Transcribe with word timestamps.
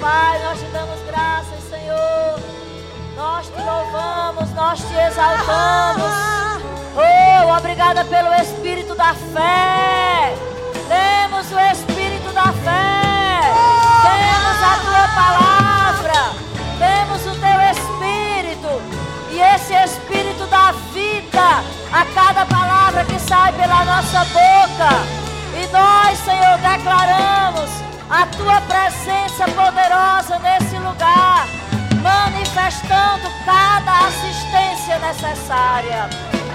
Pai, 0.00 0.38
nós 0.44 0.58
te 0.58 0.66
damos 0.66 1.00
graças, 1.06 1.62
Senhor. 1.70 2.40
Nós 3.16 3.46
te 3.46 3.60
louvamos, 3.62 4.50
nós 4.52 4.78
te 4.80 4.94
exaltamos. 4.94 6.12
Oh, 6.94 7.56
obrigada 7.56 8.04
pelo 8.04 8.32
Espírito 8.34 8.94
da 8.94 9.14
fé. 9.14 10.34
Temos 10.88 11.50
o 11.50 11.58
Espírito 11.58 12.32
da 12.32 12.52
fé. 12.52 13.40
Temos 14.02 14.62
a 14.62 14.76
tua 14.84 15.08
palavra. 15.14 16.20
Temos 16.78 17.26
o 17.26 17.40
teu 17.40 17.60
Espírito. 17.70 18.82
E 19.30 19.40
esse 19.40 19.72
Espírito 19.74 20.46
dá 20.46 20.72
vida 20.92 21.64
a 21.92 22.04
cada 22.14 22.44
palavra 22.44 23.04
que 23.04 23.18
sai 23.18 23.52
pela 23.52 23.84
nossa 23.84 24.24
boca. 24.26 24.90
E 25.54 25.66
nós, 25.72 26.18
Senhor, 26.18 26.58
declaramos 26.58 27.85
a 28.08 28.26
tua 28.26 28.60
presença 28.60 29.44
poderosa 29.46 30.38
nesse 30.38 30.76
lugar, 30.78 31.46
manifestando 32.00 33.28
cada 33.44 34.06
assistência 34.06 34.98
necessária. 34.98 36.08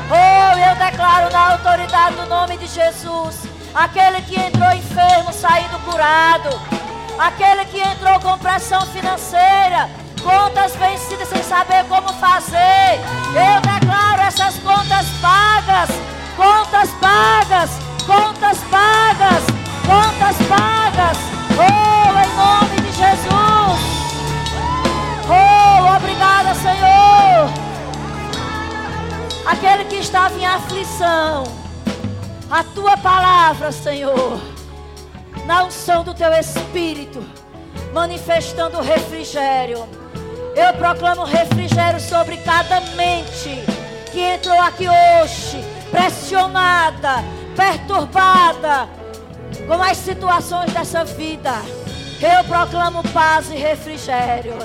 Oh, 0.09 0.58
eu 0.58 0.75
declaro 0.75 1.31
na 1.31 1.52
autoridade 1.52 2.16
do 2.16 2.25
nome 2.27 2.58
de 2.58 2.67
Jesus, 2.67 3.44
aquele 3.73 4.22
que 4.22 4.39
entrou 4.39 4.72
enfermo 4.72 5.34
saindo 5.34 5.77
curado, 5.80 6.49
aquele 7.20 7.66
que 7.66 7.80
entrou 7.80 8.20
com 8.22 8.38
pressão 8.38 8.81
financeira, 8.88 9.89
contas 10.23 10.73
vencidas 10.75 11.27
sem 11.27 11.44
saber 11.44 11.83
como 11.86 12.13
fazer. 12.13 12.99
Eu 13.27 13.61
declaro 13.61 14.22
essas 14.22 14.55
contas 14.59 15.05
pagas, 15.22 15.89
contas 16.38 16.89
pagas, 17.02 17.72
contas 18.05 18.58
pagas, 18.70 19.44
contas 19.86 20.47
pagas. 20.47 20.80
Estava 30.02 30.35
em 30.35 30.45
aflição, 30.45 31.44
a 32.49 32.63
tua 32.63 32.97
palavra, 32.97 33.71
Senhor, 33.71 34.41
na 35.45 35.63
unção 35.63 36.03
do 36.03 36.11
teu 36.11 36.33
espírito, 36.33 37.23
manifestando 37.93 38.81
refrigério. 38.81 39.88
Eu 40.55 40.73
proclamo 40.73 41.23
refrigério 41.23 41.99
sobre 41.99 42.38
cada 42.38 42.81
mente 42.95 43.63
que 44.11 44.19
entrou 44.19 44.59
aqui 44.59 44.88
hoje, 44.89 45.63
pressionada, 45.91 47.23
perturbada 47.55 48.89
com 49.67 49.81
as 49.83 49.97
situações 49.97 50.73
dessa 50.73 51.05
vida. 51.05 51.53
Eu 52.19 52.43
proclamo 52.45 53.03
paz 53.09 53.52
e 53.52 53.55
refrigério. 53.55 54.55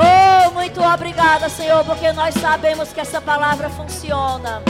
Oh, 0.00 0.50
muito 0.52 0.82
obrigada, 0.82 1.50
Senhor, 1.50 1.84
porque 1.84 2.10
nós 2.12 2.34
sabemos 2.34 2.90
que 2.90 3.00
essa 3.00 3.20
palavra 3.20 3.68
funciona. 3.68 4.62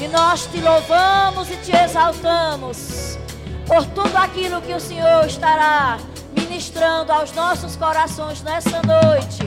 E 0.00 0.08
nós 0.08 0.46
te 0.46 0.60
louvamos 0.60 1.50
e 1.50 1.56
te 1.56 1.76
exaltamos 1.76 3.18
por 3.66 3.84
tudo 3.86 4.16
aquilo 4.16 4.62
que 4.62 4.72
o 4.72 4.80
Senhor 4.80 5.26
estará 5.26 5.98
ministrando 6.34 7.12
aos 7.12 7.32
nossos 7.32 7.76
corações 7.76 8.42
nessa 8.42 8.80
noite. 8.82 9.42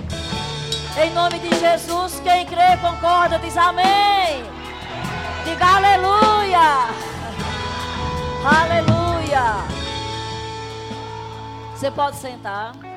Em 0.98 1.12
nome 1.12 1.40
de 1.40 1.50
Jesus, 1.60 2.22
quem 2.24 2.46
crê, 2.46 2.78
concorda, 2.78 3.40
diz 3.40 3.58
amém. 3.58 4.46
Diga 5.44 5.66
aleluia. 5.66 6.88
Aleluia. 8.46 9.66
Você 11.76 11.92
pode 11.92 12.16
sentar. 12.16 12.95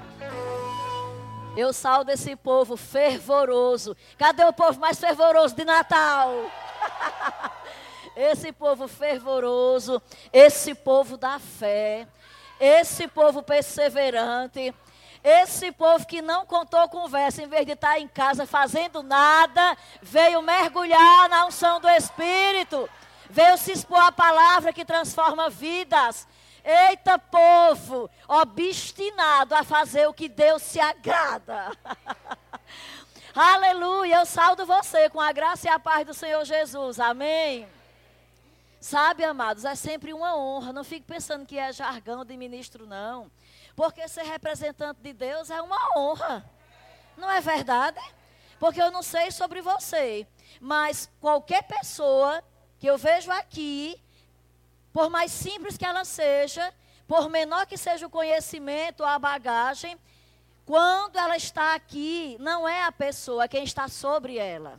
Eu 1.58 1.72
saldo 1.72 2.12
esse 2.12 2.36
povo 2.36 2.76
fervoroso. 2.76 3.96
Cadê 4.16 4.44
o 4.44 4.52
povo 4.52 4.78
mais 4.78 4.96
fervoroso 4.96 5.56
de 5.56 5.64
Natal? 5.64 6.30
esse 8.14 8.52
povo 8.52 8.86
fervoroso, 8.86 10.00
esse 10.32 10.72
povo 10.72 11.16
da 11.16 11.40
fé, 11.40 12.06
esse 12.60 13.08
povo 13.08 13.42
perseverante, 13.42 14.72
esse 15.24 15.72
povo 15.72 16.06
que 16.06 16.22
não 16.22 16.46
contou 16.46 16.88
conversa, 16.88 17.42
em 17.42 17.48
vez 17.48 17.66
de 17.66 17.72
estar 17.72 17.98
em 17.98 18.06
casa 18.06 18.46
fazendo 18.46 19.02
nada, 19.02 19.76
veio 20.00 20.40
mergulhar 20.40 21.28
na 21.28 21.46
unção 21.46 21.80
do 21.80 21.88
Espírito, 21.88 22.88
veio 23.28 23.58
se 23.58 23.72
expor 23.72 23.98
a 23.98 24.12
palavra 24.12 24.72
que 24.72 24.84
transforma 24.84 25.50
vidas. 25.50 26.24
Eita, 26.70 27.18
povo, 27.18 28.10
obstinado 28.28 29.54
a 29.54 29.64
fazer 29.64 30.06
o 30.06 30.12
que 30.12 30.28
Deus 30.28 30.60
se 30.60 30.78
agrada. 30.78 31.72
Aleluia, 33.34 34.16
eu 34.16 34.26
saldo 34.26 34.66
você 34.66 35.08
com 35.08 35.18
a 35.18 35.32
graça 35.32 35.66
e 35.66 35.70
a 35.70 35.78
paz 35.78 36.06
do 36.06 36.12
Senhor 36.12 36.44
Jesus. 36.44 37.00
Amém. 37.00 37.66
Sabe, 38.78 39.24
amados, 39.24 39.64
é 39.64 39.74
sempre 39.74 40.12
uma 40.12 40.36
honra. 40.36 40.70
Não 40.70 40.84
fique 40.84 41.06
pensando 41.06 41.46
que 41.46 41.58
é 41.58 41.72
jargão 41.72 42.22
de 42.22 42.36
ministro, 42.36 42.86
não. 42.86 43.30
Porque 43.74 44.06
ser 44.06 44.24
representante 44.24 45.00
de 45.00 45.14
Deus 45.14 45.48
é 45.48 45.62
uma 45.62 45.96
honra. 45.96 46.44
Não 47.16 47.30
é 47.30 47.40
verdade? 47.40 47.98
Porque 48.60 48.82
eu 48.82 48.90
não 48.90 49.02
sei 49.02 49.30
sobre 49.30 49.62
você, 49.62 50.26
mas 50.60 51.10
qualquer 51.18 51.62
pessoa 51.62 52.44
que 52.78 52.86
eu 52.86 52.98
vejo 52.98 53.30
aqui 53.30 53.98
por 54.92 55.10
mais 55.10 55.30
simples 55.32 55.76
que 55.76 55.84
ela 55.84 56.04
seja, 56.04 56.72
por 57.06 57.28
menor 57.28 57.66
que 57.66 57.76
seja 57.76 58.06
o 58.06 58.10
conhecimento 58.10 59.04
a 59.04 59.18
bagagem, 59.18 59.98
quando 60.66 61.16
ela 61.16 61.36
está 61.36 61.74
aqui, 61.74 62.36
não 62.38 62.68
é 62.68 62.84
a 62.84 62.92
pessoa 62.92 63.44
é 63.44 63.48
quem 63.48 63.64
está 63.64 63.88
sobre 63.88 64.36
ela. 64.36 64.78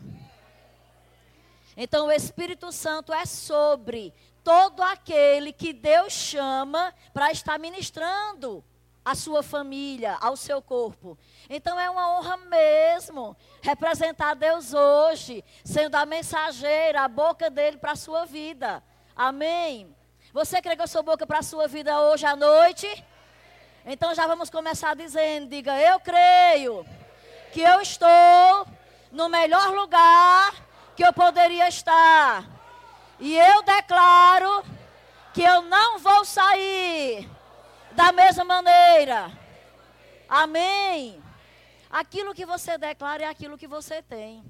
Então 1.75 2.07
o 2.07 2.11
Espírito 2.11 2.71
Santo 2.71 3.11
é 3.11 3.25
sobre 3.25 4.13
todo 4.43 4.83
aquele 4.83 5.51
que 5.51 5.73
Deus 5.73 6.13
chama 6.13 6.93
para 7.13 7.31
estar 7.31 7.57
ministrando 7.57 8.63
à 9.03 9.15
sua 9.15 9.41
família, 9.41 10.15
ao 10.21 10.35
seu 10.35 10.61
corpo. 10.61 11.17
Então 11.49 11.79
é 11.79 11.89
uma 11.89 12.19
honra 12.19 12.37
mesmo 12.37 13.35
representar 13.61 14.35
Deus 14.35 14.73
hoje, 14.73 15.43
sendo 15.63 15.95
a 15.95 16.05
mensageira, 16.05 17.01
a 17.01 17.07
boca 17.07 17.49
dele 17.49 17.77
para 17.77 17.93
a 17.93 17.95
sua 17.95 18.25
vida. 18.25 18.83
Amém. 19.15 19.95
Você 20.31 20.61
crê 20.61 20.75
que 20.75 20.81
eu 20.81 20.87
sou 20.87 21.01
boca 21.01 21.25
para 21.25 21.39
a 21.39 21.43
sua 21.43 21.67
vida 21.67 21.99
hoje 22.01 22.25
à 22.25 22.35
noite? 22.35 22.87
Então 23.83 24.13
já 24.13 24.27
vamos 24.27 24.49
começar 24.49 24.95
dizendo: 24.95 25.47
diga, 25.47 25.75
eu 25.79 25.99
creio 25.99 26.85
que 27.51 27.61
eu 27.61 27.81
estou 27.81 28.67
no 29.11 29.27
melhor 29.27 29.73
lugar 29.73 30.53
que 30.95 31.03
eu 31.03 31.11
poderia 31.11 31.67
estar. 31.67 32.45
E 33.19 33.35
eu 33.37 33.63
declaro 33.63 34.63
que 35.33 35.41
eu 35.41 35.63
não 35.63 35.97
vou 35.97 36.23
sair 36.23 37.27
da 37.93 38.11
mesma 38.11 38.43
maneira. 38.43 39.31
Amém. 40.27 41.21
Aquilo 41.89 42.35
que 42.35 42.45
você 42.45 42.77
declara 42.77 43.23
é 43.23 43.27
aquilo 43.27 43.57
que 43.57 43.67
você 43.67 44.03
tem. 44.03 44.43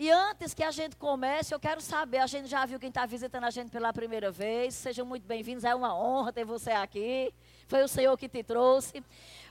E 0.00 0.10
antes 0.10 0.54
que 0.54 0.62
a 0.62 0.70
gente 0.70 0.96
comece, 0.96 1.54
eu 1.54 1.60
quero 1.60 1.78
saber, 1.82 2.20
a 2.20 2.26
gente 2.26 2.48
já 2.48 2.64
viu 2.64 2.80
quem 2.80 2.88
está 2.88 3.04
visitando 3.04 3.44
a 3.44 3.50
gente 3.50 3.70
pela 3.70 3.92
primeira 3.92 4.30
vez, 4.30 4.74
sejam 4.74 5.04
muito 5.04 5.26
bem-vindos, 5.26 5.62
é 5.62 5.74
uma 5.74 5.94
honra 5.94 6.32
ter 6.32 6.42
você 6.42 6.70
aqui, 6.70 7.34
foi 7.68 7.82
o 7.82 7.86
Senhor 7.86 8.16
que 8.16 8.26
te 8.26 8.42
trouxe. 8.42 9.04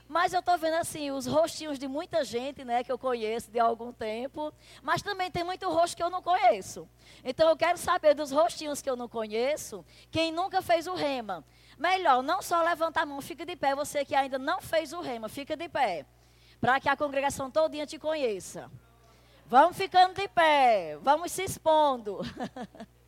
Mas 0.08 0.32
eu 0.32 0.40
estou 0.40 0.58
vendo 0.58 0.74
assim, 0.74 1.12
os 1.12 1.24
rostinhos 1.24 1.78
de 1.78 1.86
muita 1.86 2.24
gente, 2.24 2.64
né, 2.64 2.82
que 2.82 2.90
eu 2.90 2.98
conheço 2.98 3.48
de 3.48 3.60
algum 3.60 3.92
tempo, 3.92 4.52
mas 4.82 5.02
também 5.02 5.30
tem 5.30 5.44
muito 5.44 5.70
rosto 5.70 5.96
que 5.96 6.02
eu 6.02 6.10
não 6.10 6.20
conheço. 6.20 6.88
Então 7.22 7.48
eu 7.48 7.56
quero 7.56 7.78
saber 7.78 8.14
dos 8.14 8.32
rostinhos 8.32 8.82
que 8.82 8.90
eu 8.90 8.96
não 8.96 9.08
conheço, 9.08 9.84
quem 10.10 10.32
nunca 10.32 10.60
fez 10.60 10.88
o 10.88 10.94
rema. 10.94 11.44
Melhor, 11.78 12.24
não 12.24 12.42
só 12.42 12.60
levanta 12.60 13.02
a 13.02 13.06
mão, 13.06 13.20
fica 13.20 13.46
de 13.46 13.54
pé, 13.54 13.76
você 13.76 14.04
que 14.04 14.16
ainda 14.16 14.36
não 14.36 14.60
fez 14.60 14.92
o 14.92 15.00
rema, 15.00 15.28
fica 15.28 15.56
de 15.56 15.68
pé, 15.68 16.04
para 16.60 16.80
que 16.80 16.88
a 16.88 16.96
congregação 16.96 17.52
todinha 17.52 17.86
te 17.86 18.00
conheça. 18.00 18.68
Vamos 19.50 19.76
ficando 19.76 20.14
de 20.14 20.28
pé, 20.28 20.96
vamos 21.02 21.32
se 21.32 21.42
expondo. 21.42 22.20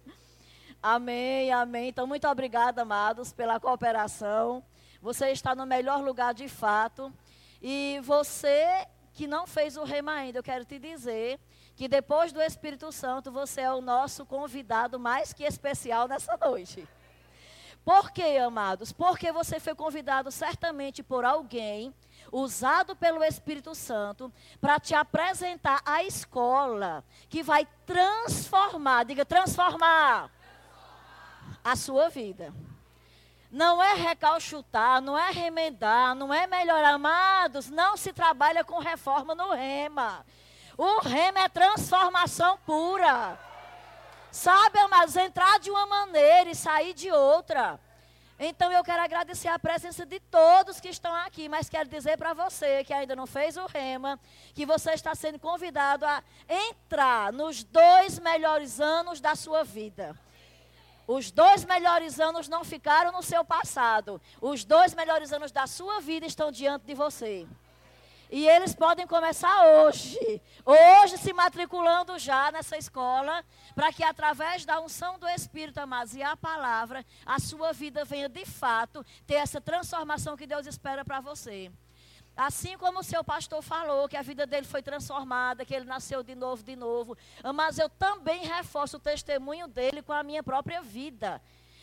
amém, 0.83 1.53
amém. 1.53 1.91
Então, 1.91 2.05
muito 2.05 2.27
obrigada, 2.27 2.83
amados, 2.83 3.33
pela 3.33 3.61
cooperação. 3.61 4.61
Você 5.01 5.31
está 5.31 5.55
no 5.55 5.65
melhor 5.65 6.03
lugar 6.03 6.35
de 6.35 6.49
fato. 6.49 7.13
E 7.63 8.01
você 8.03 8.89
que 9.15 9.29
não 9.29 9.47
fez 9.47 9.77
o 9.77 9.85
rema 9.85 10.15
ainda, 10.15 10.41
eu 10.41 10.43
quero 10.43 10.65
te 10.65 10.81
dizer 10.81 11.39
que 11.77 11.87
depois 11.87 12.33
do 12.33 12.43
Espírito 12.43 12.91
Santo, 12.91 13.31
você 13.31 13.61
é 13.61 13.73
o 13.73 13.81
nosso 13.81 14.27
convidado 14.27 14.99
mais 14.99 15.33
que 15.33 15.45
especial 15.45 16.09
nessa 16.09 16.37
noite. 16.37 16.89
Por 17.85 18.11
quê, 18.11 18.41
amados? 18.45 18.91
Porque 18.91 19.31
você 19.31 19.61
foi 19.61 19.77
convidado 19.77 20.33
certamente 20.33 21.05
por 21.05 21.25
alguém 21.25 21.95
usado 22.33 22.97
pelo 22.97 23.23
Espírito 23.23 23.75
Santo 23.75 24.33
para 24.61 24.81
te 24.81 24.95
apresentar 24.95 25.83
a 25.85 26.03
escola 26.03 27.05
que 27.29 27.43
vai 27.43 27.69
transformar, 27.87 29.05
diga 29.05 29.25
transformar, 29.25 30.31
transformar. 30.31 30.31
a 31.63 31.77
sua 31.77 32.09
vida. 32.09 32.53
não 33.51 33.83
é 33.83 33.93
recalchutar, 33.93 35.03
não 35.03 35.17
é 35.17 35.31
remendar, 35.31 36.15
não 36.15 36.33
é 36.33 36.47
melhorar. 36.47 36.95
Amados, 36.95 37.69
não 37.69 37.99
se 37.99 38.11
trabalha 38.11 38.65
com 38.65 38.79
reforma 38.79 39.35
no 39.35 39.53
rema. 39.53 40.25
O 40.79 41.01
rema 41.01 41.41
é 41.41 41.49
transformação 41.51 42.57
pura. 42.65 43.39
Sabe, 44.31 44.79
amados, 44.79 45.15
entrar 45.15 45.61
de 45.61 45.71
uma 45.71 45.85
maneira 45.85 46.49
e 46.51 46.55
sair 46.55 46.95
de 46.95 47.13
outra. 47.13 47.79
Então 48.45 48.73
eu 48.73 48.83
quero 48.83 49.01
agradecer 49.01 49.47
a 49.47 49.57
presença 49.57 50.05
de 50.05 50.19
todos 50.19 50.81
que 50.81 50.89
estão 50.89 51.15
aqui, 51.15 51.49
mas 51.49 51.69
quero 51.69 51.89
dizer 51.89 52.19
para 52.19 52.35
você 52.35 52.83
que 52.83 52.93
ainda 52.93 53.15
não 53.15 53.25
fez 53.25 53.57
o 53.57 53.67
rema, 53.67 54.19
que 54.53 54.67
você 54.67 54.91
está 54.91 55.15
sendo 55.15 55.39
convidado 55.39 56.05
a 56.05 56.21
entrar 56.49 57.33
nos 57.33 57.63
dois 57.63 58.19
melhores 58.19 58.81
anos 58.81 59.21
da 59.21 59.37
sua 59.37 59.63
vida. 59.63 60.19
Os 61.07 61.31
dois 61.31 61.65
melhores 61.65 62.19
anos 62.19 62.49
não 62.49 62.65
ficaram 62.65 63.13
no 63.13 63.23
seu 63.23 63.45
passado. 63.45 64.21
Os 64.41 64.65
dois 64.65 64.93
melhores 64.93 65.33
anos 65.33 65.53
da 65.53 65.69
sua 65.69 66.01
vida 66.01 66.27
estão 66.27 66.51
diante 66.51 66.85
de 66.85 66.95
você. 66.95 67.47
E 68.33 68.49
eles 68.49 68.75
podem 68.75 69.07
começar 69.07 69.55
hoje. 69.67 70.41
Hoje 70.65 71.19
se 71.19 71.35
matriculando 71.35 72.19
já 72.19 72.51
nessa 72.51 72.79
escola, 72.79 73.45
para 73.75 73.93
que 73.93 74.03
através 74.03 74.65
da 74.65 74.81
unção 74.81 75.19
do 75.19 75.29
Espírito, 75.29 75.77
amados, 75.77 76.15
e 76.15 76.23
a 76.23 76.35
palavra, 76.35 77.05
a 77.27 77.39
sua 77.39 77.75
vida 77.75 78.07
venha 78.07 78.31
de 78.31 78.47
fato 78.47 79.05
ter 79.27 79.35
essa 79.35 79.61
transformação 79.61 80.35
que 80.35 80.47
Deus 80.47 80.67
espera 80.67 81.05
para 81.05 81.21
você. 81.21 81.71
Assim 82.35 82.79
como 82.79 83.01
o 83.01 83.05
seu 83.05 83.23
pastor 83.23 83.61
falou 83.61 84.09
que 84.09 84.17
a 84.17 84.23
vida 84.23 84.47
dele 84.47 84.67
foi 84.67 84.83
transformada, 84.83 85.67
que 85.67 85.75
ele 85.75 85.85
nasceu 85.85 86.23
de 86.23 86.35
novo, 86.35 86.63
de 86.63 86.75
novo. 86.75 87.15
Mas 87.55 87.79
eu 87.79 87.91
também 87.91 88.47
reforço 88.47 88.97
o 88.97 89.01
testemunho 89.01 89.69
dele 89.69 90.01
com 90.01 90.15
a 90.15 90.23
minha 90.23 90.43
própria 90.43 90.81
vida. 90.81 91.39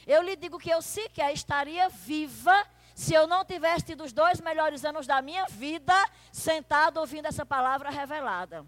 Eu 0.08 0.24
lhe 0.24 0.36
digo 0.36 0.58
que 0.58 0.72
eu 0.72 0.82
sequer 0.82 1.32
estaria 1.32 1.90
viva 1.90 2.66
se 3.00 3.14
eu 3.14 3.26
não 3.26 3.46
tivesse 3.46 3.86
tido 3.86 4.04
os 4.04 4.12
dois 4.12 4.42
melhores 4.42 4.84
anos 4.84 5.08
da 5.08 5.22
minha 5.22 5.46
vida 5.46 5.96
sentado 6.34 6.98
ouvindo 6.98 7.28
essa 7.28 7.46
palavra 7.46 7.90
revelada. 7.90 8.66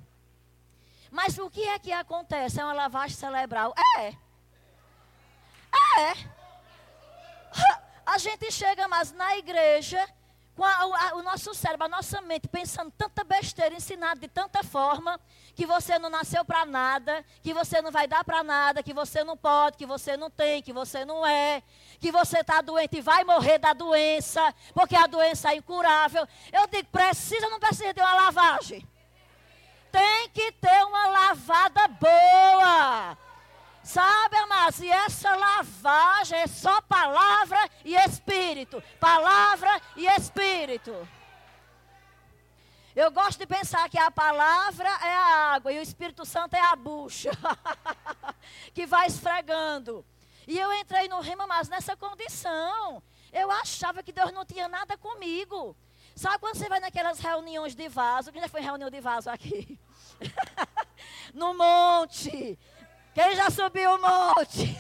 Mas 1.12 1.38
o 1.38 1.50
que 1.50 1.68
é 1.68 1.78
que 1.78 1.92
acontece? 1.92 2.58
É 2.58 2.64
uma 2.64 2.72
lavagem 2.72 3.18
cerebral? 3.18 3.74
É. 3.98 4.08
É. 6.00 6.14
A 8.06 8.18
gente 8.18 8.50
chega, 8.54 8.88
mas 8.88 9.12
na 9.12 9.36
igreja 9.36 10.02
com 10.56 10.66
a, 10.66 10.74
a, 10.74 11.16
o 11.16 11.24
nosso 11.24 11.54
cérebro, 11.54 11.86
a 11.86 11.90
nossa 11.90 12.22
mente, 12.22 12.48
pensando 12.48 12.92
tanta 12.92 13.24
besteira, 13.24 13.74
ensinado 13.74 14.20
de 14.20 14.28
tanta 14.28 14.64
forma, 14.64 15.20
que 15.56 15.66
você 15.66 15.98
não 15.98 16.10
nasceu 16.10 16.44
para 16.44 16.66
nada, 16.66 17.26
que 17.42 17.54
você 17.54 17.82
não 17.82 17.92
vai 17.92 18.08
dar 18.08 18.24
para 18.24 18.44
nada, 18.44 18.84
que 18.84 18.94
você 18.94 19.24
não 19.24 19.38
pode, 19.38 19.78
que 19.78 19.86
você 19.86 20.16
não 20.18 20.30
tem, 20.30 20.62
que 20.62 20.74
você 20.74 21.06
não 21.06 21.26
é, 21.26 21.64
que 22.02 22.12
você 22.12 22.40
está 22.40 22.62
doente 22.62 22.98
e 22.98 23.02
vai 23.02 23.24
morrer 23.24 23.60
da 23.60 23.74
doença, 23.74 24.54
porque 24.74 24.96
a 24.96 25.06
doença 25.06 25.52
é 25.52 25.58
incurável. 25.58 26.28
Eu 26.52 26.66
digo, 26.68 26.90
precisa 26.90 27.46
ou 27.46 27.52
não 27.52 27.60
precisa 27.60 27.94
ter 27.94 28.02
uma 28.02 28.16
lavagem? 28.16 28.86
Tem 29.92 30.30
que 30.30 30.52
ter 30.54 30.84
uma 30.84 31.08
lavada 31.08 31.88
boa. 31.88 33.18
Sabe, 33.84 34.36
amados, 34.38 34.80
e 34.80 34.90
essa 34.90 35.36
lavagem 35.36 36.40
é 36.40 36.48
só 36.48 36.82
palavra 36.82 37.70
e 37.86 37.96
espírito. 37.96 38.82
Palavra 39.00 39.70
e 39.96 40.08
espírito. 40.08 41.08
Eu 42.96 43.12
gosto 43.12 43.40
de 43.40 43.46
pensar 43.46 43.88
que 43.90 43.98
a 43.98 44.10
palavra 44.10 44.90
é 44.90 45.16
a 45.16 45.54
água 45.54 45.72
e 45.72 45.80
o 45.80 45.82
Espírito 45.82 46.26
Santo 46.26 46.56
é 46.56 46.62
a 46.62 46.76
bucha 46.76 47.32
que 48.74 48.86
vai 48.86 49.08
esfregando. 49.08 50.06
E 50.52 50.60
eu 50.60 50.70
entrei 50.74 51.08
no 51.08 51.22
rima, 51.22 51.48
mas 51.48 51.70
nessa 51.70 51.96
condição. 51.96 53.02
Eu 53.32 53.50
achava 53.50 54.04
que 54.04 54.12
Deus 54.12 54.34
não 54.34 54.46
tinha 54.46 54.68
nada 54.68 54.98
comigo. 54.98 55.74
Sabe 56.14 56.40
quando 56.40 56.58
você 56.58 56.68
vai 56.68 56.82
naquelas 56.82 57.20
reuniões 57.20 57.74
de 57.74 57.88
vaso? 57.88 58.34
Quem 58.34 58.42
já 58.42 58.50
foi 58.50 58.60
reunião 58.60 58.90
de 58.90 59.00
vaso 59.00 59.30
aqui? 59.30 59.80
no 61.34 61.54
monte. 61.54 62.60
Quem 63.14 63.34
já 63.34 63.50
subiu 63.50 63.96
o 63.96 64.02
monte? 64.02 64.78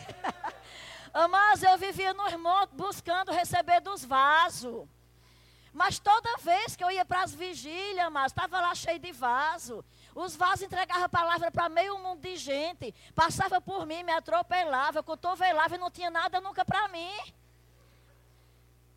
Mas 1.29 1.63
eu 1.63 1.77
vivia 1.77 2.13
nos 2.13 2.33
montes 2.33 2.75
buscando 2.75 3.31
receber 3.31 3.79
dos 3.79 4.03
vasos. 4.03 4.85
Mas 5.71 5.99
toda 5.99 6.37
vez 6.39 6.75
que 6.75 6.83
eu 6.83 6.91
ia 6.91 7.05
para 7.05 7.23
as 7.23 7.33
vigílias, 7.33 8.11
mas 8.11 8.33
estava 8.33 8.59
lá 8.59 8.75
cheio 8.75 8.99
de 8.99 9.13
vaso. 9.13 9.85
Os 10.13 10.35
vasos 10.35 10.63
entregavam 10.63 11.05
a 11.05 11.09
palavra 11.09 11.51
para 11.51 11.69
meio 11.69 11.97
mundo 11.97 12.21
de 12.21 12.35
gente. 12.35 12.93
Passava 13.15 13.61
por 13.61 13.85
mim, 13.85 14.03
me 14.03 14.11
atropelava, 14.11 15.01
cotovelava 15.01 15.75
e 15.75 15.77
não 15.77 15.89
tinha 15.89 16.09
nada 16.09 16.41
nunca 16.41 16.65
para 16.65 16.87
mim. 16.89 17.11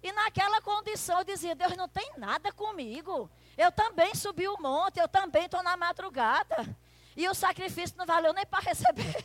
E 0.02 0.12
naquela 0.12 0.60
condição 0.60 1.18
eu 1.18 1.24
dizia, 1.24 1.54
Deus 1.54 1.76
não 1.76 1.88
tem 1.88 2.12
nada 2.18 2.52
comigo. 2.52 3.30
Eu 3.56 3.70
também 3.70 4.14
subi 4.14 4.46
o 4.48 4.60
monte, 4.60 4.98
eu 4.98 5.08
também 5.08 5.44
estou 5.44 5.62
na 5.62 5.76
madrugada. 5.76 6.76
E 7.16 7.28
o 7.28 7.34
sacrifício 7.34 7.96
não 7.96 8.04
valeu 8.04 8.32
nem 8.32 8.44
para 8.44 8.64
receber. 8.64 9.24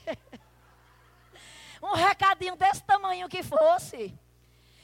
um 1.82 1.94
recadinho 1.96 2.56
desse 2.56 2.84
tamanho 2.84 3.28
que 3.28 3.42
fosse. 3.42 4.18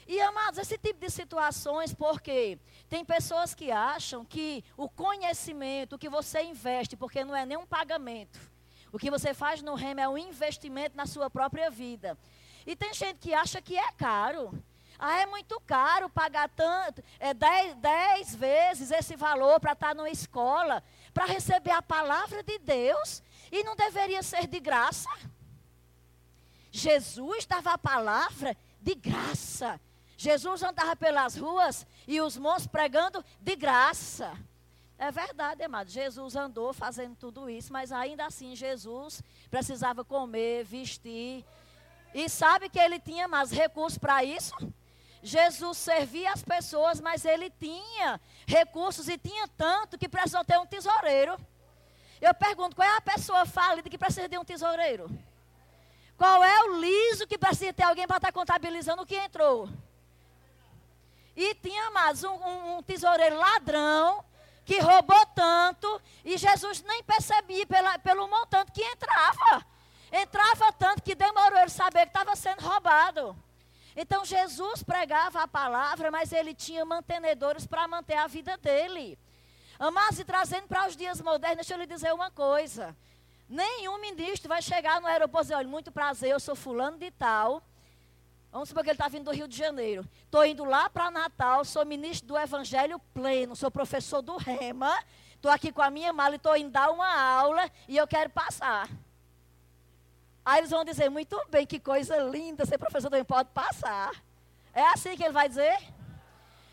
E 0.08 0.20
amados, 0.20 0.58
esse 0.58 0.78
tipo 0.78 1.00
de 1.00 1.10
situações, 1.10 1.92
porque 1.92 2.58
tem 2.88 3.04
pessoas 3.04 3.54
que 3.54 3.72
acham 3.72 4.24
que 4.24 4.64
o 4.76 4.88
conhecimento 4.88 5.98
que 5.98 6.08
você 6.08 6.42
investe, 6.42 6.96
porque 6.96 7.24
não 7.24 7.34
é 7.34 7.44
nem 7.44 7.56
um 7.56 7.66
pagamento, 7.66 8.38
o 8.92 8.98
que 8.98 9.10
você 9.10 9.34
faz 9.34 9.62
no 9.62 9.74
remo 9.74 10.00
é 10.00 10.08
um 10.08 10.16
investimento 10.16 10.96
na 10.96 11.06
sua 11.06 11.28
própria 11.28 11.70
vida. 11.70 12.16
E 12.64 12.76
tem 12.76 12.94
gente 12.94 13.18
que 13.18 13.34
acha 13.34 13.60
que 13.60 13.76
é 13.76 13.92
caro. 13.92 14.52
Ah, 14.98 15.20
é 15.20 15.26
muito 15.26 15.60
caro 15.60 16.08
pagar 16.08 16.48
tanto, 16.48 17.02
é, 17.20 17.34
dez, 17.34 17.74
dez 17.74 18.34
vezes 18.34 18.90
esse 18.90 19.14
valor 19.14 19.60
para 19.60 19.72
estar 19.72 19.94
numa 19.94 20.08
escola 20.08 20.82
para 21.12 21.26
receber 21.26 21.70
a 21.70 21.82
palavra 21.82 22.42
de 22.42 22.58
Deus 22.58 23.22
e 23.50 23.62
não 23.62 23.74
deveria 23.74 24.22
ser 24.22 24.46
de 24.46 24.60
graça. 24.60 25.08
Jesus 26.70 27.46
dava 27.46 27.72
a 27.72 27.78
palavra 27.78 28.56
de 28.80 28.94
graça. 28.94 29.80
Jesus 30.16 30.62
andava 30.62 30.96
pelas 30.96 31.36
ruas 31.36 31.86
e 32.06 32.20
os 32.20 32.36
monstros 32.36 32.68
pregando 32.68 33.24
de 33.40 33.54
graça. 33.54 34.36
É 34.98 35.10
verdade, 35.10 35.62
amado. 35.62 35.90
Jesus 35.90 36.34
andou 36.34 36.72
fazendo 36.72 37.14
tudo 37.16 37.50
isso, 37.50 37.70
mas 37.72 37.92
ainda 37.92 38.24
assim 38.24 38.56
Jesus 38.56 39.22
precisava 39.50 40.04
comer, 40.04 40.64
vestir. 40.64 41.44
E 42.14 42.28
sabe 42.30 42.70
que 42.70 42.78
ele 42.78 42.98
tinha 42.98 43.28
mais 43.28 43.50
recursos 43.50 43.98
para 43.98 44.24
isso? 44.24 44.54
Jesus 45.22 45.76
servia 45.76 46.32
as 46.32 46.42
pessoas, 46.42 47.00
mas 47.00 47.24
ele 47.24 47.50
tinha 47.50 48.18
recursos 48.46 49.08
e 49.08 49.18
tinha 49.18 49.46
tanto 49.48 49.98
que 49.98 50.08
precisou 50.08 50.44
ter 50.44 50.58
um 50.58 50.66
tesoureiro. 50.66 51.36
Eu 52.20 52.32
pergunto, 52.32 52.74
qual 52.74 52.88
é 52.88 52.96
a 52.96 53.00
pessoa 53.00 53.44
falida 53.44 53.90
que 53.90 53.98
precisa 53.98 54.28
de 54.28 54.38
um 54.38 54.44
tesoureiro? 54.44 55.10
Qual 56.16 56.42
é 56.42 56.62
o 56.64 56.80
liso 56.80 57.26
que 57.26 57.36
precisa 57.36 57.72
ter 57.72 57.82
alguém 57.82 58.06
para 58.06 58.16
estar 58.16 58.32
contabilizando 58.32 59.02
o 59.02 59.06
que 59.06 59.16
entrou? 59.16 59.68
E 61.36 61.54
tinha 61.56 61.90
mais 61.90 62.24
um, 62.24 62.32
um, 62.32 62.78
um 62.78 62.82
tesoureiro 62.82 63.36
ladrão 63.36 64.24
que 64.64 64.80
roubou 64.80 65.26
tanto 65.26 66.00
e 66.24 66.36
Jesus 66.36 66.82
nem 66.82 67.02
percebia 67.04 67.66
pela, 67.66 67.98
pelo 67.98 68.26
montante 68.26 68.72
que 68.72 68.82
entrava. 68.82 69.64
Entrava 70.10 70.72
tanto 70.72 71.02
que 71.02 71.14
demorou 71.14 71.58
ele 71.58 71.68
saber 71.68 72.02
que 72.02 72.08
estava 72.08 72.34
sendo 72.34 72.62
roubado. 72.62 73.36
Então 73.94 74.24
Jesus 74.24 74.82
pregava 74.82 75.42
a 75.42 75.48
palavra, 75.48 76.10
mas 76.10 76.32
ele 76.32 76.54
tinha 76.54 76.84
mantenedores 76.84 77.66
para 77.66 77.86
manter 77.86 78.16
a 78.16 78.26
vida 78.26 78.56
dele. 78.56 79.18
Mas 79.92 80.18
e 80.18 80.24
trazendo 80.24 80.66
para 80.66 80.88
os 80.88 80.96
dias 80.96 81.20
modernos, 81.20 81.58
deixa 81.58 81.74
eu 81.74 81.78
lhe 81.78 81.86
dizer 81.86 82.12
uma 82.12 82.30
coisa. 82.30 82.96
Nenhum 83.48 83.98
ministro 83.98 84.48
vai 84.48 84.60
chegar 84.60 85.00
no 85.00 85.06
aeroporto 85.06 85.44
e 85.44 85.46
dizer, 85.46 85.54
olha, 85.54 85.68
muito 85.68 85.92
prazer, 85.92 86.30
eu 86.30 86.40
sou 86.40 86.56
fulano 86.56 86.98
de 86.98 87.10
tal. 87.10 87.62
Vamos 88.56 88.70
supor 88.70 88.82
que 88.82 88.88
ele 88.88 88.94
está 88.94 89.06
vindo 89.06 89.24
do 89.24 89.32
Rio 89.32 89.46
de 89.46 89.54
Janeiro. 89.54 90.08
Estou 90.24 90.42
indo 90.42 90.64
lá 90.64 90.88
para 90.88 91.10
Natal, 91.10 91.62
sou 91.62 91.84
ministro 91.84 92.26
do 92.26 92.38
Evangelho 92.38 92.98
pleno, 93.12 93.54
sou 93.54 93.70
professor 93.70 94.22
do 94.22 94.38
Rema. 94.38 94.98
Estou 95.34 95.50
aqui 95.50 95.70
com 95.70 95.82
a 95.82 95.90
minha 95.90 96.10
mala 96.10 96.36
e 96.36 96.36
estou 96.36 96.56
indo 96.56 96.70
dar 96.70 96.90
uma 96.90 97.06
aula 97.06 97.70
e 97.86 97.98
eu 97.98 98.06
quero 98.06 98.30
passar. 98.30 98.88
Aí 100.42 100.60
eles 100.60 100.70
vão 100.70 100.86
dizer, 100.86 101.10
muito 101.10 101.38
bem, 101.50 101.66
que 101.66 101.78
coisa 101.78 102.16
linda, 102.16 102.64
ser 102.64 102.78
professor 102.78 103.10
também 103.10 103.26
pode 103.26 103.50
passar. 103.50 104.10
É 104.72 104.86
assim 104.86 105.14
que 105.18 105.22
ele 105.22 105.34
vai 105.34 105.50
dizer? 105.50 105.76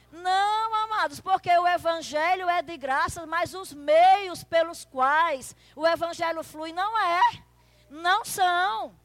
Não, 0.09 0.75
amados, 0.85 1.19
porque 1.19 1.51
o 1.51 1.67
evangelho 1.67 2.47
é 2.47 2.61
de 2.61 2.77
graça, 2.77 3.25
mas 3.25 3.53
os 3.53 3.73
meios 3.73 4.41
pelos 4.41 4.85
quais 4.85 5.53
o 5.75 5.85
evangelho 5.85 6.45
flui 6.45 6.71
não 6.71 6.97
é. 6.97 7.43
Não 7.89 8.23
são. 8.23 9.02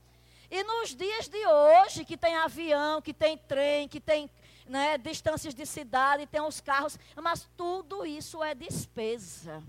E 0.50 0.62
nos 0.64 0.94
dias 0.94 1.28
de 1.28 1.46
hoje, 1.46 2.04
que 2.04 2.16
tem 2.16 2.36
avião, 2.36 3.02
que 3.02 3.12
tem 3.12 3.36
trem, 3.36 3.86
que 3.86 4.00
tem 4.00 4.30
né, 4.66 4.96
distâncias 4.96 5.54
de 5.54 5.66
cidade, 5.66 6.26
tem 6.26 6.40
os 6.40 6.60
carros, 6.60 6.98
mas 7.16 7.48
tudo 7.56 8.06
isso 8.06 8.42
é 8.42 8.54
despesa. 8.54 9.62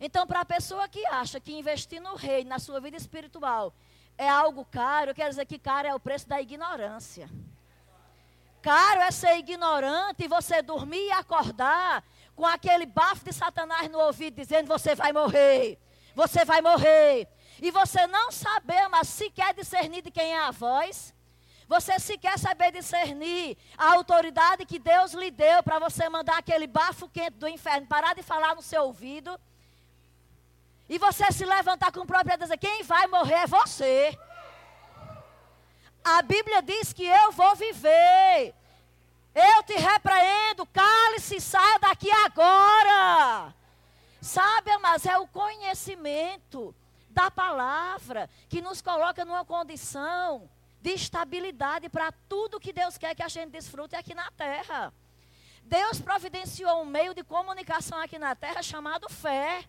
Então, 0.00 0.26
para 0.26 0.40
a 0.40 0.44
pessoa 0.44 0.88
que 0.88 1.04
acha 1.06 1.40
que 1.40 1.56
investir 1.56 2.00
no 2.00 2.14
reino, 2.14 2.50
na 2.50 2.58
sua 2.58 2.80
vida 2.80 2.96
espiritual, 2.96 3.72
é 4.18 4.28
algo 4.28 4.64
caro, 4.64 5.10
eu 5.10 5.14
quero 5.14 5.30
dizer 5.30 5.46
que 5.46 5.58
caro 5.58 5.88
é 5.88 5.94
o 5.94 6.00
preço 6.00 6.28
da 6.28 6.40
ignorância. 6.40 7.28
caro 8.62 9.00
é 9.00 9.10
ser 9.10 9.36
ignorante 9.38 10.24
e 10.24 10.28
você 10.28 10.62
dormir 10.62 11.06
e 11.06 11.12
acordar 11.12 12.04
com 12.34 12.46
aquele 12.46 12.86
bafo 12.86 13.24
de 13.24 13.32
Satanás 13.32 13.90
no 13.90 13.98
ouvido 13.98 14.34
dizendo: 14.34 14.66
Você 14.68 14.94
vai 14.94 15.12
morrer, 15.12 15.78
você 16.14 16.44
vai 16.44 16.60
morrer. 16.60 17.28
E 17.64 17.70
você 17.70 18.06
não 18.06 18.30
saber, 18.30 18.88
mas 18.88 19.08
sequer 19.08 19.54
discernir 19.54 20.02
de 20.02 20.10
quem 20.10 20.34
é 20.34 20.38
a 20.38 20.50
voz. 20.50 21.14
Você 21.66 21.98
sequer 21.98 22.38
saber 22.38 22.70
discernir 22.70 23.56
a 23.78 23.94
autoridade 23.94 24.66
que 24.66 24.78
Deus 24.78 25.14
lhe 25.14 25.30
deu 25.30 25.62
para 25.62 25.78
você 25.78 26.06
mandar 26.10 26.36
aquele 26.36 26.66
bafo 26.66 27.08
quente 27.08 27.38
do 27.38 27.48
inferno 27.48 27.86
parar 27.86 28.14
de 28.14 28.22
falar 28.22 28.54
no 28.54 28.60
seu 28.60 28.82
ouvido. 28.82 29.40
E 30.90 30.98
você 30.98 31.32
se 31.32 31.46
levantar 31.46 31.90
com 31.90 32.04
propriedade 32.04 32.42
e 32.42 32.44
dizer: 32.44 32.58
Quem 32.58 32.82
vai 32.82 33.06
morrer 33.06 33.44
é 33.44 33.46
você. 33.46 34.18
A 36.04 36.20
Bíblia 36.20 36.60
diz 36.60 36.92
que 36.92 37.06
eu 37.06 37.32
vou 37.32 37.56
viver. 37.56 38.54
Eu 39.34 39.62
te 39.62 39.72
repreendo, 39.72 40.66
cale-se, 40.66 41.40
saia 41.40 41.78
daqui 41.78 42.10
agora. 42.10 43.54
Sabe, 44.20 44.76
mas 44.82 45.06
é 45.06 45.16
o 45.16 45.26
conhecimento 45.26 46.74
da 47.14 47.30
palavra 47.30 48.28
que 48.48 48.60
nos 48.60 48.82
coloca 48.82 49.24
numa 49.24 49.44
condição 49.44 50.50
de 50.82 50.90
estabilidade 50.90 51.88
para 51.88 52.12
tudo 52.28 52.60
que 52.60 52.72
Deus 52.72 52.98
quer 52.98 53.14
que 53.14 53.22
a 53.22 53.28
gente 53.28 53.52
desfrute 53.52 53.94
aqui 53.96 54.14
na 54.14 54.30
terra. 54.32 54.92
Deus 55.62 55.98
providenciou 56.00 56.82
um 56.82 56.84
meio 56.84 57.14
de 57.14 57.22
comunicação 57.24 57.98
aqui 57.98 58.18
na 58.18 58.34
terra 58.34 58.62
chamado 58.62 59.08
fé. 59.08 59.64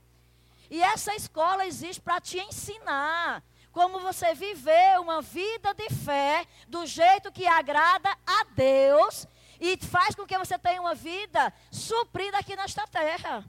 E 0.69 0.81
essa 0.81 1.15
escola 1.15 1.65
existe 1.65 2.01
para 2.01 2.19
te 2.19 2.39
ensinar 2.39 3.41
como 3.71 3.99
você 3.99 4.33
viver 4.33 4.99
uma 4.99 5.21
vida 5.21 5.73
de 5.73 5.89
fé 5.89 6.45
do 6.67 6.85
jeito 6.85 7.31
que 7.31 7.45
agrada 7.45 8.09
a 8.25 8.45
Deus 8.55 9.27
e 9.61 9.77
faz 9.77 10.15
com 10.15 10.25
que 10.25 10.37
você 10.37 10.57
tenha 10.57 10.81
uma 10.81 10.95
vida 10.95 11.53
suprida 11.71 12.39
aqui 12.39 12.55
nesta 12.55 12.87
terra. 12.87 13.45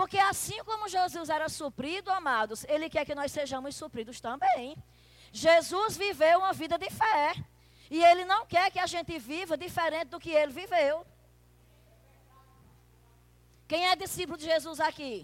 Porque 0.00 0.18
assim 0.18 0.64
como 0.64 0.88
Jesus 0.88 1.28
era 1.28 1.46
suprido, 1.50 2.10
amados, 2.10 2.64
Ele 2.64 2.88
quer 2.88 3.04
que 3.04 3.14
nós 3.14 3.30
sejamos 3.30 3.76
supridos 3.76 4.18
também. 4.18 4.74
Jesus 5.30 5.94
viveu 5.94 6.38
uma 6.38 6.54
vida 6.54 6.78
de 6.78 6.88
fé. 6.88 7.34
E 7.90 8.02
Ele 8.02 8.24
não 8.24 8.46
quer 8.46 8.70
que 8.70 8.78
a 8.78 8.86
gente 8.86 9.18
viva 9.18 9.58
diferente 9.58 10.06
do 10.06 10.18
que 10.18 10.30
Ele 10.30 10.54
viveu. 10.54 11.06
Quem 13.68 13.88
é 13.88 13.94
discípulo 13.94 14.38
de 14.38 14.46
Jesus 14.46 14.80
aqui? 14.80 15.22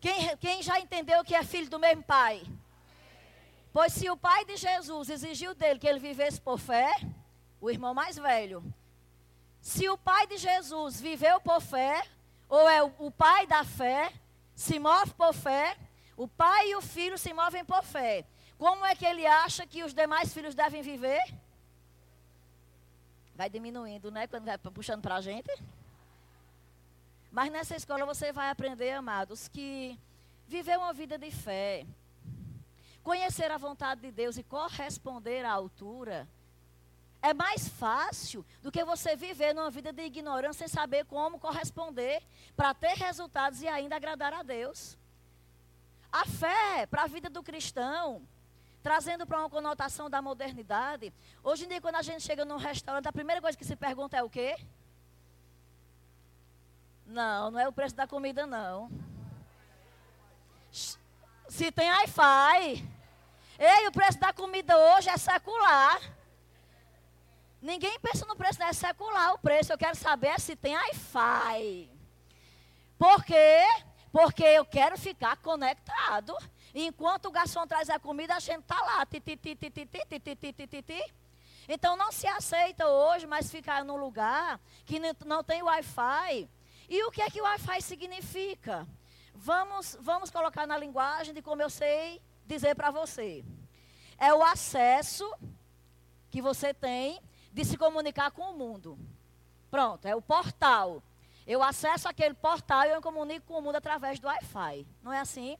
Quem, 0.00 0.36
quem 0.38 0.60
já 0.60 0.80
entendeu 0.80 1.22
que 1.22 1.36
é 1.36 1.44
filho 1.44 1.70
do 1.70 1.78
mesmo 1.78 2.02
pai? 2.02 2.42
Pois 3.72 3.92
se 3.92 4.10
o 4.10 4.16
pai 4.16 4.44
de 4.44 4.56
Jesus 4.56 5.08
exigiu 5.08 5.54
dele 5.54 5.78
que 5.78 5.86
ele 5.86 6.00
vivesse 6.00 6.40
por 6.40 6.58
fé, 6.58 6.90
o 7.60 7.70
irmão 7.70 7.94
mais 7.94 8.16
velho, 8.16 8.60
se 9.60 9.88
o 9.88 9.96
pai 9.96 10.26
de 10.26 10.36
Jesus 10.36 11.00
viveu 11.00 11.40
por 11.40 11.60
fé, 11.60 12.02
ou 12.48 12.68
é 12.68 12.82
o, 12.82 13.10
pai 13.10 13.46
da 13.46 13.62
fé, 13.64 14.12
se 14.54 14.78
move 14.78 15.12
por 15.14 15.34
fé, 15.34 15.76
o 16.16 16.26
pai 16.26 16.70
e 16.70 16.76
o 16.76 16.80
filho 16.80 17.18
se 17.18 17.32
movem 17.32 17.64
por 17.64 17.82
fé. 17.84 18.24
Como 18.56 18.84
é 18.84 18.94
que 18.94 19.04
ele 19.04 19.26
acha 19.26 19.66
que 19.66 19.84
os 19.84 19.94
demais 19.94 20.32
filhos 20.32 20.54
devem 20.54 20.82
viver? 20.82 21.22
Vai 23.34 23.48
diminuindo, 23.48 24.10
né? 24.10 24.26
Quando 24.26 24.46
vai 24.46 24.58
puxando 24.58 25.02
para 25.02 25.16
a 25.16 25.20
gente. 25.20 25.50
Mas 27.30 27.52
nessa 27.52 27.76
escola 27.76 28.04
você 28.06 28.32
vai 28.32 28.48
aprender, 28.50 28.92
amados, 28.92 29.46
que 29.46 29.98
viver 30.48 30.78
uma 30.78 30.92
vida 30.92 31.18
de 31.18 31.30
fé, 31.30 31.86
conhecer 33.02 33.50
a 33.50 33.58
vontade 33.58 34.00
de 34.00 34.10
Deus 34.10 34.38
e 34.38 34.42
corresponder 34.42 35.44
à 35.44 35.52
altura, 35.52 36.26
é 37.20 37.34
mais 37.34 37.68
fácil 37.68 38.44
do 38.62 38.70
que 38.70 38.84
você 38.84 39.16
viver 39.16 39.52
numa 39.52 39.70
vida 39.70 39.92
de 39.92 40.02
ignorância 40.02 40.66
sem 40.66 40.68
saber 40.68 41.04
como 41.04 41.38
corresponder 41.38 42.22
para 42.56 42.72
ter 42.74 42.94
resultados 42.94 43.60
e 43.60 43.68
ainda 43.68 43.96
agradar 43.96 44.32
a 44.32 44.42
Deus. 44.42 44.96
A 46.12 46.24
fé 46.24 46.86
para 46.86 47.02
a 47.02 47.06
vida 47.06 47.28
do 47.28 47.42
cristão, 47.42 48.22
trazendo 48.82 49.26
para 49.26 49.38
uma 49.40 49.50
conotação 49.50 50.08
da 50.08 50.22
modernidade. 50.22 51.12
Hoje 51.42 51.64
em 51.64 51.68
dia, 51.68 51.80
quando 51.80 51.96
a 51.96 52.02
gente 52.02 52.22
chega 52.22 52.44
num 52.44 52.56
restaurante, 52.56 53.08
a 53.08 53.12
primeira 53.12 53.40
coisa 53.40 53.58
que 53.58 53.64
se 53.64 53.76
pergunta 53.76 54.16
é 54.16 54.22
o 54.22 54.30
quê? 54.30 54.56
Não, 57.04 57.50
não 57.50 57.58
é 57.58 57.66
o 57.66 57.72
preço 57.72 57.96
da 57.96 58.06
comida, 58.06 58.46
não. 58.46 58.90
Se 61.48 61.72
tem 61.72 61.90
Wi-Fi. 61.90 62.88
Ei, 63.58 63.88
o 63.88 63.92
preço 63.92 64.20
da 64.20 64.32
comida 64.32 64.76
hoje 64.78 65.08
é 65.08 65.16
secular. 65.16 66.00
Ninguém 67.60 67.98
pensa 68.00 68.24
no 68.26 68.36
preço, 68.36 68.58
não 68.60 68.66
é 68.66 68.72
secular 68.72 69.34
o 69.34 69.38
preço. 69.38 69.72
Eu 69.72 69.78
quero 69.78 69.96
saber 69.96 70.38
se 70.40 70.54
tem 70.54 70.76
Wi-Fi. 70.76 71.90
Por 72.98 73.24
quê? 73.24 73.64
Porque 74.12 74.44
eu 74.44 74.64
quero 74.64 74.96
ficar 74.96 75.36
conectado. 75.38 76.36
Enquanto 76.74 77.26
o 77.26 77.30
garçom 77.30 77.66
traz 77.66 77.90
a 77.90 77.98
comida, 77.98 78.36
a 78.36 78.40
gente 78.40 78.60
está 78.60 78.80
lá. 78.80 79.06
Então 81.68 81.96
não 81.96 82.10
se 82.12 82.26
aceita 82.26 82.86
hoje 82.86 83.26
mais 83.26 83.50
ficar 83.50 83.84
num 83.84 83.96
lugar 83.96 84.60
que 84.86 85.00
não 85.26 85.44
tem 85.44 85.62
Wi-Fi 85.62 86.48
e 86.88 87.04
o 87.04 87.10
que 87.10 87.20
é 87.20 87.28
que 87.28 87.40
o 87.40 87.44
Wi-Fi 87.44 87.82
significa? 87.82 88.86
Vamos, 89.34 89.96
vamos 90.00 90.30
colocar 90.30 90.66
na 90.66 90.78
linguagem 90.78 91.34
de 91.34 91.42
como 91.42 91.60
eu 91.60 91.68
sei 91.68 92.22
dizer 92.46 92.74
para 92.74 92.90
você. 92.90 93.44
É 94.16 94.32
o 94.32 94.42
acesso 94.42 95.30
que 96.30 96.40
você 96.40 96.72
tem 96.72 97.20
de 97.52 97.64
se 97.64 97.76
comunicar 97.76 98.30
com 98.30 98.42
o 98.52 98.56
mundo. 98.56 98.98
Pronto, 99.70 100.06
é 100.06 100.14
o 100.14 100.22
portal. 100.22 101.02
Eu 101.46 101.62
acesso 101.62 102.08
aquele 102.08 102.34
portal 102.34 102.84
e 102.84 102.90
eu 102.90 103.00
comunico 103.00 103.46
com 103.46 103.58
o 103.58 103.62
mundo 103.62 103.76
através 103.76 104.18
do 104.18 104.26
Wi-Fi. 104.26 104.86
Não 105.02 105.12
é 105.12 105.20
assim? 105.20 105.56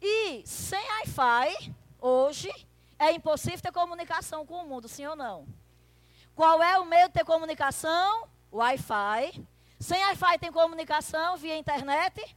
E 0.00 0.42
sem 0.46 0.80
Wi-Fi, 0.80 1.74
hoje, 2.00 2.50
é 2.98 3.12
impossível 3.12 3.60
ter 3.60 3.72
comunicação 3.72 4.46
com 4.46 4.62
o 4.62 4.66
mundo, 4.66 4.88
sim 4.88 5.06
ou 5.06 5.16
não? 5.16 5.46
Qual 6.34 6.62
é 6.62 6.78
o 6.78 6.84
meio 6.84 7.08
de 7.08 7.14
ter 7.14 7.24
comunicação? 7.24 8.28
Wi-Fi. 8.52 9.44
Sem 9.78 10.04
Wi-Fi 10.04 10.38
tem 10.38 10.52
comunicação 10.52 11.36
via 11.36 11.56
internet? 11.56 12.36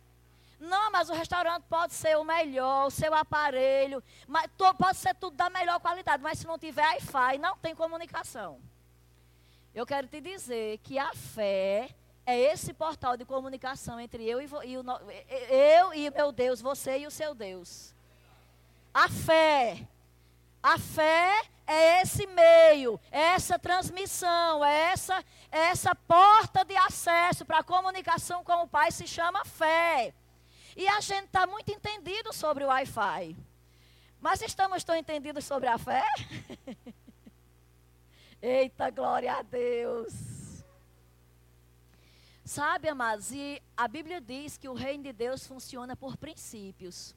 Não, 0.60 0.92
mas 0.92 1.10
o 1.10 1.14
restaurante 1.14 1.64
pode 1.70 1.94
ser 1.94 2.18
o 2.18 2.24
melhor, 2.24 2.88
o 2.88 2.92
seu 2.92 3.14
aparelho, 3.14 4.04
mas 4.28 4.50
pode 4.78 4.98
ser 4.98 5.14
tudo 5.16 5.36
da 5.36 5.50
melhor 5.50 5.80
qualidade, 5.80 6.24
mas 6.24 6.40
se 6.40 6.48
não 6.48 6.58
tiver 6.58 6.86
Wi-Fi, 6.86 7.38
não 7.38 7.58
tem 7.58 7.76
comunicação. 7.76 8.60
Eu 9.74 9.86
quero 9.86 10.08
te 10.08 10.22
dizer 10.22 10.78
que 10.80 10.98
a 10.98 11.14
fé 11.14 11.90
é 12.26 12.40
esse 12.40 12.74
portal 12.74 13.18
de 13.18 13.26
comunicação 13.26 14.00
entre 14.00 14.24
eu 14.24 14.42
e, 14.42 14.46
e 14.66 14.78
o, 14.78 14.84
eu 15.50 15.94
e 15.94 16.10
meu 16.10 16.32
Deus, 16.32 16.62
você 16.62 17.00
e 17.00 17.08
o 17.08 17.12
seu 17.12 17.36
Deus. 17.36 17.94
A 18.94 19.10
fé. 19.10 19.86
A 20.64 20.80
fé 20.80 21.44
é 21.68 22.02
esse 22.02 22.26
meio, 22.28 23.00
é 23.12 23.34
essa 23.34 23.60
transmissão, 23.60 24.64
é 24.64 24.92
essa, 24.92 25.24
é 25.52 25.60
essa 25.68 25.94
porta 25.94 26.64
de 26.64 26.76
acesso 26.76 27.46
para 27.46 27.60
a 27.60 27.64
comunicação 27.64 28.44
com 28.44 28.64
o 28.64 28.68
Pai, 28.68 28.92
se 28.92 29.06
chama 29.06 29.46
fé. 29.46 30.14
E 30.76 30.88
a 30.88 31.00
gente 31.00 31.26
está 31.26 31.48
muito 31.48 31.72
entendido 31.72 32.34
sobre 32.34 32.66
o 32.66 32.68
Wi-Fi. 32.68 33.36
Mas 34.20 34.42
estamos 34.42 34.84
tão 34.84 34.96
entendidos 34.96 35.46
sobre 35.46 35.68
a 35.68 35.78
fé? 35.78 36.04
Eita, 38.42 38.90
glória 38.90 39.34
a 39.34 39.42
Deus. 39.42 40.12
Sabe, 42.44 42.90
amados, 42.90 43.32
e 43.32 43.62
a 43.76 43.88
Bíblia 43.88 44.20
diz 44.20 44.58
que 44.58 44.68
o 44.68 44.74
reino 44.74 45.04
de 45.04 45.14
Deus 45.14 45.48
funciona 45.48 45.96
por 45.96 46.18
princípios. 46.18 47.16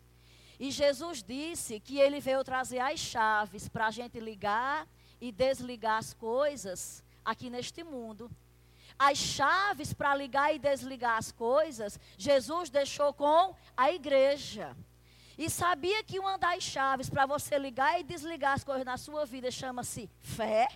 E 0.59 0.71
Jesus 0.71 1.23
disse 1.23 1.81
que 1.81 1.99
ele 1.99 2.21
veio 2.21 2.45
trazer 2.45 2.79
as 2.79 2.99
chaves 2.99 3.69
para 3.69 3.89
a 3.89 3.91
gente 3.91 4.19
ligar 4.21 4.87
e 5.21 5.33
desligar 5.33 5.99
as 5.99 6.15
coisas 6.15 7.03
aqui 7.25 7.51
neste 7.51 7.85
mundo. 7.85 8.31
As 8.99 9.17
chaves 9.17 9.93
para 9.93 10.15
ligar 10.15 10.55
e 10.55 10.59
desligar 10.59 11.17
as 11.17 11.31
coisas, 11.31 12.01
Jesus 12.17 12.69
deixou 12.69 13.13
com 13.13 13.55
a 13.77 13.93
igreja. 13.93 14.77
E 15.37 15.49
sabia 15.49 16.03
que 16.03 16.19
uma 16.19 16.37
das 16.37 16.65
chaves 16.65 17.09
para 17.09 17.25
você 17.25 17.57
ligar 17.59 18.01
e 18.01 18.03
desligar 18.03 18.55
as 18.55 18.65
coisas 18.65 18.85
na 18.85 18.97
sua 18.97 19.25
vida 19.25 19.51
chama-se 19.53 20.11
fé? 20.21 20.67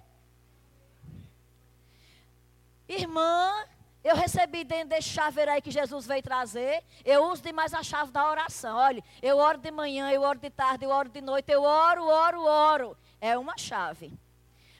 Irmã, 2.89 3.67
eu 4.05 4.15
recebi 4.15 4.63
dentro 4.63 4.91
desse 4.91 5.09
chaveiro 5.09 5.51
aí 5.51 5.61
que 5.63 5.71
Jesus 5.71 6.07
veio 6.07 6.23
trazer. 6.23 6.85
Eu 7.05 7.25
uso 7.25 7.43
demais 7.43 7.75
a 7.75 7.83
chave 7.83 8.13
da 8.13 8.29
oração. 8.29 8.77
Olha, 8.77 9.03
eu 9.21 9.37
oro 9.39 9.59
de 9.59 9.71
manhã, 9.71 10.11
eu 10.11 10.23
oro 10.23 10.39
de 10.39 10.51
tarde, 10.51 10.85
eu 10.85 10.91
oro 10.91 11.09
de 11.09 11.21
noite, 11.21 11.51
eu 11.51 11.63
oro, 11.63 12.05
oro, 12.05 12.43
oro. 12.43 12.97
É 13.21 13.37
uma 13.37 13.57
chave. 13.59 14.13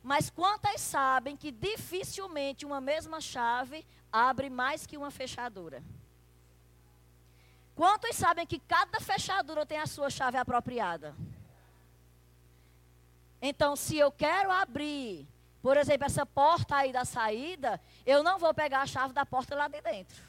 Mas 0.03 0.29
quantas 0.31 0.81
sabem 0.81 1.37
que 1.37 1.53
dificilmente 1.53 2.67
uma 2.67 2.81
mesma 2.81 3.21
chave 3.21 3.87
abre 4.11 4.51
mais 4.51 4.87
que 4.87 4.97
uma 4.97 5.11
fechadura? 5.11 5.83
Quantos 7.75 8.17
sabem 8.17 8.47
que 8.47 8.59
cada 8.59 9.01
fechadura 9.01 9.65
tem 9.65 9.79
a 9.79 9.87
sua 9.87 10.11
chave 10.11 10.37
apropriada? 10.37 11.15
Então, 13.41 13.75
se 13.77 13.97
eu 13.97 14.11
quero 14.13 14.51
abrir 14.51 15.27
Por 15.63 15.77
exemplo, 15.77 16.05
essa 16.05 16.27
porta 16.27 16.75
aí 16.75 16.93
da 16.93 17.05
saída, 17.05 17.81
eu 18.05 18.25
não 18.25 18.37
vou 18.37 18.53
pegar 18.53 18.83
a 18.83 18.87
chave 18.87 19.15
da 19.15 19.25
porta 19.25 19.55
lá 19.55 19.69
de 19.69 19.81
dentro. 19.81 20.21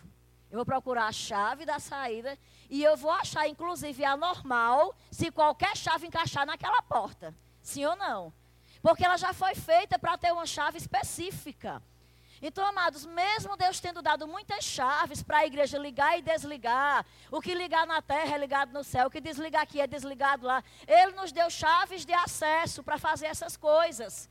Eu 0.51 0.57
vou 0.57 0.65
procurar 0.65 1.07
a 1.07 1.11
chave 1.11 1.65
da 1.65 1.79
saída 1.79 2.37
e 2.69 2.83
eu 2.83 2.95
vou 2.95 3.09
achar, 3.09 3.47
inclusive, 3.47 4.05
a 4.05 4.15
normal, 4.15 4.95
se 5.09 5.31
qualquer 5.31 5.75
chave 5.75 6.05
encaixar 6.05 6.45
naquela 6.45 6.83
porta. 6.83 7.33
Sim 7.63 7.85
ou 7.85 7.95
não? 7.95 8.31
Porque 8.83 9.05
ela 9.05 9.17
já 9.17 9.31
foi 9.33 9.55
feita 9.55 9.97
para 9.97 10.17
ter 10.17 10.33
uma 10.33 10.45
chave 10.45 10.77
específica. 10.77 11.81
Então, 12.41 12.65
amados, 12.65 13.05
mesmo 13.05 13.55
Deus 13.55 13.79
tendo 13.79 14.01
dado 14.01 14.27
muitas 14.27 14.65
chaves 14.65 15.23
para 15.23 15.37
a 15.37 15.45
igreja 15.45 15.77
ligar 15.77 16.19
e 16.19 16.21
desligar, 16.21 17.05
o 17.31 17.39
que 17.39 17.55
ligar 17.55 17.87
na 17.87 18.01
terra 18.01 18.35
é 18.35 18.37
ligado 18.37 18.73
no 18.73 18.83
céu, 18.83 19.07
o 19.07 19.09
que 19.09 19.21
desligar 19.21 19.61
aqui 19.61 19.79
é 19.79 19.87
desligado 19.87 20.45
lá, 20.45 20.61
Ele 20.85 21.13
nos 21.13 21.31
deu 21.31 21.49
chaves 21.49 22.05
de 22.05 22.11
acesso 22.11 22.83
para 22.83 22.97
fazer 22.97 23.27
essas 23.27 23.55
coisas. 23.55 24.29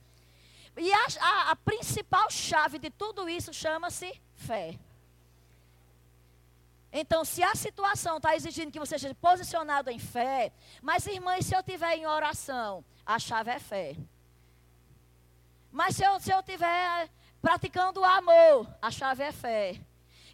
E 0.76 0.92
a, 0.92 1.06
a, 1.21 1.50
a 1.52 1.56
principal 1.56 2.30
chave 2.30 2.78
de 2.78 2.90
tudo 2.90 3.30
isso 3.30 3.50
chama-se 3.54 4.21
fé. 4.35 4.78
Então, 6.92 7.25
se 7.25 7.42
a 7.42 7.54
situação 7.54 8.18
está 8.18 8.37
exigindo 8.37 8.71
que 8.71 8.78
você 8.78 8.99
seja 8.99 9.14
posicionado 9.14 9.88
em 9.88 9.99
fé, 9.99 10.52
mas 10.82 11.06
irmã, 11.06 11.38
e 11.38 11.42
se 11.42 11.54
eu 11.56 11.61
estiver 11.61 11.97
em 11.97 12.06
oração? 12.06 12.85
A 13.06 13.18
chave 13.18 13.50
é 13.50 13.59
fé. 13.59 13.97
Mas 15.73 15.97
se 15.97 16.05
eu, 16.05 16.21
se 16.21 16.31
eu 16.31 16.43
tiver 16.43 17.09
praticando 17.41 18.00
o 18.00 18.05
amor, 18.05 18.69
a 18.81 18.91
chave 18.91 19.23
é 19.23 19.33
fé. 19.33 19.81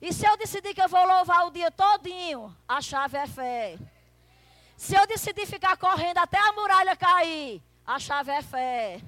E 0.02 0.12
se 0.12 0.26
eu 0.26 0.37
decidir 0.37 0.75
que 0.75 0.83
eu 0.83 0.88
vou 0.88 1.07
louvar 1.07 1.47
o 1.47 1.50
dia 1.50 1.71
todinho, 1.71 2.54
a 2.66 2.80
chave 2.83 3.16
é 3.16 3.26
fé. 3.26 3.78
Se 4.76 4.95
eu 4.95 5.07
decidir 5.07 5.47
ficar 5.47 5.76
correndo 5.76 6.18
até 6.18 6.38
a 6.38 6.52
muralha 6.52 6.97
cair, 6.97 7.62
a 7.87 7.99
chave 7.99 8.30
é 8.30 8.42
fé. 8.42 9.00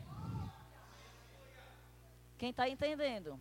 Quem 2.38 2.50
está 2.50 2.68
entendendo? 2.68 3.38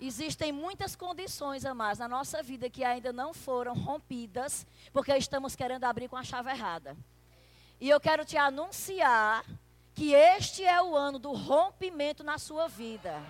Existem 0.00 0.52
muitas 0.52 0.96
condições, 0.96 1.64
amados, 1.64 1.98
na 1.98 2.08
nossa 2.08 2.42
vida 2.42 2.68
que 2.68 2.84
ainda 2.84 3.12
não 3.12 3.32
foram 3.32 3.74
rompidas, 3.74 4.66
porque 4.92 5.14
estamos 5.16 5.54
querendo 5.54 5.84
abrir 5.84 6.08
com 6.08 6.16
a 6.16 6.24
chave 6.24 6.50
errada. 6.50 6.96
E 7.80 7.88
eu 7.88 8.00
quero 8.00 8.24
te 8.24 8.36
anunciar 8.36 9.44
que 9.94 10.14
este 10.14 10.64
é 10.64 10.82
o 10.82 10.96
ano 10.96 11.18
do 11.18 11.32
rompimento 11.32 12.24
na 12.24 12.38
sua 12.38 12.68
vida. 12.68 13.22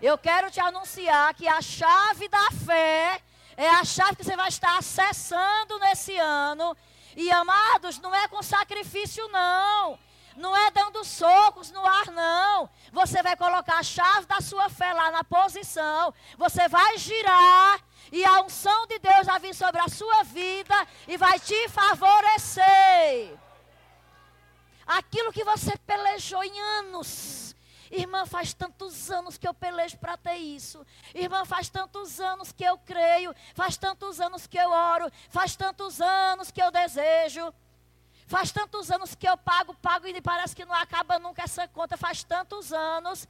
Eu 0.00 0.18
quero 0.18 0.50
te 0.50 0.60
anunciar 0.60 1.34
que 1.34 1.48
a 1.48 1.60
chave 1.62 2.28
da 2.28 2.50
fé 2.50 3.20
é 3.56 3.68
a 3.68 3.84
chave 3.84 4.16
que 4.16 4.24
você 4.24 4.36
vai 4.36 4.48
estar 4.48 4.76
acessando 4.76 5.78
nesse 5.78 6.16
ano. 6.18 6.76
E 7.16 7.30
amados, 7.30 7.98
não 7.98 8.14
é 8.14 8.28
com 8.28 8.42
sacrifício, 8.42 9.26
não. 9.28 9.98
Não 10.36 10.54
é 10.54 10.70
dando 10.70 11.02
socos 11.02 11.70
no 11.70 11.84
ar, 11.84 12.10
não. 12.10 12.68
Você 12.92 13.22
vai 13.22 13.34
colocar 13.36 13.78
a 13.78 13.82
chave 13.82 14.26
da 14.26 14.42
sua 14.42 14.68
fé 14.68 14.92
lá 14.92 15.10
na 15.10 15.24
posição. 15.24 16.12
Você 16.36 16.68
vai 16.68 16.98
girar. 16.98 17.80
E 18.12 18.22
a 18.22 18.42
unção 18.42 18.86
de 18.86 18.98
Deus 18.98 19.26
vai 19.26 19.40
vir 19.40 19.54
sobre 19.54 19.80
a 19.80 19.88
sua 19.88 20.22
vida 20.24 20.74
e 21.08 21.16
vai 21.16 21.40
te 21.40 21.68
favorecer. 21.70 23.45
Aquilo 24.86 25.32
que 25.32 25.42
você 25.42 25.76
pelejou 25.78 26.42
em 26.44 26.60
anos. 26.78 27.56
Irmã, 27.90 28.26
faz 28.26 28.52
tantos 28.52 29.10
anos 29.10 29.38
que 29.38 29.46
eu 29.46 29.54
pelejo 29.54 29.98
para 29.98 30.16
ter 30.16 30.36
isso. 30.36 30.84
Irmã, 31.14 31.44
faz 31.44 31.68
tantos 31.68 32.20
anos 32.20 32.52
que 32.52 32.64
eu 32.64 32.78
creio. 32.78 33.34
Faz 33.54 33.76
tantos 33.76 34.20
anos 34.20 34.46
que 34.46 34.58
eu 34.58 34.70
oro. 34.70 35.10
Faz 35.28 35.56
tantos 35.56 36.00
anos 36.00 36.50
que 36.50 36.62
eu 36.62 36.70
desejo. 36.70 37.52
Faz 38.26 38.50
tantos 38.50 38.90
anos 38.90 39.14
que 39.14 39.28
eu 39.28 39.36
pago, 39.36 39.74
pago 39.74 40.06
e 40.08 40.20
parece 40.20 40.54
que 40.54 40.64
não 40.64 40.74
acaba 40.74 41.18
nunca 41.18 41.42
essa 41.42 41.66
conta. 41.68 41.96
Faz 41.96 42.24
tantos 42.24 42.72
anos. 42.72 43.28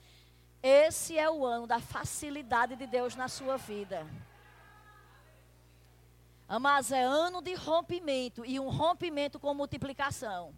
Esse 0.63 1.19
é 1.19 1.31
o 1.31 1.45
ano 1.45 1.67
da 1.67 1.79
facilidade 1.79 2.77
de 2.77 2.87
Deus 2.87 3.15
na 3.15 3.29
sua 3.29 3.57
vida. 3.57 4.07
Mas 6.61 6.93
é 6.93 7.03
ano 7.03 7.43
de 7.43 7.55
rompimento 7.55 8.45
e 8.45 8.59
um 8.59 8.69
rompimento 8.69 9.39
com 9.39 9.53
multiplicação. 9.53 10.55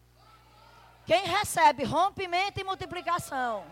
Quem 1.08 1.24
recebe 1.24 1.84
rompimento 1.84 2.60
e 2.60 2.64
multiplicação. 2.64 3.64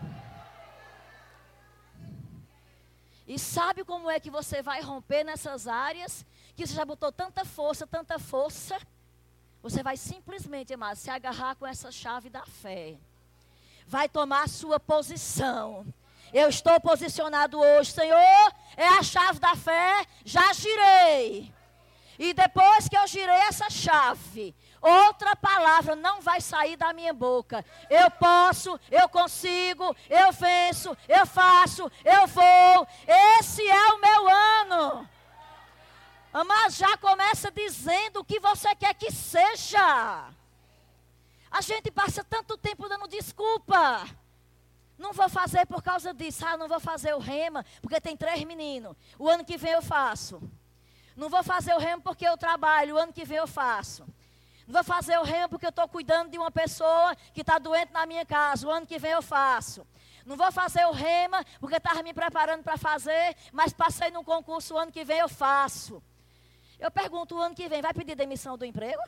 E 3.27 3.37
sabe 3.37 3.83
como 3.83 4.09
é 4.09 4.19
que 4.19 4.31
você 4.31 4.63
vai 4.63 4.81
romper 4.81 5.23
nessas 5.23 5.67
áreas 5.67 6.25
que 6.55 6.65
você 6.65 6.73
já 6.73 6.83
botou 6.83 7.11
tanta 7.11 7.45
força, 7.45 7.85
tanta 7.85 8.17
força? 8.17 8.79
Você 9.61 9.83
vai 9.83 9.95
simplesmente, 9.97 10.73
amado, 10.73 10.95
se 10.95 11.11
agarrar 11.11 11.55
com 11.57 11.67
essa 11.67 11.91
chave 11.91 12.27
da 12.27 12.43
fé. 12.43 12.95
Vai 13.85 14.09
tomar 14.09 14.45
a 14.45 14.47
sua 14.47 14.79
posição. 14.79 15.85
Eu 16.33 16.49
estou 16.49 16.81
posicionado 16.81 17.59
hoje, 17.59 17.91
Senhor, 17.91 18.53
é 18.75 18.87
a 18.87 19.03
chave 19.03 19.37
da 19.37 19.55
fé, 19.55 20.07
já 20.25 20.51
girei. 20.53 21.53
E 22.17 22.33
depois 22.33 22.89
que 22.89 22.97
eu 22.97 23.05
girei 23.05 23.41
essa 23.41 23.69
chave, 23.69 24.55
Outra 24.87 25.35
palavra 25.35 25.97
não 25.97 26.21
vai 26.21 26.39
sair 26.39 26.77
da 26.77 26.93
minha 26.93 27.13
boca. 27.13 27.65
Eu 27.89 28.09
posso, 28.11 28.79
eu 28.89 29.09
consigo, 29.09 29.93
eu 30.09 30.31
venço, 30.31 30.95
eu 31.09 31.25
faço, 31.25 31.91
eu 32.05 32.25
vou. 32.27 32.87
Esse 33.37 33.67
é 33.67 33.93
o 33.93 33.99
meu 33.99 34.29
ano. 34.29 35.09
Mas 36.45 36.77
já 36.77 36.95
começa 36.97 37.51
dizendo 37.51 38.21
o 38.21 38.23
que 38.23 38.39
você 38.39 38.73
quer 38.75 38.93
que 38.93 39.11
seja. 39.11 40.29
A 41.51 41.61
gente 41.61 41.91
passa 41.91 42.23
tanto 42.23 42.57
tempo 42.57 42.87
dando 42.87 43.09
desculpa. 43.09 44.05
Não 44.97 45.11
vou 45.11 45.27
fazer 45.27 45.65
por 45.65 45.83
causa 45.83 46.13
disso. 46.13 46.45
Ah, 46.45 46.55
não 46.55 46.69
vou 46.69 46.79
fazer 46.79 47.13
o 47.13 47.19
rema, 47.19 47.65
porque 47.81 47.99
tem 47.99 48.15
três 48.15 48.41
meninos. 48.45 48.95
O 49.19 49.27
ano 49.27 49.43
que 49.43 49.57
vem 49.57 49.73
eu 49.73 49.81
faço. 49.81 50.41
Não 51.13 51.27
vou 51.27 51.43
fazer 51.43 51.73
o 51.73 51.79
rema 51.79 52.01
porque 52.01 52.25
eu 52.25 52.37
trabalho. 52.37 52.95
O 52.95 52.97
ano 52.97 53.11
que 53.11 53.25
vem 53.25 53.37
eu 53.37 53.47
faço. 53.47 54.05
Não 54.67 54.73
vou 54.73 54.83
fazer 54.83 55.17
o 55.17 55.23
remo 55.23 55.47
porque 55.47 55.65
eu 55.65 55.69
estou 55.69 55.87
cuidando 55.87 56.29
de 56.29 56.37
uma 56.37 56.51
pessoa 56.51 57.15
que 57.33 57.39
está 57.39 57.57
doente 57.57 57.93
na 57.93 58.05
minha 58.05 58.25
casa. 58.25 58.67
O 58.67 58.69
ano 58.69 58.85
que 58.85 58.99
vem 58.99 59.11
eu 59.11 59.21
faço. 59.21 59.87
Não 60.25 60.35
vou 60.35 60.51
fazer 60.51 60.85
o 60.85 60.91
rema 60.91 61.45
porque 61.57 61.77
estava 61.77 62.03
me 62.03 62.13
preparando 62.13 62.61
para 62.61 62.77
fazer, 62.77 63.33
mas 63.53 63.71
passei 63.71 64.11
num 64.11 64.25
concurso 64.25 64.73
o 64.73 64.77
ano 64.77 64.91
que 64.91 65.05
vem 65.05 65.19
eu 65.19 65.29
faço. 65.29 66.03
Eu 66.77 66.91
pergunto, 66.91 67.35
o 67.35 67.41
ano 67.41 67.55
que 67.55 67.69
vem 67.69 67.81
vai 67.81 67.93
pedir 67.93 68.13
demissão 68.13 68.57
do 68.57 68.65
emprego? 68.65 69.01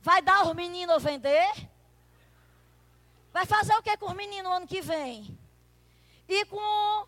Vai 0.00 0.22
dar 0.22 0.46
os 0.46 0.54
meninos 0.54 1.02
vender? 1.02 1.52
Vai 3.30 3.44
fazer 3.44 3.74
o 3.74 3.82
que 3.82 3.98
com 3.98 4.06
os 4.06 4.16
meninos 4.16 4.50
no 4.50 4.56
ano 4.56 4.66
que 4.66 4.80
vem? 4.80 5.38
E 6.26 6.46
com 6.46 7.06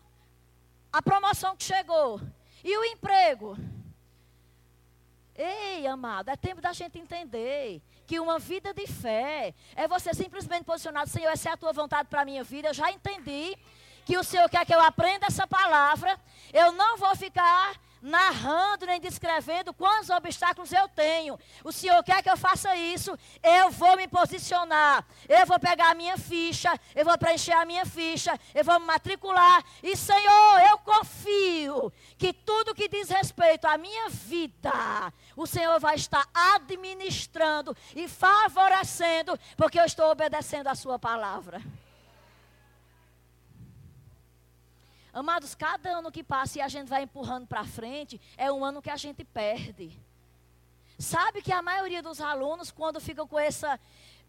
a 0.93 1.01
promoção 1.01 1.55
que 1.55 1.63
chegou? 1.63 2.21
E 2.63 2.77
o 2.77 2.85
emprego? 2.85 3.57
Ei, 5.35 5.87
amado, 5.87 6.29
é 6.29 6.35
tempo 6.35 6.61
da 6.61 6.73
gente 6.73 6.99
entender 6.99 7.81
que 8.05 8.19
uma 8.19 8.37
vida 8.37 8.73
de 8.73 8.85
fé 8.85 9.53
é 9.75 9.87
você 9.87 10.13
simplesmente 10.13 10.65
posicionado, 10.65 11.09
Senhor, 11.09 11.29
essa 11.31 11.49
é 11.49 11.51
a 11.53 11.57
tua 11.57 11.71
vontade 11.71 12.09
para 12.09 12.21
a 12.21 12.25
minha 12.25 12.43
vida. 12.43 12.67
Eu 12.67 12.73
já 12.73 12.91
entendi 12.91 13.57
que 14.05 14.17
o 14.17 14.23
Senhor 14.23 14.49
quer 14.49 14.65
que 14.65 14.73
eu 14.73 14.81
aprenda 14.81 15.27
essa 15.27 15.47
palavra. 15.47 16.19
Eu 16.51 16.73
não 16.73 16.97
vou 16.97 17.15
ficar 17.15 17.79
narrando 18.01 18.85
nem 18.85 18.99
descrevendo 18.99 19.73
quantos 19.73 20.09
obstáculos 20.09 20.71
eu 20.71 20.87
tenho. 20.89 21.39
O 21.63 21.71
Senhor 21.71 22.03
quer 22.03 22.23
que 22.23 22.29
eu 22.29 22.37
faça 22.37 22.75
isso, 22.75 23.17
eu 23.43 23.69
vou 23.69 23.95
me 23.95 24.07
posicionar. 24.07 25.05
Eu 25.29 25.45
vou 25.45 25.59
pegar 25.59 25.91
a 25.91 25.95
minha 25.95 26.17
ficha, 26.17 26.77
eu 26.95 27.05
vou 27.05 27.17
preencher 27.17 27.53
a 27.53 27.65
minha 27.65 27.85
ficha, 27.85 28.37
eu 28.53 28.63
vou 28.63 28.79
me 28.79 28.85
matricular. 28.85 29.63
E 29.83 29.95
Senhor, 29.95 30.61
eu 30.69 30.77
confio 30.79 31.91
que 32.17 32.33
tudo 32.33 32.75
que 32.75 32.87
diz 32.87 33.09
respeito 33.09 33.65
à 33.65 33.77
minha 33.77 34.09
vida, 34.09 34.71
o 35.35 35.45
Senhor 35.45 35.79
vai 35.79 35.95
estar 35.95 36.27
administrando 36.33 37.75
e 37.95 38.07
favorecendo, 38.07 39.37
porque 39.55 39.79
eu 39.79 39.85
estou 39.85 40.09
obedecendo 40.09 40.67
a 40.67 40.75
sua 40.75 40.97
palavra. 40.97 41.61
Amados, 45.13 45.53
cada 45.53 45.97
ano 45.97 46.11
que 46.11 46.23
passa 46.23 46.59
e 46.59 46.61
a 46.61 46.67
gente 46.67 46.87
vai 46.87 47.03
empurrando 47.03 47.45
para 47.45 47.65
frente, 47.65 48.19
é 48.37 48.51
um 48.51 48.63
ano 48.63 48.81
que 48.81 48.89
a 48.89 48.95
gente 48.95 49.23
perde. 49.25 49.99
Sabe 50.97 51.41
que 51.41 51.51
a 51.51 51.61
maioria 51.61 52.01
dos 52.01 52.21
alunos, 52.21 52.71
quando 52.71 53.01
ficam 53.01 53.27
com 53.27 53.37
essa, 53.37 53.79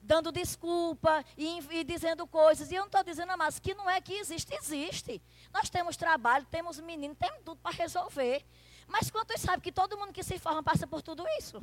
dando 0.02 0.32
desculpa 0.32 1.24
e, 1.36 1.58
e 1.70 1.84
dizendo 1.84 2.26
coisas, 2.26 2.70
e 2.70 2.74
eu 2.74 2.80
não 2.80 2.86
estou 2.86 3.04
dizendo, 3.04 3.36
mas 3.38 3.58
que 3.58 3.74
não 3.74 3.88
é 3.88 4.00
que 4.00 4.14
existe, 4.14 4.52
existe. 4.54 5.22
Nós 5.52 5.70
temos 5.70 5.96
trabalho, 5.96 6.46
temos 6.50 6.80
menino, 6.80 7.14
temos 7.14 7.40
tudo 7.44 7.60
para 7.60 7.76
resolver. 7.76 8.44
Mas 8.88 9.10
quantos 9.10 9.40
sabem 9.40 9.60
que 9.60 9.70
todo 9.70 9.96
mundo 9.96 10.12
que 10.12 10.24
se 10.24 10.38
forma 10.38 10.62
passa 10.62 10.86
por 10.86 11.00
tudo 11.00 11.24
isso? 11.38 11.62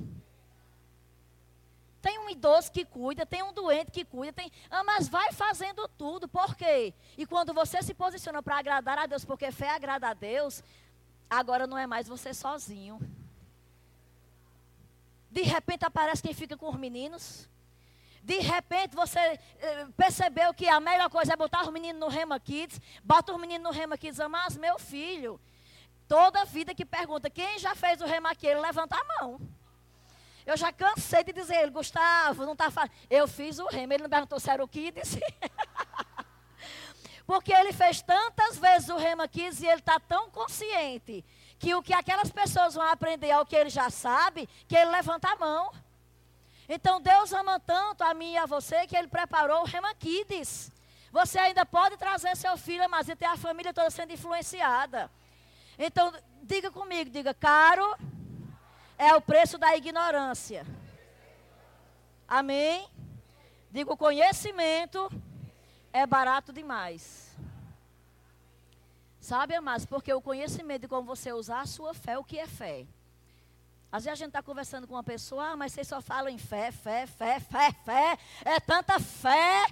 Tem 2.02 2.18
um 2.18 2.30
idoso 2.30 2.72
que 2.72 2.86
cuida, 2.86 3.26
tem 3.26 3.44
um 3.44 3.52
doente 3.52 3.92
que 3.92 4.06
cuida, 4.06 4.32
tem, 4.32 4.52
ah, 4.70 4.84
mas 4.84 5.10
vai 5.10 5.34
fazendo 5.34 5.88
tudo. 5.90 6.28
Por 6.28 6.56
quê? 6.56 6.94
E 7.18 7.26
quando 7.26 7.54
você 7.54 7.82
se 7.82 7.94
posiciona 7.94 8.42
para 8.42 8.58
agradar 8.58 8.98
a 8.98 9.06
Deus, 9.06 9.26
porque 9.26 9.52
fé 9.52 9.70
agrada 9.70 10.08
a 10.08 10.14
Deus, 10.14 10.64
agora 11.30 11.68
não 11.68 11.78
é 11.78 11.86
mais 11.86 12.08
você 12.08 12.34
sozinho. 12.34 13.00
De 15.30 15.42
repente 15.42 15.84
aparece 15.86 16.24
quem 16.24 16.34
fica 16.34 16.56
com 16.56 16.70
os 16.70 16.76
meninos. 16.78 17.50
De 18.24 18.40
repente 18.40 18.96
você 18.96 19.20
eh, 19.20 19.88
percebeu 19.98 20.54
que 20.54 20.68
a 20.68 20.80
melhor 20.80 21.10
coisa 21.10 21.34
é 21.34 21.36
botar 21.36 21.64
os 21.64 21.70
meninos 21.70 22.00
no 22.00 22.08
Rema 22.08 22.40
Kids, 22.40 22.80
bota 23.04 23.34
os 23.34 23.40
meninos 23.40 23.64
no 23.64 23.72
Rema 23.72 23.98
Kids, 23.98 24.20
mas 24.30 24.56
meu 24.56 24.80
filho, 24.80 25.40
toda 26.08 26.46
vida 26.46 26.74
que 26.74 26.86
pergunta 26.86 27.30
quem 27.30 27.60
já 27.60 27.76
fez 27.76 28.02
o 28.02 28.06
Rema 28.06 28.34
Kids, 28.36 28.62
levanta 28.62 28.96
a 28.96 29.22
mão. 29.22 29.40
Eu 30.50 30.58
já 30.58 30.74
cansei 30.74 31.24
de 31.24 31.32
dizer 31.32 31.58
ele, 31.58 31.70
Gustavo, 31.70 32.44
não 32.44 32.54
está 32.54 32.72
fazendo. 32.72 32.92
Eu 33.08 33.28
fiz 33.28 33.60
o 33.60 33.68
rema, 33.68 33.94
ele 33.94 34.02
não 34.04 34.10
perguntou 34.10 34.40
se 34.40 34.50
era 34.50 34.64
o 34.64 34.68
Kids. 34.68 35.20
Porque 37.28 37.54
ele 37.54 37.72
fez 37.72 38.02
tantas 38.02 38.58
vezes 38.58 38.90
o 38.90 38.98
rema 38.98 39.28
Kids 39.28 39.62
e 39.62 39.68
ele 39.68 39.80
está 39.80 40.00
tão 40.00 40.32
consciente 40.32 41.24
que 41.60 41.76
o 41.76 41.84
que 41.84 41.94
aquelas 41.94 42.32
pessoas 42.32 42.74
vão 42.74 42.84
aprender 42.84 43.28
é 43.28 43.40
o 43.40 43.46
que 43.46 43.56
ele 43.56 43.70
já 43.70 43.92
sabe, 43.92 44.50
que 44.68 44.76
ele 44.76 44.90
levanta 44.90 45.30
a 45.30 45.36
mão. 45.36 45.72
Então 46.68 47.00
Deus 47.00 47.32
ama 47.32 47.60
tanto 47.60 48.04
a 48.04 48.16
mim 48.16 48.32
e 48.32 48.38
a 48.40 48.48
você 48.48 48.88
que 48.88 48.98
ele 48.98 49.08
preparou 49.08 49.62
o 49.62 49.66
Rema 49.66 49.94
Kids. 49.94 50.72
Você 51.12 51.38
ainda 51.38 51.64
pode 51.64 51.96
trazer 51.96 52.36
seu 52.36 52.58
filho, 52.58 52.90
mas 52.90 53.08
e 53.08 53.16
ter 53.16 53.26
a 53.26 53.38
família 53.38 53.72
toda 53.72 53.92
sendo 53.92 54.14
influenciada. 54.14 55.12
Então, 55.78 56.12
diga 56.42 56.72
comigo, 56.72 57.12
diga, 57.12 57.36
caro 57.36 57.96
é 59.00 59.16
o 59.16 59.22
preço 59.22 59.58
da 59.58 59.76
ignorância. 59.78 60.66
Amém? 62.28 62.88
Digo, 63.72 63.96
conhecimento 63.96 65.10
é 65.94 66.06
barato 66.06 66.52
demais. 66.52 67.36
Sabe, 69.22 69.56
amados, 69.56 69.86
porque 69.86 70.14
o 70.14 70.22
conhecimento 70.22 70.82
de 70.82 70.88
como 70.90 71.08
você 71.08 71.32
usar 71.32 71.62
a 71.62 71.66
sua 71.66 71.94
fé, 71.94 72.18
o 72.18 72.24
que 72.24 72.38
é 72.38 72.46
fé? 72.46 72.86
Às 73.92 74.04
vezes 74.04 74.20
a 74.20 74.24
gente 74.24 74.30
está 74.30 74.44
conversando 74.44 74.86
com 74.86 74.96
uma 74.96 75.04
pessoa, 75.04 75.52
ah, 75.52 75.56
mas 75.56 75.72
vocês 75.72 75.88
só 75.88 76.02
falam 76.02 76.30
em 76.30 76.38
fé, 76.38 76.72
fé, 76.72 77.08
fé, 77.08 77.40
fé, 77.40 77.72
fé. 77.72 78.18
É 78.44 78.60
tanta 78.60 79.00
fé. 79.00 79.66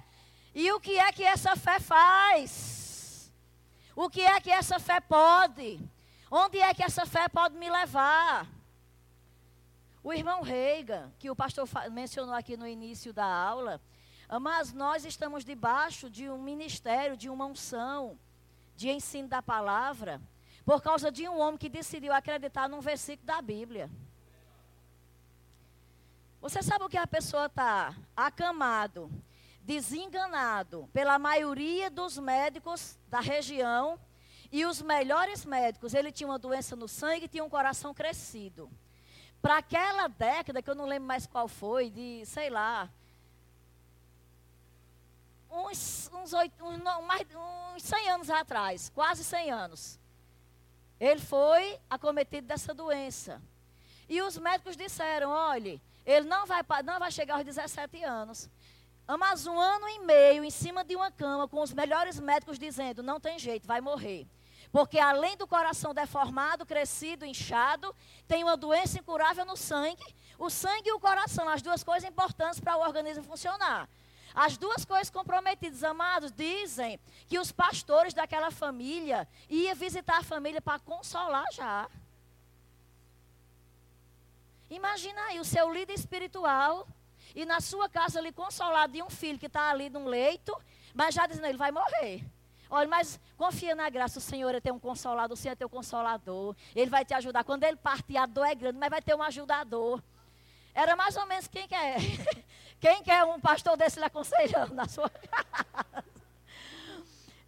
E 0.54 0.72
o 0.72 0.80
que 0.80 0.98
é 0.98 1.12
que 1.12 1.22
essa 1.22 1.54
fé 1.54 1.78
faz? 1.78 3.30
O 3.94 4.08
que 4.08 4.22
é 4.22 4.40
que 4.40 4.50
essa 4.50 4.80
fé 4.80 5.00
pode? 5.00 5.78
Onde 6.30 6.58
é 6.58 6.72
que 6.72 6.82
essa 6.82 7.04
fé 7.04 7.28
pode 7.28 7.56
me 7.56 7.70
levar? 7.70 8.57
O 10.02 10.12
irmão 10.12 10.42
Reiga, 10.42 11.12
que 11.18 11.30
o 11.30 11.36
pastor 11.36 11.68
mencionou 11.90 12.34
aqui 12.34 12.56
no 12.56 12.66
início 12.66 13.12
da 13.12 13.26
aula, 13.26 13.80
mas 14.40 14.72
nós 14.72 15.04
estamos 15.04 15.44
debaixo 15.44 16.08
de 16.08 16.28
um 16.28 16.40
ministério, 16.40 17.16
de 17.16 17.28
uma 17.28 17.46
unção, 17.46 18.18
de 18.76 18.90
ensino 18.90 19.28
da 19.28 19.42
palavra, 19.42 20.20
por 20.64 20.82
causa 20.82 21.10
de 21.10 21.28
um 21.28 21.38
homem 21.38 21.58
que 21.58 21.68
decidiu 21.68 22.12
acreditar 22.12 22.68
num 22.68 22.80
versículo 22.80 23.26
da 23.26 23.42
Bíblia. 23.42 23.90
Você 26.40 26.62
sabe 26.62 26.84
o 26.84 26.88
que 26.88 26.96
a 26.96 27.06
pessoa 27.06 27.46
está 27.46 27.96
acamado, 28.16 29.10
desenganado 29.62 30.88
pela 30.92 31.18
maioria 31.18 31.90
dos 31.90 32.18
médicos 32.18 32.96
da 33.08 33.18
região, 33.18 33.98
e 34.50 34.64
os 34.64 34.80
melhores 34.80 35.44
médicos, 35.44 35.92
ele 35.92 36.12
tinha 36.12 36.28
uma 36.28 36.38
doença 36.38 36.76
no 36.76 36.88
sangue 36.88 37.26
e 37.26 37.28
tinha 37.28 37.44
um 37.44 37.50
coração 37.50 37.92
crescido. 37.92 38.70
Para 39.40 39.58
aquela 39.58 40.08
década, 40.08 40.60
que 40.60 40.68
eu 40.68 40.74
não 40.74 40.86
lembro 40.86 41.06
mais 41.06 41.26
qual 41.26 41.48
foi, 41.48 41.90
de, 41.90 42.24
sei 42.26 42.50
lá, 42.50 42.88
uns, 45.50 46.10
uns, 46.12 46.32
oito, 46.32 46.64
uns, 46.64 46.82
mais, 47.06 47.26
uns 47.74 47.82
100 47.82 48.10
anos 48.10 48.30
atrás, 48.30 48.90
quase 48.94 49.24
100 49.24 49.50
anos. 49.50 49.98
Ele 51.00 51.20
foi 51.20 51.78
acometido 51.88 52.46
dessa 52.46 52.74
doença. 52.74 53.40
E 54.08 54.20
os 54.22 54.36
médicos 54.38 54.76
disseram: 54.76 55.30
olhe, 55.30 55.80
ele 56.04 56.26
não 56.26 56.46
vai, 56.46 56.62
não 56.84 56.98
vai 56.98 57.10
chegar 57.12 57.36
aos 57.36 57.44
17 57.44 58.02
anos. 58.02 58.50
Mas 59.18 59.46
um 59.46 59.58
ano 59.58 59.88
e 59.88 60.00
meio 60.00 60.44
em 60.44 60.50
cima 60.50 60.84
de 60.84 60.94
uma 60.94 61.10
cama, 61.10 61.48
com 61.48 61.62
os 61.62 61.72
melhores 61.72 62.18
médicos 62.18 62.58
dizendo: 62.58 63.02
não 63.02 63.20
tem 63.20 63.38
jeito, 63.38 63.66
vai 63.66 63.80
morrer. 63.80 64.26
Porque 64.70 64.98
além 64.98 65.36
do 65.36 65.46
coração 65.46 65.94
deformado, 65.94 66.66
crescido, 66.66 67.24
inchado, 67.24 67.94
tem 68.26 68.44
uma 68.44 68.56
doença 68.56 68.98
incurável 68.98 69.44
no 69.44 69.56
sangue. 69.56 70.04
O 70.38 70.50
sangue 70.50 70.88
e 70.88 70.92
o 70.92 71.00
coração, 71.00 71.48
as 71.48 71.62
duas 71.62 71.82
coisas 71.82 72.08
importantes 72.08 72.60
para 72.60 72.76
o 72.76 72.80
organismo 72.80 73.24
funcionar. 73.24 73.88
As 74.34 74.56
duas 74.56 74.84
coisas 74.84 75.10
comprometidas, 75.10 75.82
amados, 75.82 76.30
dizem 76.30 77.00
que 77.26 77.38
os 77.38 77.50
pastores 77.50 78.14
daquela 78.14 78.50
família 78.50 79.26
iam 79.48 79.74
visitar 79.74 80.18
a 80.18 80.22
família 80.22 80.60
para 80.60 80.78
consolar 80.78 81.46
já. 81.52 81.88
Imagina 84.70 85.20
aí 85.22 85.40
o 85.40 85.44
seu 85.44 85.72
líder 85.72 85.94
espiritual 85.94 86.86
e 87.34 87.44
na 87.46 87.60
sua 87.60 87.88
casa 87.88 88.18
ali 88.18 88.30
consolado 88.30 88.92
de 88.92 89.02
um 89.02 89.08
filho 89.08 89.38
que 89.38 89.46
está 89.46 89.70
ali 89.70 89.88
num 89.88 90.04
leito, 90.04 90.54
mas 90.94 91.14
já 91.14 91.26
dizendo, 91.26 91.46
ele 91.46 91.58
vai 91.58 91.72
morrer. 91.72 92.24
Olha, 92.70 92.88
mas 92.88 93.18
confia 93.36 93.74
na 93.74 93.88
graça, 93.88 94.18
o 94.18 94.22
Senhor 94.22 94.54
é 94.54 94.60
ter 94.60 94.72
um 94.72 94.78
consolador, 94.78 95.34
o 95.34 95.36
Senhor 95.36 95.52
é 95.52 95.56
teu 95.56 95.68
consolador. 95.68 96.54
Ele 96.74 96.90
vai 96.90 97.04
te 97.04 97.14
ajudar. 97.14 97.44
Quando 97.44 97.64
ele 97.64 97.76
partir, 97.76 98.16
a 98.16 98.26
dor 98.26 98.44
é 98.44 98.54
grande, 98.54 98.78
mas 98.78 98.90
vai 98.90 99.00
ter 99.00 99.14
um 99.14 99.22
ajudador. 99.22 100.02
Era 100.74 100.94
mais 100.94 101.16
ou 101.16 101.26
menos 101.26 101.48
quem 101.48 101.66
quer. 101.66 101.96
Quem 102.80 103.02
quer 103.02 103.24
um 103.24 103.40
pastor 103.40 103.76
desse 103.76 103.98
lhe 103.98 104.04
aconselhando 104.04 104.72
na 104.72 104.86
sua 104.86 105.10
casa? 105.10 106.04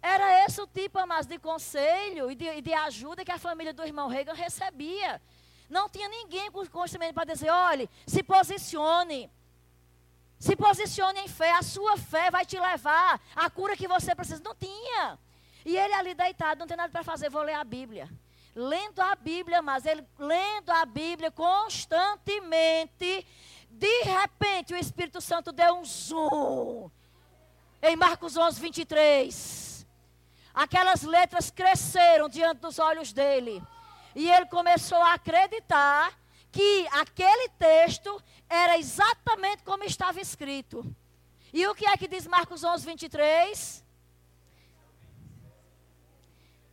Era 0.01 0.45
esse 0.45 0.59
o 0.59 0.67
tipo, 0.67 1.05
mas 1.07 1.25
de 1.25 1.37
conselho 1.37 2.29
e 2.29 2.35
de, 2.35 2.61
de, 2.61 2.73
ajuda 2.73 3.23
que 3.23 3.31
a 3.31 3.37
família 3.37 3.71
do 3.71 3.81
irmão 3.83 4.09
Reagan 4.09 4.33
recebia. 4.33 5.21
Não 5.69 5.87
tinha 5.87 6.09
ninguém 6.09 6.51
com 6.51 6.65
conhecimento 6.67 7.13
para 7.13 7.31
dizer, 7.31 7.49
olhe, 7.49 7.89
se 8.05 8.21
posicione. 8.21 9.29
Se 10.41 10.55
posicione 10.55 11.19
em 11.19 11.27
fé, 11.27 11.51
a 11.51 11.61
sua 11.61 11.95
fé 11.97 12.31
vai 12.31 12.43
te 12.43 12.59
levar 12.59 13.21
à 13.35 13.47
cura 13.47 13.77
que 13.77 13.87
você 13.87 14.15
precisa. 14.15 14.41
Não 14.43 14.55
tinha. 14.55 15.19
E 15.63 15.77
ele 15.77 15.93
ali 15.93 16.15
deitado, 16.15 16.57
não 16.57 16.65
tem 16.65 16.75
nada 16.75 16.91
para 16.91 17.03
fazer, 17.03 17.29
vou 17.29 17.43
ler 17.43 17.53
a 17.53 17.63
Bíblia. 17.63 18.09
Lendo 18.55 19.01
a 19.01 19.13
Bíblia, 19.13 19.61
mas 19.61 19.85
ele 19.85 20.03
lendo 20.17 20.71
a 20.71 20.83
Bíblia 20.83 21.29
constantemente, 21.29 23.23
de 23.69 24.01
repente 24.01 24.73
o 24.73 24.77
Espírito 24.77 25.21
Santo 25.21 25.51
deu 25.51 25.75
um 25.75 25.85
zoom. 25.85 26.89
Em 27.79 27.95
Marcos 27.95 28.35
11, 28.35 28.59
23. 28.59 29.85
Aquelas 30.55 31.03
letras 31.03 31.51
cresceram 31.51 32.27
diante 32.27 32.61
dos 32.61 32.79
olhos 32.79 33.13
dele. 33.13 33.61
E 34.15 34.27
ele 34.27 34.47
começou 34.47 34.97
a 34.97 35.13
acreditar 35.13 36.19
que 36.51 36.87
aquele 36.91 37.49
texto 37.49 38.21
era 38.49 38.77
exatamente 38.77 39.63
como 39.63 39.83
estava 39.83 40.19
escrito. 40.19 40.85
E 41.53 41.65
o 41.67 41.75
que 41.75 41.85
é 41.85 41.95
que 41.97 42.07
diz 42.07 42.27
Marcos 42.27 42.63
11, 42.63 42.85
23? 42.85 43.83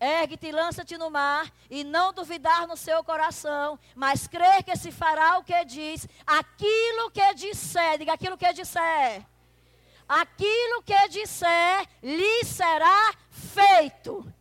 Ergue-te, 0.01 0.53
lança-te 0.53 0.97
no 0.97 1.11
mar, 1.11 1.53
e 1.69 1.83
não 1.83 2.13
duvidar 2.13 2.69
no 2.69 2.77
seu 2.77 3.03
coração, 3.03 3.79
mas 3.97 4.29
crer 4.29 4.63
que 4.63 4.77
se 4.77 4.93
fará 4.93 5.39
o 5.39 5.45
que 5.45 5.65
diz, 5.65 6.07
aquilo 6.25 7.11
que 7.11 7.35
disser, 7.35 7.99
diga 7.99 8.13
aquilo 8.13 8.39
que 8.39 8.53
disser. 8.53 9.27
Aquilo 10.09 10.83
que 10.85 11.09
disser, 11.09 11.87
lhe 12.01 12.45
será 12.45 13.13
feito. 13.31 14.33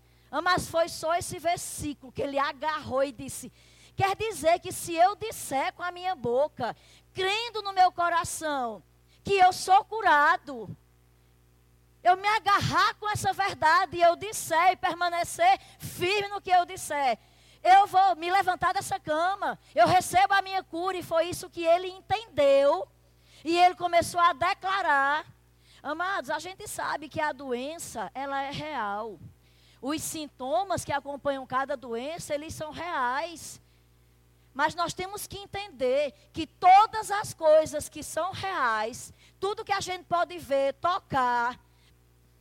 Mas 0.43 0.67
foi 0.67 0.87
só 0.89 1.15
esse 1.15 1.39
versículo 1.39 2.11
que 2.11 2.21
ele 2.21 2.37
agarrou 2.37 3.03
e 3.03 3.11
disse: 3.11 3.51
Quer 3.97 4.15
dizer 4.15 4.59
que 4.59 4.71
se 4.71 4.93
eu 4.93 5.15
disser 5.15 5.73
com 5.73 5.81
a 5.81 5.91
minha 5.91 6.13
boca, 6.13 6.75
crendo 7.15 7.63
no 7.63 7.73
meu 7.73 7.91
coração, 7.91 8.83
que 9.23 9.33
eu 9.33 9.51
sou 9.51 9.83
curado, 9.85 10.69
eu 12.03 12.15
me 12.15 12.27
agarrar 12.27 12.93
com 12.99 13.09
essa 13.09 13.33
verdade 13.33 13.97
e 13.97 14.01
eu 14.03 14.15
disser 14.15 14.73
e 14.73 14.75
permanecer 14.75 15.59
firme 15.79 16.27
no 16.27 16.39
que 16.39 16.51
eu 16.51 16.63
disser, 16.63 17.17
eu 17.63 17.87
vou 17.87 18.15
me 18.15 18.29
levantar 18.29 18.71
dessa 18.71 18.99
cama, 18.99 19.57
eu 19.73 19.87
recebo 19.87 20.31
a 20.35 20.43
minha 20.43 20.63
cura, 20.63 20.95
e 20.95 21.01
foi 21.01 21.25
isso 21.25 21.49
que 21.49 21.65
ele 21.65 21.87
entendeu. 21.87 22.87
E 23.43 23.57
ele 23.57 23.73
começou 23.73 24.19
a 24.19 24.31
declarar. 24.31 25.25
Amados, 25.81 26.29
a 26.29 26.37
gente 26.37 26.67
sabe 26.67 27.09
que 27.09 27.19
a 27.19 27.33
doença, 27.33 28.11
ela 28.13 28.43
é 28.43 28.51
real. 28.51 29.19
Os 29.81 30.03
sintomas 30.03 30.85
que 30.85 30.91
acompanham 30.91 31.47
cada 31.47 31.75
doença, 31.75 32.35
eles 32.35 32.53
são 32.53 32.71
reais. 32.71 33.59
Mas 34.57 34.73
nós 34.73 34.91
temos 34.91 35.27
que 35.27 35.37
entender 35.37 36.11
que 36.33 36.47
todas 36.47 37.11
as 37.11 37.31
coisas 37.31 37.87
que 37.87 38.01
são 38.01 38.31
reais, 38.31 39.13
tudo 39.39 39.63
que 39.63 39.71
a 39.71 39.79
gente 39.79 40.05
pode 40.05 40.35
ver, 40.39 40.73
tocar, 40.81 41.59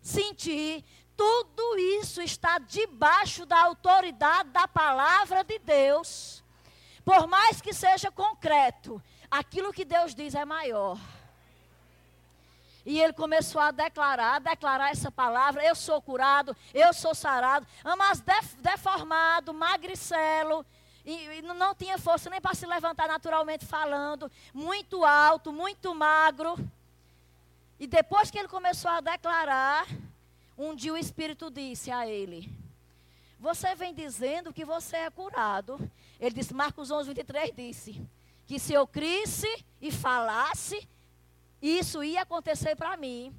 sentir, 0.00 0.82
tudo 1.14 1.78
isso 2.00 2.22
está 2.22 2.58
debaixo 2.58 3.44
da 3.44 3.62
autoridade 3.64 4.48
da 4.48 4.66
palavra 4.66 5.44
de 5.44 5.58
Deus. 5.58 6.42
Por 7.04 7.26
mais 7.26 7.60
que 7.60 7.74
seja 7.74 8.10
concreto, 8.10 9.02
aquilo 9.30 9.70
que 9.70 9.84
Deus 9.84 10.14
diz 10.14 10.34
é 10.34 10.46
maior. 10.46 10.98
E 12.86 12.98
ele 12.98 13.12
começou 13.12 13.60
a 13.60 13.72
declarar, 13.72 14.36
a 14.36 14.38
declarar 14.38 14.90
essa 14.90 15.10
palavra: 15.10 15.62
eu 15.62 15.74
sou 15.74 16.00
curado, 16.00 16.56
eu 16.72 16.94
sou 16.94 17.14
sarado, 17.14 17.66
mas 17.98 18.22
deformado, 18.62 19.52
magricelo, 19.52 20.64
e, 21.06 21.38
e 21.38 21.42
não 21.42 21.72
tinha 21.72 21.96
força 21.96 22.28
nem 22.28 22.40
para 22.40 22.52
se 22.52 22.66
levantar 22.66 23.06
naturalmente 23.06 23.64
falando, 23.64 24.30
muito 24.52 25.04
alto, 25.04 25.52
muito 25.52 25.94
magro. 25.94 26.56
E 27.78 27.86
depois 27.86 28.28
que 28.28 28.36
ele 28.36 28.48
começou 28.48 28.90
a 28.90 29.00
declarar, 29.00 29.86
um 30.58 30.74
dia 30.74 30.92
o 30.92 30.96
Espírito 30.96 31.48
disse 31.48 31.92
a 31.92 32.08
ele: 32.08 32.52
Você 33.38 33.72
vem 33.76 33.94
dizendo 33.94 34.52
que 34.52 34.64
você 34.64 34.96
é 34.96 35.10
curado. 35.10 35.78
Ele 36.18 36.34
disse, 36.34 36.52
Marcos 36.52 36.90
11, 36.90 37.08
23 37.10 37.54
disse: 37.54 38.02
Que 38.44 38.58
se 38.58 38.72
eu 38.72 38.84
crisse 38.84 39.64
e 39.80 39.92
falasse, 39.92 40.88
isso 41.62 42.02
ia 42.02 42.22
acontecer 42.22 42.74
para 42.74 42.96
mim. 42.96 43.32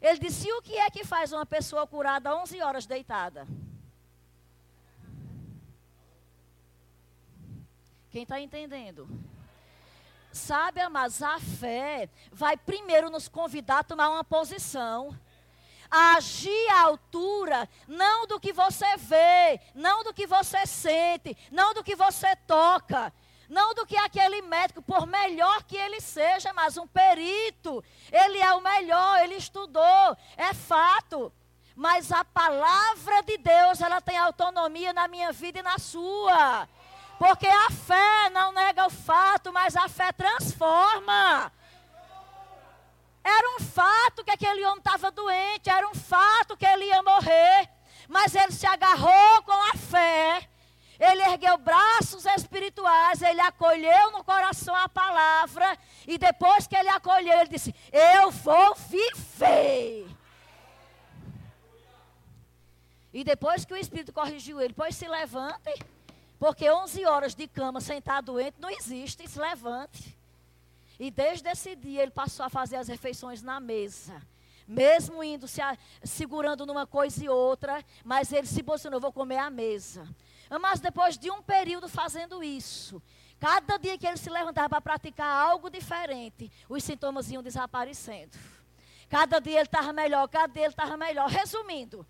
Ele 0.00 0.18
disse: 0.18 0.48
E 0.48 0.52
o 0.54 0.62
que 0.62 0.76
é 0.76 0.90
que 0.90 1.04
faz 1.04 1.32
uma 1.32 1.46
pessoa 1.46 1.86
curada 1.86 2.34
11 2.34 2.60
horas 2.62 2.84
deitada? 2.84 3.46
Quem 8.12 8.24
está 8.24 8.38
entendendo? 8.38 9.08
Sabe, 10.30 10.82
amados, 10.82 11.22
a 11.22 11.40
fé 11.40 12.10
vai 12.30 12.58
primeiro 12.58 13.08
nos 13.08 13.26
convidar 13.26 13.78
a 13.78 13.84
tomar 13.84 14.10
uma 14.10 14.22
posição. 14.22 15.18
A 15.90 16.16
agir 16.16 16.68
à 16.72 16.82
altura, 16.82 17.66
não 17.88 18.26
do 18.26 18.38
que 18.38 18.52
você 18.52 18.98
vê, 18.98 19.58
não 19.74 20.04
do 20.04 20.12
que 20.12 20.26
você 20.26 20.66
sente, 20.66 21.34
não 21.50 21.72
do 21.72 21.82
que 21.82 21.96
você 21.96 22.36
toca, 22.46 23.10
não 23.48 23.72
do 23.72 23.86
que 23.86 23.96
aquele 23.96 24.42
médico, 24.42 24.82
por 24.82 25.06
melhor 25.06 25.62
que 25.64 25.76
ele 25.76 26.00
seja, 26.00 26.52
mas 26.52 26.76
um 26.76 26.86
perito, 26.86 27.82
ele 28.10 28.38
é 28.38 28.52
o 28.52 28.60
melhor, 28.60 29.20
ele 29.20 29.36
estudou, 29.36 30.16
é 30.36 30.52
fato. 30.52 31.32
Mas 31.74 32.12
a 32.12 32.22
palavra 32.22 33.22
de 33.22 33.38
Deus, 33.38 33.80
ela 33.80 34.02
tem 34.02 34.18
autonomia 34.18 34.92
na 34.92 35.08
minha 35.08 35.32
vida 35.32 35.60
e 35.60 35.62
na 35.62 35.78
sua. 35.78 36.68
Porque 37.22 37.46
a 37.46 37.70
fé 37.70 38.30
não 38.30 38.50
nega 38.50 38.84
o 38.84 38.90
fato, 38.90 39.52
mas 39.52 39.76
a 39.76 39.88
fé 39.88 40.10
transforma. 40.10 41.52
Era 43.22 43.56
um 43.56 43.60
fato 43.60 44.24
que 44.24 44.32
aquele 44.32 44.64
homem 44.64 44.78
estava 44.78 45.08
doente, 45.12 45.70
era 45.70 45.88
um 45.88 45.94
fato 45.94 46.56
que 46.56 46.66
ele 46.66 46.86
ia 46.86 47.00
morrer, 47.00 47.70
mas 48.08 48.34
ele 48.34 48.50
se 48.50 48.66
agarrou 48.66 49.40
com 49.44 49.52
a 49.52 49.74
fé. 49.74 50.48
Ele 50.98 51.22
ergueu 51.22 51.56
braços 51.58 52.26
espirituais, 52.26 53.22
ele 53.22 53.40
acolheu 53.40 54.10
no 54.10 54.24
coração 54.24 54.74
a 54.74 54.88
palavra, 54.88 55.78
e 56.08 56.18
depois 56.18 56.66
que 56.66 56.74
ele 56.74 56.88
acolheu, 56.88 57.38
ele 57.38 57.50
disse: 57.50 57.72
Eu 57.92 58.32
vou 58.32 58.74
viver. 58.74 60.08
E 63.14 63.22
depois 63.22 63.64
que 63.64 63.74
o 63.74 63.76
Espírito 63.76 64.12
corrigiu 64.12 64.60
ele, 64.60 64.74
pois 64.74 64.96
se 64.96 65.06
levante. 65.06 65.72
Porque 66.42 66.68
11 66.68 67.06
horas 67.06 67.36
de 67.36 67.46
cama 67.46 67.80
sem 67.80 67.98
estar 67.98 68.20
doente 68.20 68.56
não 68.58 68.68
existe, 68.68 69.28
se 69.28 69.38
levante. 69.38 70.18
E 70.98 71.08
desde 71.08 71.48
esse 71.48 71.76
dia 71.76 72.02
ele 72.02 72.10
passou 72.10 72.44
a 72.44 72.50
fazer 72.50 72.74
as 72.74 72.88
refeições 72.88 73.42
na 73.42 73.60
mesa. 73.60 74.20
Mesmo 74.66 75.22
indo 75.22 75.46
se 75.46 75.62
a, 75.62 75.78
segurando 76.02 76.66
numa 76.66 76.84
coisa 76.84 77.24
e 77.24 77.28
outra, 77.28 77.84
mas 78.04 78.32
ele 78.32 78.48
se 78.48 78.60
posicionou, 78.60 78.98
vou 78.98 79.12
comer 79.12 79.36
à 79.36 79.48
mesa. 79.50 80.04
Mas 80.60 80.80
depois 80.80 81.16
de 81.16 81.30
um 81.30 81.40
período 81.40 81.88
fazendo 81.88 82.42
isso, 82.42 83.00
cada 83.38 83.76
dia 83.76 83.96
que 83.96 84.04
ele 84.04 84.16
se 84.16 84.28
levantava 84.28 84.68
para 84.68 84.80
praticar 84.80 85.48
algo 85.48 85.70
diferente, 85.70 86.50
os 86.68 86.82
sintomas 86.82 87.30
iam 87.30 87.40
desaparecendo. 87.40 88.36
Cada 89.08 89.38
dia 89.38 89.60
ele 89.60 89.68
estava 89.68 89.92
melhor, 89.92 90.26
cada 90.26 90.52
dia 90.52 90.64
ele 90.64 90.72
estava 90.72 90.96
melhor. 90.96 91.30
Resumindo, 91.30 92.04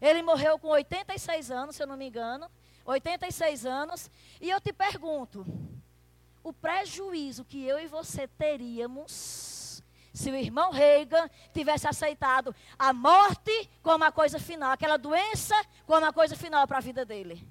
ele 0.00 0.22
morreu 0.22 0.56
com 0.56 0.68
86 0.68 1.50
anos, 1.50 1.74
se 1.74 1.82
eu 1.82 1.86
não 1.88 1.96
me 1.96 2.06
engano. 2.06 2.48
86 2.84 3.66
anos, 3.66 4.10
e 4.40 4.50
eu 4.50 4.60
te 4.60 4.72
pergunto: 4.72 5.46
o 6.42 6.52
prejuízo 6.52 7.44
que 7.44 7.64
eu 7.64 7.78
e 7.78 7.86
você 7.86 8.26
teríamos 8.26 9.82
se 10.12 10.30
o 10.30 10.36
irmão 10.36 10.70
Reagan 10.70 11.28
tivesse 11.54 11.86
aceitado 11.86 12.54
a 12.78 12.92
morte 12.92 13.70
como 13.82 14.04
a 14.04 14.12
coisa 14.12 14.38
final, 14.38 14.70
aquela 14.70 14.98
doença 14.98 15.54
como 15.86 16.04
a 16.04 16.12
coisa 16.12 16.36
final 16.36 16.66
para 16.66 16.78
a 16.78 16.82
vida 16.82 17.04
dele? 17.04 17.42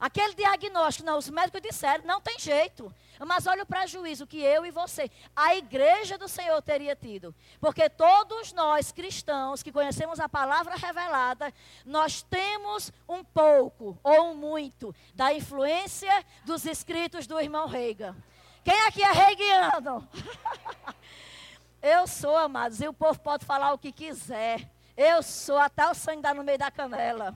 Aquele 0.00 0.34
diagnóstico, 0.34 1.06
não, 1.06 1.18
os 1.18 1.28
médicos 1.28 1.60
disseram, 1.60 2.04
não 2.06 2.22
tem 2.22 2.38
jeito. 2.38 2.92
Mas 3.26 3.46
olha 3.46 3.64
o 3.64 3.66
prejuízo 3.66 4.26
que 4.26 4.40
eu 4.40 4.64
e 4.64 4.70
você, 4.70 5.10
a 5.36 5.54
igreja 5.54 6.16
do 6.16 6.26
Senhor 6.26 6.62
teria 6.62 6.96
tido. 6.96 7.34
Porque 7.60 7.86
todos 7.90 8.50
nós 8.54 8.90
cristãos 8.92 9.62
que 9.62 9.70
conhecemos 9.70 10.18
a 10.18 10.26
palavra 10.26 10.74
revelada, 10.74 11.52
nós 11.84 12.22
temos 12.22 12.90
um 13.06 13.22
pouco 13.22 13.98
ou 14.02 14.30
um 14.30 14.34
muito 14.34 14.94
da 15.14 15.34
influência 15.34 16.24
dos 16.46 16.64
escritos 16.64 17.26
do 17.26 17.38
irmão 17.38 17.66
Reagan. 17.68 18.16
Quem 18.64 18.80
aqui 18.86 19.02
é 19.02 19.12
reigiano? 19.12 20.08
eu 21.82 22.06
sou, 22.06 22.38
amados, 22.38 22.80
e 22.80 22.88
o 22.88 22.92
povo 22.94 23.20
pode 23.20 23.44
falar 23.44 23.74
o 23.74 23.78
que 23.78 23.92
quiser. 23.92 24.66
Eu 24.96 25.22
sou, 25.22 25.58
até 25.58 25.86
o 25.90 25.94
sangue 25.94 26.22
dá 26.22 26.32
no 26.32 26.42
meio 26.42 26.58
da 26.58 26.70
canela. 26.70 27.34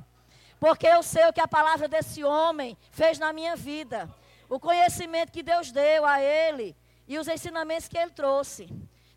Porque 0.65 0.87
eu 0.87 1.03
sei 1.03 1.27
o 1.27 1.33
que 1.33 1.43
a 1.43 1.47
palavra 1.47 1.87
desse 1.87 2.25
homem 2.25 2.75
fez 2.91 3.19
na 3.19 3.35
minha 3.35 3.55
vida. 3.55 4.09
O 4.49 4.59
conhecimento 4.59 5.31
que 5.31 5.43
Deus 5.43 5.71
deu 5.71 6.07
a 6.07 6.23
ele 6.23 6.75
e 7.07 7.19
os 7.19 7.29
ensinamentos 7.29 7.87
que 7.87 7.99
ele 7.99 8.13
trouxe. 8.13 8.67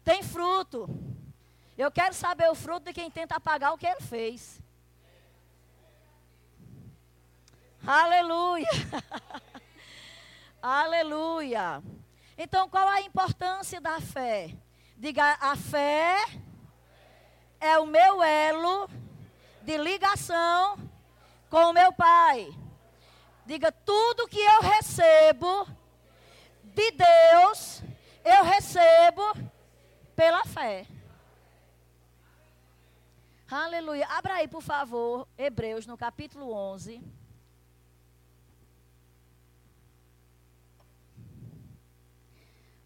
Tem 0.04 0.22
fruto. 0.22 0.90
Eu 1.78 1.90
quero 1.90 2.14
saber 2.14 2.52
o 2.52 2.54
fruto 2.54 2.88
de 2.88 2.92
quem 2.92 3.10
tenta 3.10 3.38
apagar 3.38 3.74
o 3.74 3.78
que 3.78 3.88
ele 3.88 4.02
fez. 4.02 4.62
Aleluia. 7.82 8.68
Aleluia. 10.62 11.82
Então, 12.38 12.68
qual 12.68 12.90
a 12.90 13.00
importância 13.00 13.80
da 13.80 14.02
fé? 14.02 14.54
Diga, 14.98 15.38
a 15.40 15.56
fé 15.56 16.18
é 17.58 17.80
o 17.80 17.86
meu 17.86 18.22
elo 18.22 18.90
de 19.62 19.78
ligação 19.78 20.87
com 21.50 21.70
o 21.70 21.74
meu 21.74 21.92
Pai. 21.94 22.54
Diga: 23.46 23.72
tudo 23.72 24.28
que 24.28 24.40
eu 24.40 24.62
recebo 24.62 25.68
de 26.64 26.92
Deus, 26.92 27.82
eu 28.24 28.44
recebo 28.44 29.24
pela 30.16 30.44
fé. 30.46 30.86
Aleluia. 33.50 34.06
Abra 34.08 34.36
aí, 34.36 34.48
por 34.48 34.62
favor, 34.62 35.28
Hebreus, 35.38 35.88
no 35.88 35.98
capítulo 35.98 36.52
11. 36.52 37.02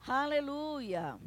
Aleluia. 0.07 1.19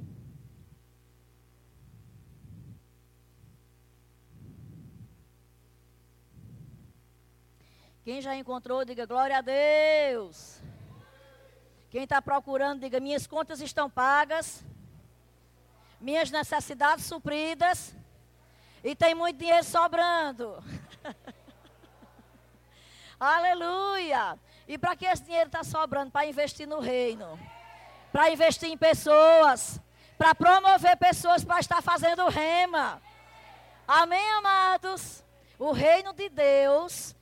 Quem 8.04 8.20
já 8.20 8.36
encontrou, 8.36 8.84
diga 8.84 9.06
glória 9.06 9.38
a 9.38 9.40
Deus. 9.40 10.60
Quem 11.88 12.02
está 12.02 12.20
procurando, 12.20 12.80
diga: 12.80 13.00
minhas 13.00 13.26
contas 13.26 13.62
estão 13.62 13.88
pagas, 13.88 14.62
minhas 15.98 16.30
necessidades 16.30 17.06
supridas 17.06 17.96
e 18.82 18.94
tem 18.94 19.14
muito 19.14 19.38
dinheiro 19.38 19.64
sobrando. 19.64 20.62
Aleluia! 23.18 24.38
E 24.68 24.76
para 24.76 24.94
que 24.94 25.06
esse 25.06 25.22
dinheiro 25.22 25.46
está 25.46 25.64
sobrando? 25.64 26.10
Para 26.10 26.26
investir 26.26 26.68
no 26.68 26.80
reino, 26.80 27.40
para 28.12 28.30
investir 28.30 28.68
em 28.68 28.76
pessoas, 28.76 29.80
para 30.18 30.34
promover 30.34 30.94
pessoas 30.98 31.42
para 31.42 31.58
estar 31.58 31.80
fazendo 31.80 32.28
rema. 32.28 33.00
Amém, 33.88 34.30
amados? 34.32 35.24
O 35.58 35.72
reino 35.72 36.12
de 36.12 36.28
Deus 36.28 37.13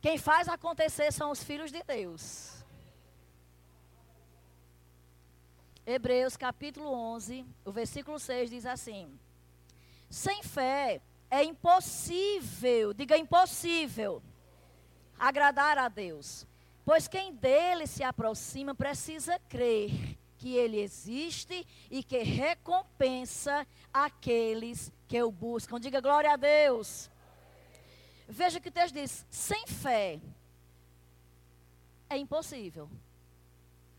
quem 0.00 0.16
faz 0.18 0.48
acontecer 0.48 1.12
são 1.12 1.30
os 1.30 1.42
filhos 1.42 1.72
de 1.72 1.82
Deus. 1.82 2.64
Hebreus 5.84 6.36
capítulo 6.36 6.92
11, 6.92 7.46
o 7.64 7.72
versículo 7.72 8.18
6 8.18 8.50
diz 8.50 8.66
assim: 8.66 9.18
Sem 10.10 10.42
fé 10.42 11.00
é 11.30 11.42
impossível, 11.42 12.92
diga 12.92 13.16
impossível, 13.16 14.22
agradar 15.18 15.78
a 15.78 15.88
Deus. 15.88 16.46
Pois 16.84 17.08
quem 17.08 17.34
dele 17.34 17.86
se 17.86 18.02
aproxima 18.02 18.74
precisa 18.74 19.38
crer 19.48 20.18
que 20.38 20.56
ele 20.56 20.78
existe 20.78 21.66
e 21.90 22.02
que 22.02 22.18
recompensa 22.18 23.66
aqueles 23.92 24.92
que 25.06 25.22
o 25.22 25.30
buscam. 25.30 25.80
Diga 25.80 26.00
glória 26.00 26.32
a 26.32 26.36
Deus. 26.36 27.10
Veja 28.28 28.60
que 28.60 28.68
o 28.68 28.72
texto 28.72 28.94
diz: 28.94 29.26
sem 29.30 29.66
fé 29.66 30.20
é 32.10 32.16
impossível. 32.18 32.90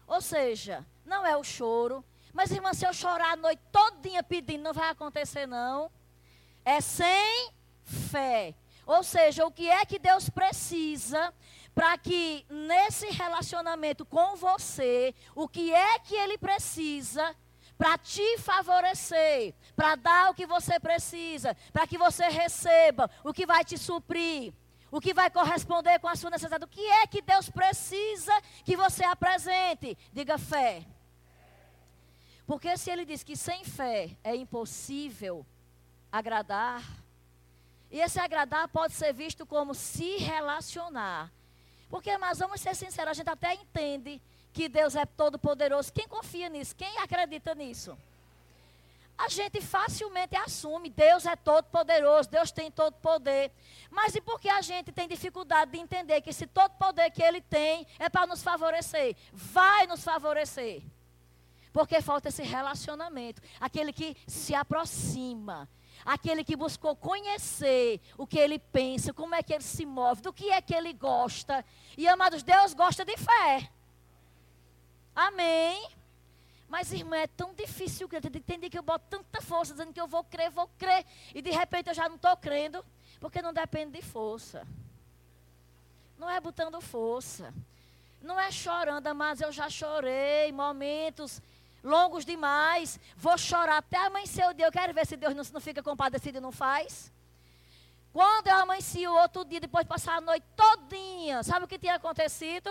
Ou 0.06 0.22
seja, 0.22 0.86
não 1.06 1.26
é 1.26 1.36
o 1.36 1.44
choro. 1.44 2.06
Mas, 2.32 2.52
irmã, 2.52 2.74
se 2.74 2.86
eu 2.86 2.94
chorar 2.94 3.34
a 3.34 3.36
noite 3.36 3.62
todinha 3.72 4.22
pedindo, 4.22 4.64
não 4.64 4.74
vai 4.74 4.90
acontecer, 4.90 5.48
não. 5.48 5.92
É 6.64 6.80
sem 6.80 7.52
fé. 7.84 8.56
Ou 8.86 9.04
seja, 9.04 9.46
o 9.46 9.52
que 9.52 9.68
é 9.68 9.86
que 9.86 10.00
Deus 10.00 10.30
precisa 10.30 11.34
para 11.74 11.98
que 11.98 12.46
nesse 12.50 13.08
relacionamento 13.08 14.06
com 14.06 14.36
você, 14.36 15.14
o 15.36 15.48
que 15.48 15.74
é 15.74 16.00
que 16.00 16.16
Ele 16.16 16.38
precisa 16.38 17.36
para 17.80 17.98
te 17.98 18.38
favorecer, 18.40 19.56
para 19.74 19.96
dar 19.96 20.32
o 20.32 20.34
que 20.34 20.46
você 20.46 20.78
precisa, 20.82 21.56
para 21.72 21.88
que 21.88 21.98
você 21.98 22.28
receba 22.28 23.10
o 23.24 23.32
que 23.32 23.46
vai 23.46 23.64
te 23.64 23.78
suprir, 23.78 24.54
o 24.92 25.00
que 25.00 25.14
vai 25.14 25.30
corresponder 25.30 25.98
com 25.98 26.10
a 26.10 26.16
sua 26.18 26.30
necessidade. 26.30 26.66
O 26.66 26.68
que 26.68 26.86
é 26.86 27.08
que 27.08 27.22
Deus 27.22 27.50
precisa 27.50 28.34
que 28.66 28.76
você 28.76 29.06
apresente? 29.06 29.98
Diga 30.12 30.38
fé. 30.38 30.86
Porque 32.46 32.76
se 32.76 32.92
ele 32.92 33.06
diz 33.06 33.24
que 33.24 33.38
sem 33.38 33.64
fé 33.64 34.10
é 34.26 34.36
impossível 34.36 35.46
agradar, 36.12 36.84
e 37.90 38.02
esse 38.02 38.20
agradar 38.20 38.68
pode 38.68 38.94
ser 38.94 39.14
visto 39.14 39.46
como 39.46 39.74
se 39.74 40.18
relacionar. 40.18 41.32
Porque, 41.90 42.18
mas 42.18 42.40
vamos 42.40 42.60
ser 42.60 42.76
sinceros, 42.76 43.12
a 43.12 43.14
gente 43.14 43.30
até 43.30 43.54
entende 43.54 44.22
que 44.54 44.68
Deus 44.68 44.96
é 44.96 45.06
todo 45.06 45.38
poderoso. 45.38 45.92
Quem 45.94 46.08
confia 46.08 46.50
nisso? 46.50 46.76
Quem 46.76 46.98
acredita 46.98 47.54
nisso? 47.56 47.98
A 49.18 49.28
gente 49.28 49.60
facilmente 49.60 50.34
assume, 50.38 50.90
Deus 50.90 51.26
é 51.26 51.36
todo 51.36 51.66
poderoso, 51.66 52.30
Deus 52.30 52.52
tem 52.52 52.72
todo 52.72 52.94
poder. 52.94 53.52
Mas 53.92 54.16
e 54.16 54.22
por 54.22 54.40
que 54.40 54.48
a 54.48 54.62
gente 54.62 54.94
tem 54.94 55.10
dificuldade 55.10 55.72
de 55.72 55.78
entender 55.78 56.22
que 56.22 56.30
esse 56.30 56.48
todo 56.48 56.72
poder 56.78 57.12
que 57.12 57.22
ele 57.22 57.42
tem 57.42 57.86
é 58.00 58.08
para 58.08 58.26
nos 58.26 58.42
favorecer? 58.42 59.18
Vai 59.34 59.88
nos 59.88 60.06
favorecer. 60.06 60.82
Porque 61.74 62.02
falta 62.02 62.30
esse 62.30 62.44
relacionamento, 62.44 63.42
aquele 63.60 63.92
que 63.92 64.16
se 64.26 64.56
aproxima, 64.56 65.68
aquele 66.06 66.42
que 66.42 66.56
buscou 66.56 66.96
conhecer 66.96 68.00
o 68.18 68.26
que 68.26 68.40
ele 68.40 68.58
pensa, 68.58 69.14
como 69.14 69.36
é 69.36 69.44
que 69.44 69.54
ele 69.54 69.64
se 69.64 69.86
move, 69.86 70.22
do 70.22 70.32
que 70.32 70.50
é 70.50 70.62
que 70.62 70.74
ele 70.74 70.94
gosta. 70.94 71.66
E 71.98 72.08
amados, 72.08 72.42
Deus 72.42 72.74
gosta 72.74 73.04
de 73.04 73.18
fé. 73.18 73.70
Amém. 75.16 75.90
Mas, 76.68 76.92
irmã, 76.94 77.18
é 77.18 77.28
tão 77.28 77.54
difícil 77.54 78.08
que 78.08 78.16
entender 78.16 78.70
que 78.70 78.78
eu 78.78 78.84
boto 78.84 79.06
tanta 79.10 79.42
força 79.42 79.74
dizendo 79.74 79.92
que 79.92 80.00
eu 80.00 80.08
vou 80.08 80.24
crer, 80.24 80.52
vou 80.52 80.70
crer. 80.78 81.04
E 81.34 81.42
de 81.42 81.50
repente 81.50 81.88
eu 81.88 81.96
já 81.96 82.08
não 82.08 82.16
estou 82.16 82.38
crendo, 82.38 82.86
porque 83.20 83.42
não 83.42 83.52
depende 83.52 83.94
de 83.94 84.02
força. 84.04 84.68
Não 86.18 86.30
é 86.30 86.40
botando 86.40 86.80
força. 86.80 87.52
Não 88.22 88.40
é 88.40 88.52
chorando, 88.52 89.14
mas 89.16 89.42
eu 89.42 89.52
já 89.52 89.70
chorei 89.70 90.52
momentos 90.52 91.42
longos 91.84 92.26
demais. 92.26 93.00
Vou 93.16 93.38
chorar 93.38 93.78
até 93.78 93.98
amanhecer 94.06 94.46
o 94.48 94.54
dia. 94.54 94.68
Eu 94.68 94.72
quero 94.72 94.94
ver 94.94 95.08
se 95.08 95.18
Deus 95.18 95.34
não, 95.34 95.44
não 95.54 95.62
fica 95.62 95.82
compadecido 95.82 96.38
e 96.38 96.42
não 96.42 96.52
faz. 96.52 97.12
Quando 98.12 98.48
eu 98.48 98.56
amanheci 98.56 99.08
o 99.08 99.14
outro 99.14 99.46
dia, 99.46 99.60
depois 99.60 99.86
de 99.86 99.90
passar 99.90 100.18
a 100.18 100.22
noite 100.22 100.46
todinha, 100.56 101.42
sabe 101.44 101.66
o 101.66 101.68
que 101.68 101.80
tinha 101.80 101.96
acontecido? 101.96 102.70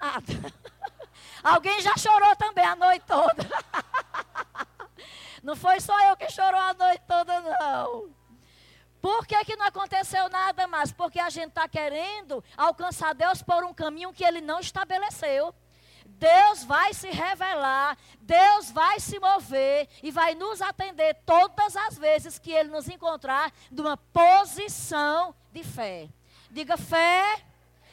Nada. 0.00 0.54
Alguém 1.42 1.80
já 1.80 1.96
chorou 1.96 2.34
também 2.36 2.64
a 2.64 2.76
noite 2.76 3.04
toda. 3.06 3.46
Não 5.42 5.56
foi 5.56 5.80
só 5.80 5.98
eu 6.08 6.16
que 6.16 6.30
chorou 6.30 6.60
a 6.60 6.74
noite 6.74 7.02
toda, 7.08 7.40
não. 7.40 8.14
Por 9.00 9.26
que, 9.26 9.42
que 9.46 9.56
não 9.56 9.64
aconteceu 9.64 10.28
nada 10.28 10.66
mais? 10.66 10.92
Porque 10.92 11.18
a 11.18 11.30
gente 11.30 11.48
está 11.48 11.66
querendo 11.66 12.44
alcançar 12.56 13.14
Deus 13.14 13.42
por 13.42 13.64
um 13.64 13.72
caminho 13.72 14.12
que 14.12 14.22
Ele 14.22 14.42
não 14.42 14.60
estabeleceu. 14.60 15.54
Deus 16.04 16.64
vai 16.64 16.92
se 16.92 17.08
revelar, 17.08 17.96
Deus 18.20 18.70
vai 18.70 19.00
se 19.00 19.18
mover 19.18 19.88
e 20.02 20.10
vai 20.10 20.34
nos 20.34 20.60
atender 20.60 21.14
todas 21.24 21.74
as 21.74 21.96
vezes 21.96 22.38
que 22.38 22.52
Ele 22.52 22.68
nos 22.68 22.90
encontrar 22.90 23.50
numa 23.70 23.96
posição 23.96 25.34
de 25.50 25.64
fé. 25.64 26.10
Diga, 26.50 26.76
fé 26.76 27.42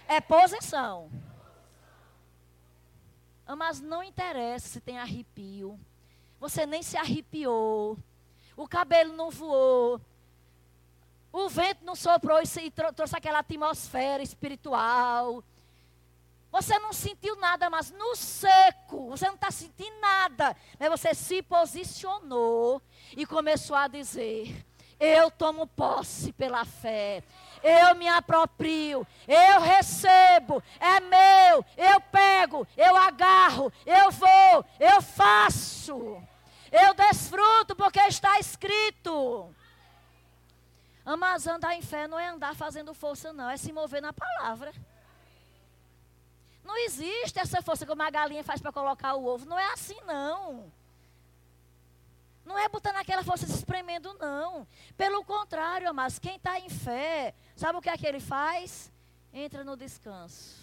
é 0.10 0.20
posição. 0.20 1.10
Mas 3.56 3.80
não 3.80 4.04
interessa 4.04 4.68
se 4.68 4.82
tem 4.82 4.98
arrepio. 4.98 5.80
Você 6.40 6.66
nem 6.66 6.84
se 6.84 6.98
arrepiou. 6.98 7.98
O 8.56 8.68
cabelo 8.68 9.14
não 9.14 9.30
voou. 9.30 10.02
O 11.32 11.48
vento 11.50 11.86
não 11.86 11.96
soprou 11.96 12.40
e 12.42 12.72
trouxe 12.72 13.16
aquela 13.16 13.40
atmosfera 13.40 14.24
espiritual. 14.24 15.44
Você 16.52 16.80
não 16.80 16.94
sentiu 16.94 17.36
nada, 17.36 17.70
mas 17.70 17.92
no 17.92 18.16
seco, 18.16 19.10
você 19.10 19.28
não 19.28 19.36
está 19.36 19.52
sentindo 19.52 20.00
nada. 20.00 20.56
Mas 20.80 20.90
você 20.90 21.14
se 21.14 21.44
posicionou 21.44 22.82
e 23.16 23.26
começou 23.26 23.76
a 23.76 23.88
dizer: 23.88 24.66
Eu 25.00 25.30
tomo 25.30 25.68
posse 25.68 26.32
pela 26.32 26.66
fé. 26.66 27.24
Eu 27.64 27.96
me 27.96 28.08
aproprio, 28.08 29.06
eu 29.28 29.62
recebo, 29.62 30.64
é 30.80 31.00
meu, 31.00 31.66
eu 31.76 32.02
pego, 32.12 32.68
eu 32.78 32.96
agarro, 32.96 33.72
eu 33.86 34.12
vou, 34.12 34.66
eu 34.80 35.02
faço, 35.02 36.22
eu 36.72 36.94
desfruto 36.94 37.76
porque 37.76 38.00
está 38.02 38.40
escrito. 38.40 39.54
Mas 41.18 41.48
andar 41.48 41.74
em 41.76 41.82
fé 41.82 42.08
não 42.08 42.20
é 42.20 42.28
andar 42.28 42.54
fazendo 42.56 42.94
força, 42.94 43.32
não, 43.32 43.50
é 43.50 43.56
se 43.56 43.72
mover 43.72 44.02
na 44.02 44.12
palavra. 44.12 44.74
Não 46.68 46.78
existe 46.78 47.40
essa 47.40 47.62
força 47.62 47.86
que 47.86 47.92
uma 47.94 48.10
galinha 48.10 48.44
faz 48.44 48.62
para 48.62 48.74
colocar 48.74 49.14
o 49.14 49.26
ovo. 49.26 49.46
Não 49.46 49.58
é 49.58 49.72
assim, 49.72 49.96
não. 50.06 50.70
Não 52.48 52.58
é 52.58 52.70
botando 52.70 52.96
aquela 52.96 53.26
força 53.26 53.46
se 53.46 53.54
espremendo, 53.54 54.16
não. 54.22 54.66
Pelo 54.96 55.22
contrário, 55.26 55.94
mas 55.94 56.18
quem 56.18 56.38
está 56.38 56.58
em 56.58 56.70
fé, 56.70 57.36
sabe 57.58 57.78
o 57.78 57.82
que 57.82 57.90
é 57.90 57.98
que 57.98 58.08
ele 58.08 58.22
faz? 58.22 58.90
Entra 59.34 59.66
no 59.66 59.76
descanso. 59.76 60.56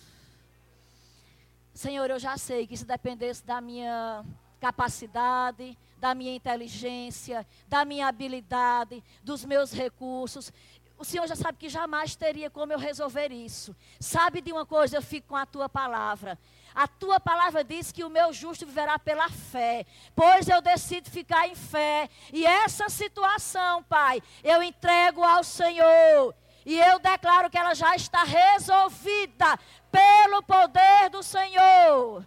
Senhor, 1.74 2.08
eu 2.08 2.18
já 2.18 2.38
sei 2.38 2.66
que 2.66 2.74
se 2.74 2.86
dependesse 2.86 3.44
da 3.44 3.60
minha 3.60 4.24
capacidade, 4.58 5.76
da 5.98 6.14
minha 6.14 6.34
inteligência, 6.34 7.46
da 7.68 7.84
minha 7.84 8.08
habilidade, 8.08 9.04
dos 9.22 9.44
meus 9.44 9.70
recursos, 9.70 10.50
o 10.96 11.04
Senhor 11.04 11.26
já 11.26 11.36
sabe 11.36 11.58
que 11.58 11.68
jamais 11.68 12.16
teria 12.16 12.48
como 12.48 12.72
eu 12.72 12.78
resolver 12.78 13.30
isso. 13.30 13.76
Sabe 14.00 14.40
de 14.40 14.52
uma 14.52 14.64
coisa, 14.64 14.96
eu 14.96 15.02
fico 15.02 15.28
com 15.28 15.36
a 15.36 15.44
tua 15.44 15.68
palavra. 15.68 16.38
A 16.74 16.88
tua 16.88 17.20
palavra 17.20 17.62
diz 17.62 17.92
que 17.92 18.02
o 18.02 18.10
meu 18.10 18.32
justo 18.32 18.66
viverá 18.66 18.98
pela 18.98 19.28
fé. 19.28 19.86
Pois 20.14 20.48
eu 20.48 20.60
decido 20.60 21.10
ficar 21.10 21.46
em 21.46 21.54
fé. 21.54 22.08
E 22.32 22.44
essa 22.44 22.88
situação, 22.88 23.82
Pai, 23.84 24.22
eu 24.42 24.62
entrego 24.62 25.22
ao 25.22 25.44
Senhor. 25.44 26.34
E 26.66 26.78
eu 26.78 26.98
declaro 26.98 27.50
que 27.50 27.58
ela 27.58 27.74
já 27.74 27.94
está 27.94 28.24
resolvida 28.24 29.58
pelo 29.92 30.42
poder 30.42 31.10
do 31.10 31.22
Senhor. 31.22 32.26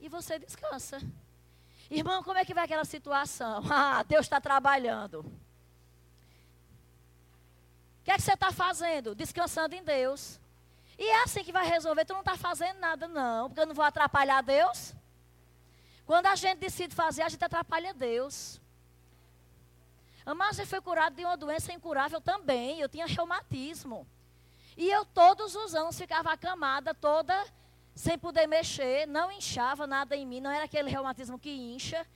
E 0.00 0.08
você 0.08 0.38
descansa. 0.38 1.00
Irmão, 1.90 2.22
como 2.22 2.38
é 2.38 2.44
que 2.44 2.54
vai 2.54 2.64
aquela 2.64 2.84
situação? 2.84 3.62
Ah, 3.70 4.02
Deus 4.02 4.26
está 4.26 4.40
trabalhando 4.40 5.24
que 8.08 8.12
é 8.12 8.16
que 8.16 8.22
você 8.22 8.32
está 8.32 8.50
fazendo? 8.50 9.14
Descansando 9.14 9.74
em 9.74 9.84
Deus. 9.84 10.40
E 10.98 11.04
é 11.04 11.22
assim 11.22 11.44
que 11.44 11.52
vai 11.52 11.66
resolver. 11.66 12.04
Tu 12.04 12.12
não 12.12 12.20
está 12.20 12.36
fazendo 12.36 12.78
nada, 12.78 13.06
não, 13.06 13.48
porque 13.48 13.60
eu 13.60 13.66
não 13.66 13.74
vou 13.74 13.84
atrapalhar 13.84 14.42
Deus. 14.42 14.94
Quando 16.04 16.26
a 16.26 16.34
gente 16.34 16.58
decide 16.58 16.94
fazer, 16.94 17.22
a 17.22 17.28
gente 17.28 17.44
atrapalha 17.44 17.94
Deus. 17.94 18.60
A 20.26 20.34
Márcia 20.34 20.66
foi 20.66 20.80
curada 20.80 21.14
de 21.14 21.24
uma 21.24 21.36
doença 21.36 21.72
incurável 21.72 22.20
também. 22.20 22.80
Eu 22.80 22.88
tinha 22.88 23.06
reumatismo. 23.06 24.06
E 24.76 24.90
eu 24.90 25.04
todos 25.04 25.54
os 25.54 25.74
anos 25.74 25.96
ficava 25.98 26.32
acamada, 26.32 26.94
toda 26.94 27.34
sem 27.98 28.16
poder 28.16 28.46
mexer, 28.46 29.08
não 29.08 29.32
inchava 29.32 29.84
nada 29.84 30.14
em 30.14 30.24
mim, 30.24 30.40
não 30.40 30.52
era 30.52 30.66
aquele 30.66 30.88
reumatismo 30.88 31.36
que 31.36 31.50
incha, 31.50 32.06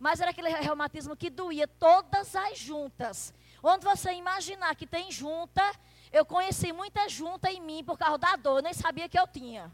mas 0.00 0.20
era 0.20 0.32
aquele 0.32 0.48
reumatismo 0.48 1.16
que 1.16 1.30
doía 1.30 1.68
todas 1.68 2.34
as 2.34 2.58
juntas. 2.58 3.32
Onde 3.62 3.84
você 3.84 4.12
imaginar 4.14 4.74
que 4.74 4.84
tem 4.84 5.12
junta, 5.12 5.62
eu 6.12 6.24
conheci 6.24 6.72
muita 6.72 7.08
junta 7.08 7.50
em 7.50 7.60
mim 7.60 7.84
por 7.84 7.98
causa 7.98 8.18
da 8.18 8.36
dor, 8.36 8.62
nem 8.62 8.72
sabia 8.72 9.08
que 9.08 9.18
eu 9.18 9.26
tinha. 9.26 9.70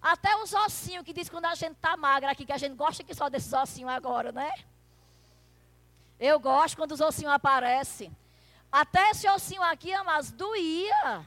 Até 0.00 0.36
os 0.36 0.52
ossinhos 0.52 1.04
que 1.04 1.12
diz 1.12 1.28
quando 1.28 1.46
a 1.46 1.54
gente 1.54 1.72
está 1.72 1.96
magra 1.96 2.30
aqui, 2.30 2.44
que 2.44 2.52
a 2.52 2.58
gente 2.58 2.74
gosta 2.74 3.02
que 3.02 3.14
só 3.14 3.28
desses 3.28 3.52
ossinhos 3.52 3.90
agora, 3.90 4.30
né? 4.30 4.52
Eu 6.18 6.38
gosto 6.38 6.76
quando 6.76 6.92
os 6.92 7.00
ossinhos 7.00 7.32
aparecem. 7.32 8.14
Até 8.70 9.10
esse 9.10 9.28
ossinho 9.28 9.62
aqui, 9.62 9.96
mas 10.04 10.30
doía. 10.30 11.24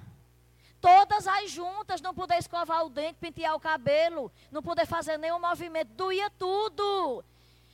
Todas 0.79 1.27
as 1.27 1.51
juntas, 1.51 1.99
não 1.99 2.13
poder 2.13 2.37
escovar 2.37 2.85
o 2.85 2.89
dente, 2.89 3.19
pentear 3.19 3.53
o 3.53 3.59
cabelo, 3.59 4.31
não 4.49 4.63
poder 4.63 4.85
fazer 4.85 5.17
nenhum 5.17 5.39
movimento, 5.39 5.89
doía 5.89 6.29
tudo. 6.29 7.23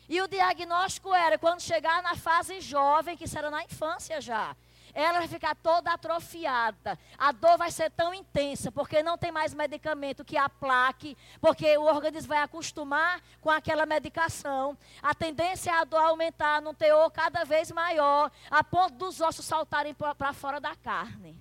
E 0.08 0.22
o 0.22 0.28
diagnóstico 0.28 1.14
era 1.14 1.38
quando 1.38 1.62
chegar 1.62 2.02
na 2.04 2.16
fase 2.16 2.62
jovem, 2.62 3.18
que 3.18 3.28
será 3.28 3.50
na 3.50 3.64
infância 3.64 4.22
já. 4.22 4.56
Ela 4.94 5.20
vai 5.20 5.28
ficar 5.28 5.56
toda 5.56 5.92
atrofiada. 5.92 6.98
A 7.18 7.34
dor 7.34 7.58
vai 7.58 7.70
ser 7.70 7.92
tão 7.92 8.14
intensa, 8.14 8.72
porque 8.72 9.04
não 9.04 9.18
tem 9.18 9.30
mais 9.30 9.54
medicamento 9.54 10.24
que 10.24 10.38
aplaque, 10.38 11.18
porque 11.42 11.78
o 11.78 11.84
organismo 11.84 12.30
vai 12.30 12.38
acostumar 12.38 13.22
com 13.42 13.50
aquela 13.50 13.86
medicação. 13.86 14.78
A 15.04 15.14
tendência 15.14 15.70
é 15.70 15.74
a 15.74 15.84
dor 15.84 16.00
aumentar 16.00 16.62
num 16.62 16.74
teor 16.74 17.12
cada 17.12 17.44
vez 17.44 17.72
maior, 17.72 18.32
a 18.50 18.64
ponto 18.64 18.94
dos 18.94 19.20
ossos 19.20 19.46
saltarem 19.46 19.94
para 19.94 20.32
fora 20.32 20.62
da 20.62 20.76
carne. 20.78 21.38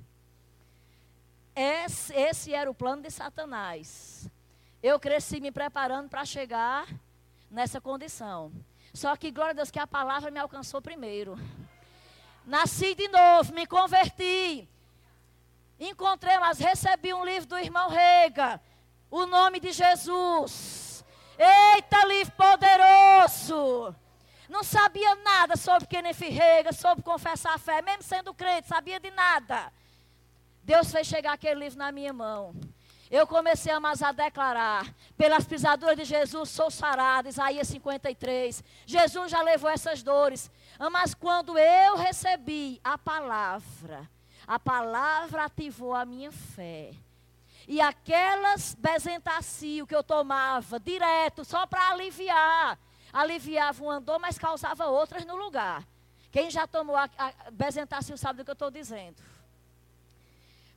Esse, 1.54 2.12
esse 2.12 2.52
era 2.52 2.68
o 2.68 2.74
plano 2.74 3.02
de 3.02 3.10
Satanás. 3.10 4.28
Eu 4.82 4.98
cresci 4.98 5.40
me 5.40 5.52
preparando 5.52 6.08
para 6.08 6.24
chegar 6.24 6.88
nessa 7.54 7.80
condição. 7.80 8.52
Só 8.92 9.16
que, 9.16 9.30
glória 9.30 9.52
a 9.52 9.54
Deus, 9.54 9.70
que 9.70 9.78
a 9.78 9.86
palavra 9.86 10.30
me 10.30 10.38
alcançou 10.38 10.82
primeiro. 10.82 11.38
Nasci 12.44 12.94
de 12.94 13.08
novo, 13.08 13.54
me 13.54 13.66
converti. 13.66 14.68
Encontrei, 15.78 16.36
mas 16.38 16.58
recebi 16.58 17.14
um 17.14 17.24
livro 17.24 17.48
do 17.48 17.58
irmão 17.58 17.88
Rega. 17.88 18.60
O 19.10 19.24
nome 19.24 19.60
de 19.60 19.72
Jesus. 19.72 21.04
Eita, 21.38 22.04
livro 22.06 22.32
poderoso. 22.32 23.94
Não 24.48 24.62
sabia 24.62 25.14
nada 25.16 25.56
sobre 25.56 25.88
Kenneth 25.88 26.20
Rega, 26.20 26.72
sobre 26.72 27.02
confessar 27.02 27.54
a 27.54 27.58
fé, 27.58 27.80
mesmo 27.80 28.02
sendo 28.02 28.34
crente, 28.34 28.68
sabia 28.68 29.00
de 29.00 29.10
nada. 29.10 29.72
Deus 30.62 30.90
fez 30.90 31.06
chegar 31.06 31.32
aquele 31.32 31.60
livro 31.60 31.78
na 31.78 31.90
minha 31.90 32.12
mão. 32.12 32.54
Eu 33.10 33.26
comecei 33.26 33.72
a 33.72 33.78
mais 33.78 34.02
a 34.02 34.12
declarar, 34.12 34.92
pelas 35.16 35.44
pisaduras 35.44 35.96
de 35.96 36.04
Jesus 36.04 36.48
sou 36.48 36.70
sarado, 36.70 37.28
Isaías 37.28 37.68
53. 37.68 38.64
Jesus 38.86 39.30
já 39.30 39.42
levou 39.42 39.70
essas 39.70 40.02
dores. 40.02 40.50
Mas 40.90 41.14
quando 41.14 41.58
eu 41.58 41.96
recebi 41.96 42.80
a 42.82 42.96
palavra, 42.96 44.08
a 44.46 44.58
palavra 44.58 45.44
ativou 45.44 45.94
a 45.94 46.04
minha 46.04 46.32
fé. 46.32 46.92
E 47.66 47.80
aquelas 47.80 48.74
bezentacio 48.74 49.86
que 49.86 49.94
eu 49.94 50.02
tomava 50.02 50.78
direto, 50.78 51.44
só 51.44 51.66
para 51.66 51.90
aliviar, 51.90 52.78
aliviava 53.12 53.82
uma 53.82 54.00
dor, 54.00 54.18
mas 54.18 54.38
causava 54.38 54.86
outras 54.86 55.24
no 55.24 55.36
lugar. 55.36 55.82
Quem 56.30 56.50
já 56.50 56.66
tomou 56.66 56.96
a, 56.96 57.08
a 57.16 57.50
bezentacio 57.50 58.18
sabe 58.18 58.38
do 58.38 58.44
que 58.44 58.50
eu 58.50 58.54
estou 58.54 58.70
dizendo. 58.70 59.22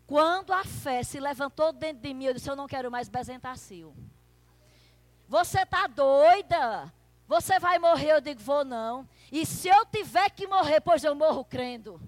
Quando 0.08 0.53
a 0.53 0.64
fé 0.64 1.03
se 1.03 1.20
levantou 1.20 1.74
dentro 1.74 2.01
de 2.01 2.14
mim, 2.14 2.26
eu 2.26 2.34
disse: 2.34 2.49
Eu 2.49 2.55
não 2.55 2.66
quero 2.66 2.89
mais 2.89 3.10
bezentacil. 3.10 3.93
Você 5.28 5.64
está 5.64 5.86
doida? 5.86 6.91
Você 7.28 7.60
vai 7.60 7.78
morrer? 7.78 8.14
Eu 8.14 8.22
digo: 8.22 8.39
Vou 8.39 8.64
não. 8.64 9.08
E 9.30 9.45
se 9.45 9.68
eu 9.68 9.86
tiver 9.86 10.30
que 10.30 10.47
morrer, 10.47 10.80
pois 10.80 11.03
eu 11.03 11.14
morro 11.14 11.43
crendo. 11.43 12.01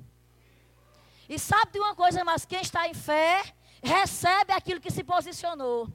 E 1.27 1.37
sabe 1.37 1.73
de 1.73 1.79
uma 1.79 1.93
coisa, 1.93 2.23
mas 2.23 2.45
quem 2.45 2.61
está 2.61 2.87
em 2.87 2.93
fé, 2.93 3.43
recebe 3.83 4.53
aquilo 4.53 4.79
que 4.79 4.89
se 4.89 5.03
posicionou. 5.03 5.89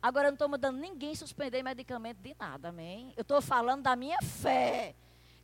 Agora 0.00 0.28
eu 0.28 0.30
não 0.30 0.36
estou 0.36 0.48
mandando 0.48 0.78
ninguém 0.78 1.14
suspender 1.14 1.62
medicamento 1.62 2.18
de 2.18 2.36
nada, 2.38 2.68
amém? 2.68 3.14
Eu 3.16 3.22
estou 3.22 3.40
falando 3.40 3.82
da 3.82 3.96
minha 3.96 4.20
fé. 4.22 4.94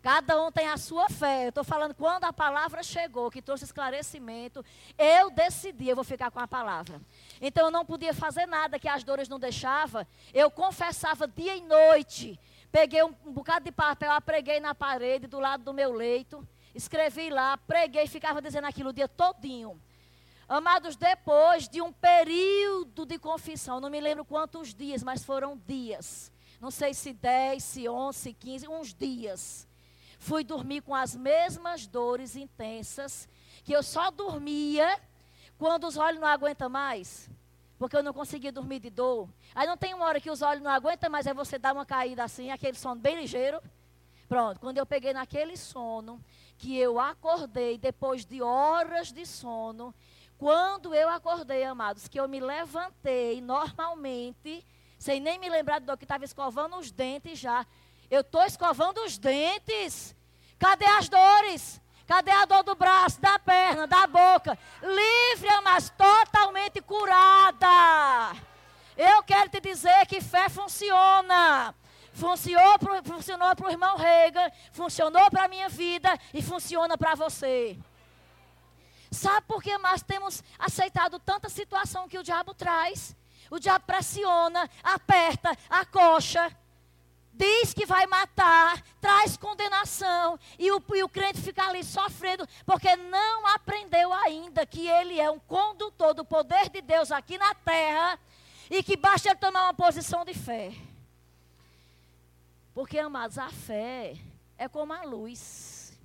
Cada 0.05 0.39
um 0.39 0.53
tem 0.53 0.69
a 0.69 0.77
sua 0.77 1.09
fé. 1.09 1.47
Eu 1.47 1.49
estou 1.49 1.65
falando 1.65 1.95
quando 1.95 2.25
a 2.25 2.33
palavra 2.33 2.83
chegou, 2.83 3.31
que 3.31 3.41
trouxe 3.41 3.65
esclarecimento, 3.65 4.63
eu 4.99 5.31
decidi, 5.31 5.89
eu 5.89 5.97
vou 5.97 6.05
ficar 6.05 6.31
com 6.31 6.39
a 6.39 6.47
palavra. 6.47 7.01
Então 7.41 7.65
eu 7.65 7.71
não 7.71 7.87
podia 7.87 8.13
fazer 8.13 8.45
nada 8.45 8.79
que 8.79 8.87
as 8.87 9.03
dores 9.03 9.31
não 9.31 9.39
deixavam. 9.39 10.07
Eu 10.35 10.51
confessava 10.51 11.27
dia 11.27 11.57
e 11.57 11.63
noite. 11.63 12.39
Peguei 12.71 13.03
um, 13.03 13.13
bocado 13.13 13.65
de 13.65 13.73
papel, 13.73 14.13
apreguei 14.13 14.61
na 14.61 14.75
parede 14.75 15.27
do 15.27 15.41
lado 15.41 15.65
do 15.65 15.73
meu 15.73 15.91
leito. 15.91 16.47
Escrevi 16.75 17.31
lá, 17.31 17.57
preguei, 17.57 18.07
ficava 18.07 18.43
dizendo 18.43 18.67
aquilo 18.67 18.91
o 18.91 18.93
dia 18.93 19.09
todinho. 19.09 19.81
Amados, 20.47 20.97
depois 20.97 21.67
de 21.67 21.81
um 21.81 21.91
período 21.91 23.07
de 23.07 23.19
confissão, 23.19 23.81
não 23.81 23.89
me 23.89 24.03
lembro 24.03 24.23
quantos 24.23 24.75
dias, 24.75 25.03
mas 25.03 25.25
foram 25.25 25.57
dias. 25.67 26.31
Não 26.61 26.71
sei 26.71 26.93
se 26.93 27.15
10, 27.15 27.65
se 27.65 27.89
11, 27.89 28.19
se 28.19 28.33
15, 28.35 28.69
uns 28.69 28.93
dias. 28.93 29.67
Fui 30.25 30.43
dormir 30.43 30.81
com 30.81 30.95
as 30.95 31.15
mesmas 31.15 31.87
dores 31.87 32.35
intensas, 32.35 33.29
que 33.63 33.75
eu 33.75 33.83
só 33.83 34.11
dormia 34.11 34.99
quando 35.59 35.87
os 35.87 35.99
olhos 35.99 36.19
não 36.19 36.27
aguentam 36.27 36.71
mais. 36.71 37.29
Porque 37.79 37.95
eu 37.95 38.03
não 38.03 38.15
conseguia 38.15 38.51
dormir 38.51 38.81
de 38.81 38.89
dor. 38.89 39.29
Aí 39.55 39.67
não 39.67 39.77
tem 39.77 39.93
uma 39.93 40.07
hora 40.07 40.19
que 40.19 40.31
os 40.31 40.41
olhos 40.41 40.63
não 40.63 40.71
aguentam 40.71 41.11
mais, 41.11 41.27
é 41.27 41.35
você 41.35 41.59
dar 41.59 41.75
uma 41.75 41.85
caída 41.85 42.25
assim, 42.25 42.51
aquele 42.51 42.75
sono 42.75 42.99
bem 42.99 43.17
ligeiro. 43.17 43.61
Pronto, 44.27 44.59
quando 44.61 44.79
eu 44.79 44.87
peguei 44.87 45.13
naquele 45.13 45.59
sono, 45.59 46.19
que 46.57 46.75
eu 46.75 46.99
acordei 46.99 47.77
depois 47.77 48.25
de 48.25 48.41
horas 48.41 49.13
de 49.13 49.27
sono, 49.27 49.95
quando 50.39 50.95
eu 50.95 51.11
acordei, 51.11 51.65
amados, 51.65 52.09
que 52.09 52.19
eu 52.19 52.27
me 52.27 52.41
levantei 52.41 53.43
normalmente, 53.43 54.67
sem 54.99 55.21
nem 55.21 55.39
me 55.39 55.51
lembrar 55.51 55.81
do 55.81 55.99
que 55.99 56.07
estava 56.07 56.25
escovando 56.25 56.77
os 56.79 56.91
dentes 56.91 57.39
já, 57.39 57.67
eu 58.15 58.21
estou 58.21 58.45
escovando 58.45 58.99
os 59.05 59.19
dentes. 59.19 60.15
Cadê 60.59 60.87
as 60.87 61.09
dores? 61.09 61.81
Cadê 62.07 62.31
a 62.31 62.45
dor 62.45 62.63
do 62.63 62.75
braço, 62.75 63.21
da 63.21 63.39
perna, 63.39 63.87
da 63.87 64.07
boca? 64.07 64.59
Livre, 64.83 65.61
mas 65.63 65.91
totalmente 65.91 66.81
curada. 66.81 68.37
Eu 68.97 69.23
quero 69.23 69.49
te 69.49 69.61
dizer 69.61 70.07
que 70.07 70.21
fé 70.21 70.49
funciona. 70.49 71.75
Funcionou 72.13 72.79
para 72.79 73.67
o 73.67 73.71
irmão 73.71 73.97
Reagan, 73.97 74.49
funcionou 74.71 75.29
para 75.31 75.45
a 75.45 75.49
minha 75.49 75.69
vida 75.69 76.17
e 76.33 76.41
funciona 76.41 76.97
para 76.97 77.17
você. 77.17 77.77
Sabe 79.11 79.47
por 79.49 79.61
que 79.63 79.77
nós 79.79 80.03
temos 80.03 80.43
aceitado 80.57 81.19
tanta 81.19 81.49
situação 81.49 82.09
que 82.09 82.19
o 82.19 82.23
diabo 82.23 82.55
traz? 82.55 83.17
O 83.51 83.59
diabo 83.59 83.85
pressiona, 83.85 84.71
aperta, 84.83 85.57
acocha 85.69 86.55
diz 87.35 87.75
que 87.75 87.85
vai 87.85 88.07
matar, 88.07 88.81
traz 89.01 89.37
condenação, 89.37 90.39
e 90.59 90.71
o, 90.71 90.83
e 90.95 91.03
o 91.03 91.09
crente 91.09 91.41
fica 91.41 91.67
ali 91.67 91.83
sofrendo, 91.83 92.47
porque 92.65 92.95
não 92.97 93.47
aprendeu 93.49 94.13
ainda 94.13 94.65
que 94.65 94.89
ele 94.89 95.21
é 95.21 95.31
um 95.31 95.39
condutor 95.41 96.15
do 96.15 96.25
poder 96.25 96.69
de 96.69 96.81
Deus 96.81 97.11
aqui 97.11 97.37
na 97.37 97.55
terra, 97.55 98.19
e 98.71 98.83
que 98.83 98.97
basta 98.97 99.29
ele 99.29 99.39
tomar 99.39 99.65
uma 99.65 99.75
posição 99.75 100.25
de 100.25 100.33
fé. 100.33 100.73
Porque, 102.73 102.99
amados, 102.99 103.39
a 103.39 103.51
fé 103.51 104.17
é 104.57 104.69
como 104.69 104.93
a 104.93 105.03
luz. 105.03 105.97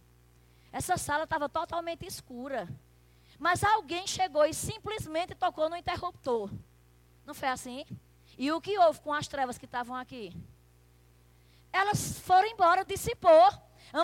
Essa 0.71 0.97
sala 0.97 1.23
estava 1.23 1.49
totalmente 1.49 2.05
escura. 2.05 2.67
Mas 3.39 3.63
alguém 3.63 4.05
chegou 4.05 4.45
e 4.45 4.53
simplesmente 4.53 5.34
tocou 5.34 5.69
no 5.69 5.75
interruptor. 5.75 6.51
Não 7.25 7.34
foi 7.34 7.47
assim? 7.47 7.86
E 8.38 8.51
o 8.51 8.61
que 8.61 8.77
houve 8.77 8.99
com 8.99 9.13
as 9.13 9.27
trevas 9.27 9.57
que 9.57 9.65
estavam 9.65 9.95
aqui? 9.95 10.36
Elas 11.72 12.20
foram 12.20 12.47
embora, 12.47 12.86
dissipou. 12.86 13.51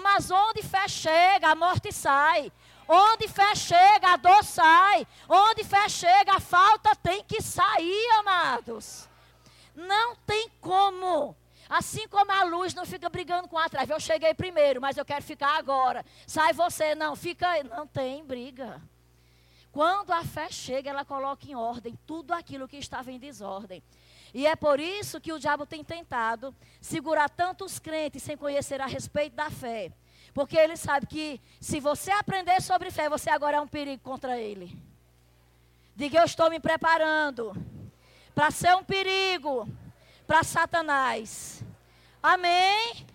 Mas 0.01 0.32
onde 0.32 0.63
fé 0.63 0.88
chega, 0.88 1.49
a 1.49 1.55
morte 1.55 1.91
sai. 1.91 2.51
Onde 2.88 3.28
fé 3.28 3.55
chega, 3.55 4.13
a 4.13 4.18
dor 4.18 4.43
sai. 4.43 5.07
Onde 5.28 5.63
fé 5.63 5.88
chega, 5.89 6.36
a 6.36 6.39
falta 6.39 6.95
tem 6.95 7.24
que 7.24 7.41
sair, 7.41 8.09
amados. 8.20 9.07
Não 9.76 10.16
tem 10.18 10.49
como. 10.61 11.36
Assim 11.68 12.07
como 12.07 12.32
a 12.32 12.43
luz 12.43 12.74
não 12.74 12.86
fica 12.86 13.09
brigando 13.09 13.47
com 13.47 13.57
a 13.57 13.68
trave. 13.68 13.91
Eu 13.91 13.99
cheguei 13.99 14.34
primeiro, 14.34 14.80
mas 14.80 14.97
eu 14.97 15.05
quero 15.05 15.24
ficar 15.24 15.57
agora. 15.57 16.05
Sai 16.28 16.53
você, 16.53 16.93
não, 16.93 17.16
fica 17.16 17.47
aí. 17.49 17.63
Não 17.63 17.88
tem 17.88 18.24
briga. 18.24 18.82
Quando 19.72 20.11
a 20.11 20.24
fé 20.24 20.49
chega, 20.49 20.89
ela 20.89 21.03
coloca 21.03 21.45
em 21.47 21.55
ordem 21.55 21.99
tudo 22.05 22.34
aquilo 22.34 22.68
que 22.68 22.78
estava 22.78 23.11
em 23.11 23.20
desordem. 23.20 23.84
E 24.36 24.45
é 24.45 24.53
por 24.53 24.81
isso 24.81 25.21
que 25.21 25.31
o 25.31 25.39
diabo 25.39 25.65
tem 25.65 25.81
tentado 25.81 26.53
segurar 26.81 27.29
tantos 27.29 27.79
crentes 27.79 28.21
sem 28.21 28.36
conhecer 28.36 28.81
a 28.81 28.86
respeito 28.86 29.33
da 29.33 29.49
fé. 29.49 29.93
Porque 30.33 30.57
ele 30.57 30.75
sabe 30.75 31.07
que 31.07 31.39
se 31.61 31.79
você 31.79 32.11
aprender 32.11 32.61
sobre 32.61 32.91
fé, 32.91 33.07
você 33.07 33.29
agora 33.29 33.55
é 33.55 33.61
um 33.61 33.67
perigo 33.67 34.03
contra 34.03 34.38
ele. 34.38 34.77
Diga, 35.95 36.19
eu 36.19 36.25
estou 36.25 36.49
me 36.49 36.59
preparando 36.59 37.55
para 38.36 38.51
ser 38.51 38.75
um 38.75 38.83
perigo 38.83 39.69
para 40.27 40.43
Satanás. 40.43 41.63
Amém? 42.21 43.07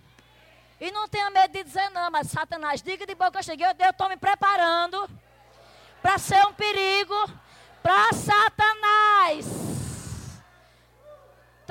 E 0.79 0.89
não 0.89 1.07
tenha 1.07 1.29
medo 1.29 1.51
de 1.51 1.63
dizer 1.63 1.87
não, 1.91 2.09
mas 2.09 2.31
Satanás, 2.31 2.81
diga 2.81 3.05
de 3.05 3.13
boca 3.13 3.43
cheia, 3.43 3.75
eu 3.77 3.91
estou 3.91 4.09
me 4.09 4.17
preparando 4.17 5.07
para 6.01 6.17
ser 6.17 6.43
um 6.47 6.53
perigo 6.53 7.13
para 7.83 8.11
Satanás 8.11 9.80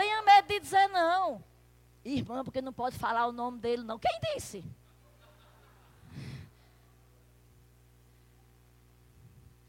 tenha 0.01 0.23
medo 0.23 0.49
de 0.49 0.61
dizer 0.61 0.89
não. 0.89 1.45
Irmã, 2.03 2.43
porque 2.43 2.63
não 2.63 2.73
pode 2.73 2.97
falar 2.97 3.27
o 3.27 3.33
nome 3.33 3.59
dele, 3.59 3.83
não. 3.83 3.99
Quem 3.99 4.19
disse? 4.35 4.65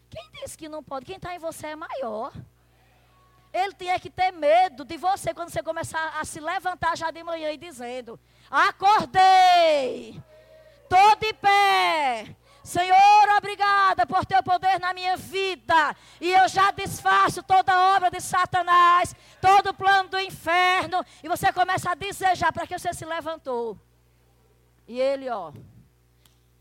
Quem 0.09 0.31
disse 0.31 0.57
que 0.57 0.69
não 0.69 0.81
pode? 0.81 1.05
Quem 1.05 1.17
está 1.17 1.35
em 1.35 1.39
você 1.39 1.67
é 1.67 1.75
maior. 1.75 2.31
Ele 3.51 3.73
tinha 3.73 3.99
que 3.99 4.09
ter 4.09 4.31
medo 4.31 4.85
de 4.85 4.95
você 4.95 5.33
quando 5.33 5.49
você 5.49 5.61
começar 5.61 6.17
a 6.17 6.23
se 6.23 6.39
levantar 6.39 6.95
já 6.95 7.11
de 7.11 7.21
manhã 7.21 7.51
e 7.51 7.57
dizendo: 7.57 8.17
Acordei, 8.49 10.21
estou 10.83 11.15
de 11.17 11.33
pé, 11.33 12.33
Senhor, 12.63 13.37
obrigada 13.37 14.05
por 14.05 14.25
teu 14.25 14.43
poder 14.43 14.79
na 14.79 14.93
minha 14.93 15.17
vida. 15.17 15.95
E 16.19 16.31
eu 16.31 16.47
já 16.47 16.71
desfaço 16.71 17.41
toda 17.41 17.95
obra 17.95 18.11
de 18.11 18.21
Satanás, 18.21 19.15
todo 19.41 19.73
plano 19.73 20.09
do 20.09 20.19
inferno. 20.19 21.03
E 21.23 21.27
você 21.27 21.51
começa 21.51 21.91
a 21.91 21.95
desejar 21.95 22.53
para 22.53 22.67
que 22.67 22.77
você 22.77 22.93
se 22.93 23.05
levantou. 23.05 23.77
E 24.87 24.99
ele, 24.99 25.29
ó, 25.29 25.51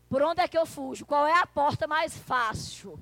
por 0.09 0.21
onde 0.23 0.41
é 0.41 0.47
que 0.47 0.57
eu 0.57 0.65
fujo? 0.65 1.05
Qual 1.05 1.25
é 1.27 1.37
a 1.37 1.45
porta 1.45 1.87
mais 1.87 2.17
fácil? 2.17 2.99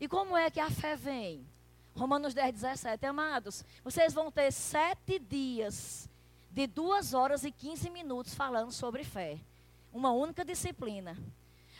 E 0.00 0.08
como 0.08 0.36
é 0.36 0.50
que 0.50 0.60
a 0.60 0.70
fé 0.70 0.96
vem? 0.96 1.46
Romanos 1.94 2.34
10, 2.34 2.52
17. 2.52 3.06
Amados, 3.06 3.64
vocês 3.82 4.12
vão 4.12 4.30
ter 4.30 4.52
sete 4.52 5.18
dias 5.18 6.08
de 6.50 6.66
duas 6.66 7.14
horas 7.14 7.44
e 7.44 7.50
15 7.50 7.88
minutos 7.90 8.34
falando 8.34 8.72
sobre 8.72 9.04
fé. 9.04 9.38
Uma 9.96 10.10
única 10.10 10.44
disciplina. 10.44 11.16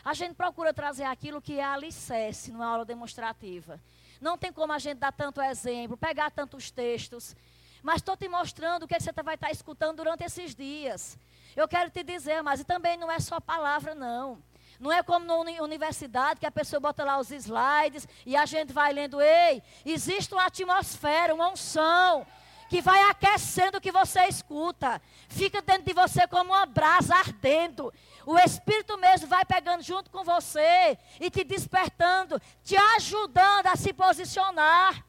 A 0.03 0.11
gente 0.15 0.33
procura 0.33 0.73
trazer 0.73 1.03
aquilo 1.03 1.39
que 1.39 1.59
é 1.59 1.63
alicerce 1.63 2.51
numa 2.51 2.65
aula 2.65 2.83
demonstrativa. 2.83 3.79
Não 4.19 4.35
tem 4.35 4.51
como 4.51 4.73
a 4.73 4.79
gente 4.79 4.97
dar 4.97 5.11
tanto 5.11 5.39
exemplo, 5.39 5.95
pegar 5.95 6.31
tantos 6.31 6.71
textos. 6.71 7.35
Mas 7.83 7.97
estou 7.97 8.17
te 8.17 8.27
mostrando 8.27 8.83
o 8.83 8.87
que, 8.87 8.95
é 8.95 8.99
você 8.99 9.11
vai 9.23 9.35
estar 9.35 9.51
escutando 9.51 9.97
durante 9.97 10.23
esses 10.23 10.55
dias. 10.55 11.15
Eu 11.55 11.67
quero 11.67 11.91
te 11.91 12.03
dizer, 12.03 12.41
mas 12.41 12.59
e 12.59 12.63
também 12.63 12.97
não 12.97 13.11
é 13.11 13.19
só 13.19 13.39
palavra, 13.39 13.93
não. 13.93 14.41
Não 14.79 14.91
é 14.91 15.03
como 15.03 15.23
na 15.23 15.61
universidade 15.61 16.39
que 16.39 16.47
a 16.47 16.51
pessoa 16.51 16.79
bota 16.79 17.03
lá 17.03 17.19
os 17.19 17.29
slides 17.29 18.07
e 18.25 18.35
a 18.35 18.47
gente 18.47 18.73
vai 18.73 18.91
lendo. 18.91 19.21
Ei, 19.21 19.61
existe 19.85 20.33
uma 20.33 20.47
atmosfera, 20.47 21.35
uma 21.35 21.49
unção 21.49 22.25
que 22.69 22.81
vai 22.81 23.01
aquecendo 23.09 23.77
o 23.77 23.81
que 23.81 23.91
você 23.91 24.25
escuta. 24.25 25.01
Fica 25.29 25.61
dentro 25.61 25.83
de 25.83 25.93
você 25.93 26.27
como 26.27 26.53
uma 26.53 26.65
brasa 26.65 27.15
ardendo. 27.15 27.93
O 28.25 28.37
Espírito 28.37 28.97
mesmo 28.97 29.27
vai 29.27 29.45
pegando 29.45 29.83
junto 29.83 30.09
com 30.09 30.23
você 30.23 30.97
e 31.19 31.29
te 31.29 31.43
despertando, 31.43 32.41
te 32.63 32.75
ajudando 32.95 33.67
a 33.67 33.75
se 33.75 33.93
posicionar. 33.93 35.05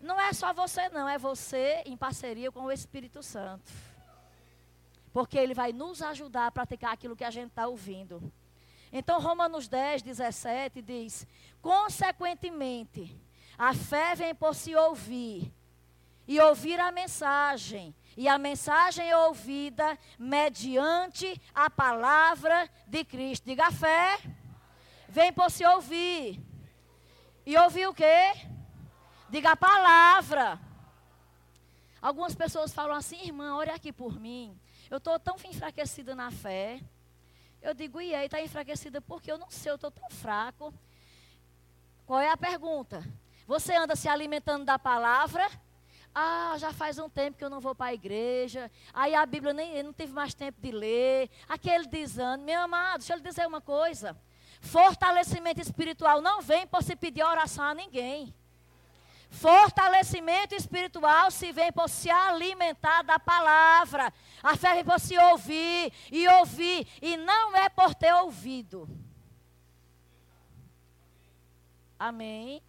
Não 0.00 0.20
é 0.20 0.32
só 0.32 0.52
você, 0.52 0.88
não, 0.90 1.08
é 1.08 1.18
você 1.18 1.82
em 1.86 1.96
parceria 1.96 2.52
com 2.52 2.62
o 2.62 2.72
Espírito 2.72 3.22
Santo. 3.22 3.72
Porque 5.12 5.38
ele 5.38 5.54
vai 5.54 5.72
nos 5.72 6.02
ajudar 6.02 6.46
a 6.46 6.50
praticar 6.52 6.92
aquilo 6.92 7.16
que 7.16 7.24
a 7.24 7.30
gente 7.30 7.48
está 7.48 7.66
ouvindo. 7.66 8.32
Então, 8.92 9.20
Romanos 9.20 9.66
10, 9.66 10.02
17 10.02 10.82
diz: 10.82 11.26
Consequentemente, 11.60 13.18
a 13.58 13.74
fé 13.74 14.14
vem 14.14 14.34
por 14.34 14.54
se 14.54 14.76
ouvir, 14.76 15.52
e 16.26 16.40
ouvir 16.40 16.80
a 16.80 16.90
mensagem. 16.90 17.94
E 18.16 18.28
a 18.28 18.38
mensagem 18.38 19.08
é 19.08 19.16
ouvida 19.16 19.98
mediante 20.18 21.40
a 21.54 21.68
palavra 21.68 22.68
de 22.86 23.04
Cristo. 23.04 23.44
Diga 23.44 23.66
a 23.66 23.72
fé, 23.72 24.18
vem 25.08 25.32
por 25.32 25.50
se 25.50 25.64
ouvir. 25.66 26.40
E 27.44 27.56
ouvir 27.58 27.86
o 27.86 27.94
quê? 27.94 28.32
Diga 29.28 29.52
a 29.52 29.56
palavra. 29.56 30.58
Algumas 32.00 32.34
pessoas 32.34 32.72
falam 32.72 32.96
assim, 32.96 33.20
irmã, 33.22 33.56
olha 33.56 33.74
aqui 33.74 33.92
por 33.92 34.18
mim. 34.18 34.58
Eu 34.90 34.98
estou 34.98 35.18
tão 35.18 35.36
enfraquecida 35.44 36.14
na 36.14 36.30
fé. 36.30 36.80
Eu 37.60 37.74
digo, 37.74 38.00
e 38.00 38.14
aí, 38.14 38.26
está 38.26 38.40
enfraquecida 38.40 39.00
porque 39.00 39.30
eu 39.30 39.38
não 39.38 39.50
sei, 39.50 39.72
eu 39.72 39.74
estou 39.74 39.90
tão 39.90 40.08
fraco. 40.08 40.72
Qual 42.06 42.20
é 42.20 42.30
a 42.30 42.36
pergunta? 42.36 43.04
Você 43.46 43.74
anda 43.74 43.96
se 43.96 44.08
alimentando 44.08 44.64
da 44.64 44.78
palavra? 44.78 45.48
Ah, 46.18 46.56
já 46.56 46.72
faz 46.72 46.98
um 46.98 47.10
tempo 47.10 47.36
que 47.36 47.44
eu 47.44 47.50
não 47.50 47.60
vou 47.60 47.74
para 47.74 47.90
a 47.90 47.94
igreja. 47.94 48.70
Aí 48.94 49.14
a 49.14 49.26
Bíblia 49.26 49.52
nem 49.52 49.82
não 49.82 49.92
tive 49.92 50.14
mais 50.14 50.32
tempo 50.32 50.58
de 50.62 50.70
ler. 50.70 51.28
Aquele 51.46 51.86
desânimo. 51.86 52.46
Meu 52.46 52.62
amado, 52.62 53.00
deixa 53.00 53.12
eu 53.12 53.18
lhe 53.18 53.22
dizer 53.22 53.46
uma 53.46 53.60
coisa. 53.60 54.16
Fortalecimento 54.62 55.60
espiritual 55.60 56.22
não 56.22 56.40
vem 56.40 56.66
por 56.66 56.82
se 56.82 56.96
pedir 56.96 57.22
oração 57.22 57.66
a 57.66 57.74
ninguém. 57.74 58.34
Fortalecimento 59.28 60.54
espiritual 60.54 61.30
se 61.30 61.52
vem 61.52 61.70
por 61.70 61.86
se 61.86 62.08
alimentar 62.08 63.02
da 63.02 63.18
palavra. 63.18 64.10
A 64.42 64.56
fé 64.56 64.72
vem 64.72 64.86
por 64.86 64.98
se 64.98 65.18
ouvir 65.18 65.92
e 66.10 66.26
ouvir. 66.28 66.88
E 67.02 67.18
não 67.18 67.54
é 67.54 67.68
por 67.68 67.94
ter 67.94 68.14
ouvido. 68.14 68.88
Amém. 71.98 72.62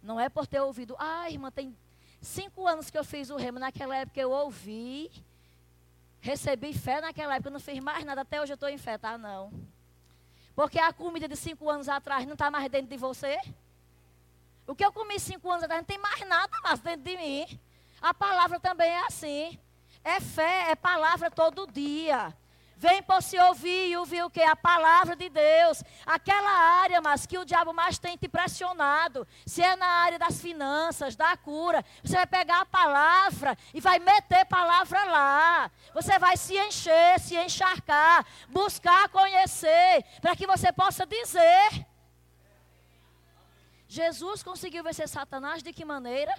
Não 0.00 0.20
é 0.20 0.28
por 0.28 0.46
ter 0.46 0.60
ouvido. 0.60 0.94
Ah, 1.00 1.28
irmã, 1.28 1.50
tem 1.50 1.76
cinco 2.28 2.66
anos 2.66 2.90
que 2.90 2.98
eu 2.98 3.04
fiz 3.04 3.30
o 3.30 3.36
remo. 3.36 3.58
Naquela 3.58 3.96
época 3.96 4.20
eu 4.20 4.30
ouvi. 4.30 5.10
Recebi 6.20 6.72
fé 6.72 7.00
naquela 7.00 7.36
época. 7.36 7.50
Não 7.50 7.60
fiz 7.60 7.78
mais 7.80 8.04
nada. 8.04 8.20
Até 8.20 8.40
hoje 8.40 8.52
eu 8.52 8.54
estou 8.54 8.68
em 8.68 8.78
fé, 8.78 8.98
tá? 8.98 9.16
Não. 9.16 9.52
Porque 10.54 10.78
a 10.78 10.92
comida 10.92 11.28
de 11.28 11.36
cinco 11.36 11.68
anos 11.70 11.88
atrás 11.88 12.26
não 12.26 12.34
está 12.34 12.50
mais 12.50 12.68
dentro 12.70 12.88
de 12.88 12.96
você. 12.96 13.38
O 14.66 14.74
que 14.74 14.84
eu 14.84 14.92
comi 14.92 15.18
cinco 15.18 15.50
anos 15.50 15.64
atrás 15.64 15.80
não 15.80 15.86
tem 15.86 15.98
mais 15.98 16.20
nada 16.26 16.60
mais 16.62 16.80
dentro 16.80 17.02
de 17.02 17.16
mim. 17.16 17.60
A 18.00 18.12
palavra 18.12 18.60
também 18.60 18.90
é 18.90 19.06
assim. 19.06 19.58
É 20.04 20.20
fé, 20.20 20.70
é 20.70 20.76
palavra 20.76 21.30
todo 21.30 21.66
dia. 21.66 22.34
Vem 22.78 23.02
por 23.02 23.20
se 23.20 23.36
ouvir 23.36 23.88
e 23.90 23.96
ouvir 23.96 24.22
o 24.22 24.30
que? 24.30 24.40
A 24.40 24.54
palavra 24.54 25.16
de 25.16 25.28
Deus. 25.28 25.82
Aquela 26.06 26.48
área, 26.82 27.00
mas 27.00 27.26
que 27.26 27.36
o 27.36 27.44
diabo 27.44 27.72
mais 27.72 27.98
tem 27.98 28.16
te 28.16 28.28
pressionado. 28.28 29.26
Se 29.44 29.60
é 29.60 29.74
na 29.74 29.86
área 29.86 30.16
das 30.16 30.40
finanças, 30.40 31.16
da 31.16 31.36
cura, 31.36 31.84
você 32.04 32.14
vai 32.14 32.26
pegar 32.26 32.60
a 32.60 32.66
palavra 32.66 33.58
e 33.74 33.80
vai 33.80 33.98
meter 33.98 34.44
palavra 34.44 35.04
lá. 35.06 35.70
Você 35.92 36.20
vai 36.20 36.36
se 36.36 36.56
encher, 36.56 37.18
se 37.18 37.36
encharcar, 37.36 38.24
buscar 38.48 39.08
conhecer, 39.08 40.04
para 40.20 40.36
que 40.36 40.46
você 40.46 40.72
possa 40.72 41.04
dizer. 41.04 41.84
Jesus 43.88 44.40
conseguiu 44.44 44.84
vencer 44.84 45.08
Satanás 45.08 45.64
de 45.64 45.72
que 45.72 45.84
maneira? 45.84 46.32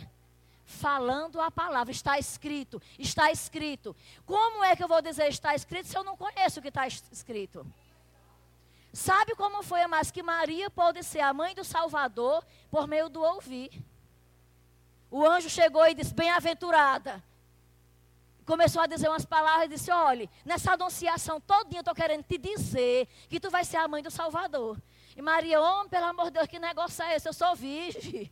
Falando 0.69 1.41
a 1.41 1.49
palavra. 1.49 1.91
Está 1.91 2.19
escrito, 2.19 2.79
está 2.99 3.31
escrito. 3.31 3.95
Como 4.23 4.63
é 4.63 4.75
que 4.75 4.83
eu 4.83 4.87
vou 4.87 5.01
dizer 5.01 5.27
está 5.27 5.55
escrito 5.55 5.87
se 5.87 5.97
eu 5.97 6.03
não 6.03 6.15
conheço 6.15 6.59
o 6.59 6.61
que 6.61 6.67
está 6.67 6.85
escrito? 6.87 7.65
Sabe 8.93 9.33
como 9.33 9.63
foi, 9.63 9.85
mas 9.87 10.11
que 10.11 10.21
Maria 10.21 10.69
pode 10.69 11.01
ser 11.01 11.21
a 11.21 11.33
mãe 11.33 11.55
do 11.55 11.63
Salvador 11.63 12.45
por 12.69 12.87
meio 12.87 13.09
do 13.09 13.19
ouvir. 13.19 13.83
O 15.09 15.25
anjo 15.25 15.49
chegou 15.49 15.87
e 15.87 15.95
disse: 15.95 16.13
Bem-aventurada. 16.13 17.23
Começou 18.45 18.83
a 18.83 18.87
dizer 18.87 19.09
umas 19.09 19.25
palavras 19.25 19.65
e 19.65 19.69
disse: 19.69 19.91
Olhe, 19.91 20.29
nessa 20.45 20.73
anunciação 20.73 21.41
todinha 21.41 21.79
eu 21.79 21.81
estou 21.81 21.95
querendo 21.95 22.23
te 22.23 22.37
dizer 22.37 23.07
que 23.27 23.39
tu 23.39 23.49
vai 23.49 23.65
ser 23.65 23.77
a 23.77 23.87
mãe 23.87 24.03
do 24.03 24.11
Salvador. 24.11 24.79
E 25.17 25.21
Maria, 25.21 25.59
homem, 25.59 25.89
pelo 25.89 26.05
amor 26.05 26.25
de 26.25 26.33
Deus, 26.33 26.47
que 26.47 26.59
negócio 26.59 27.03
é 27.03 27.15
esse? 27.15 27.27
Eu 27.27 27.33
sou 27.33 27.55
virgem. 27.55 28.31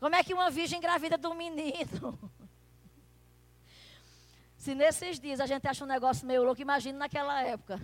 Como 0.00 0.16
é 0.16 0.24
que 0.24 0.32
uma 0.32 0.50
virgem 0.50 0.78
engravida 0.78 1.18
de 1.18 1.26
um 1.26 1.34
menino? 1.34 2.18
Se 4.56 4.74
nesses 4.74 5.20
dias 5.20 5.40
a 5.40 5.46
gente 5.46 5.68
acha 5.68 5.84
um 5.84 5.88
negócio 5.88 6.26
meio 6.26 6.42
louco, 6.42 6.60
imagine 6.60 6.98
naquela 6.98 7.42
época. 7.42 7.80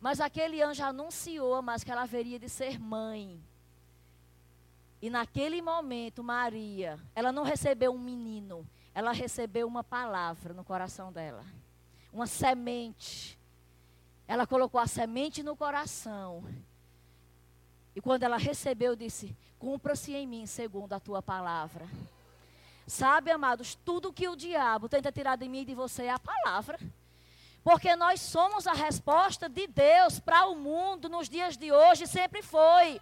Mas 0.00 0.20
aquele 0.20 0.62
anjo 0.62 0.84
anunciou, 0.84 1.60
mas 1.60 1.82
que 1.82 1.90
ela 1.90 2.02
haveria 2.02 2.38
de 2.38 2.48
ser 2.48 2.78
mãe. 2.78 3.42
E 5.02 5.10
naquele 5.10 5.60
momento, 5.60 6.22
Maria, 6.22 6.98
ela 7.14 7.32
não 7.32 7.42
recebeu 7.42 7.92
um 7.92 7.98
menino, 7.98 8.68
ela 8.94 9.12
recebeu 9.12 9.66
uma 9.66 9.82
palavra 9.82 10.54
no 10.54 10.64
coração 10.64 11.12
dela. 11.12 11.44
Uma 12.12 12.26
semente. 12.26 13.38
Ela 14.26 14.46
colocou 14.46 14.80
a 14.80 14.86
semente 14.86 15.42
no 15.42 15.56
coração. 15.56 16.44
E 17.98 18.00
quando 18.00 18.22
ela 18.22 18.36
recebeu, 18.36 18.94
disse: 18.94 19.36
Cumpra-se 19.58 20.14
em 20.14 20.24
mim 20.24 20.46
segundo 20.46 20.92
a 20.92 21.00
tua 21.00 21.20
palavra. 21.20 21.84
Sabe, 22.86 23.32
amados, 23.32 23.74
tudo 23.74 24.12
que 24.12 24.28
o 24.28 24.36
diabo 24.36 24.88
tenta 24.88 25.10
tirar 25.10 25.34
de 25.34 25.48
mim 25.48 25.62
e 25.62 25.64
de 25.64 25.74
você 25.74 26.04
é 26.04 26.10
a 26.12 26.18
palavra. 26.20 26.78
Porque 27.64 27.96
nós 27.96 28.20
somos 28.20 28.68
a 28.68 28.72
resposta 28.72 29.48
de 29.48 29.66
Deus 29.66 30.20
para 30.20 30.46
o 30.46 30.54
mundo 30.54 31.08
nos 31.08 31.28
dias 31.28 31.56
de 31.56 31.72
hoje, 31.72 32.06
sempre 32.06 32.40
foi. 32.40 33.00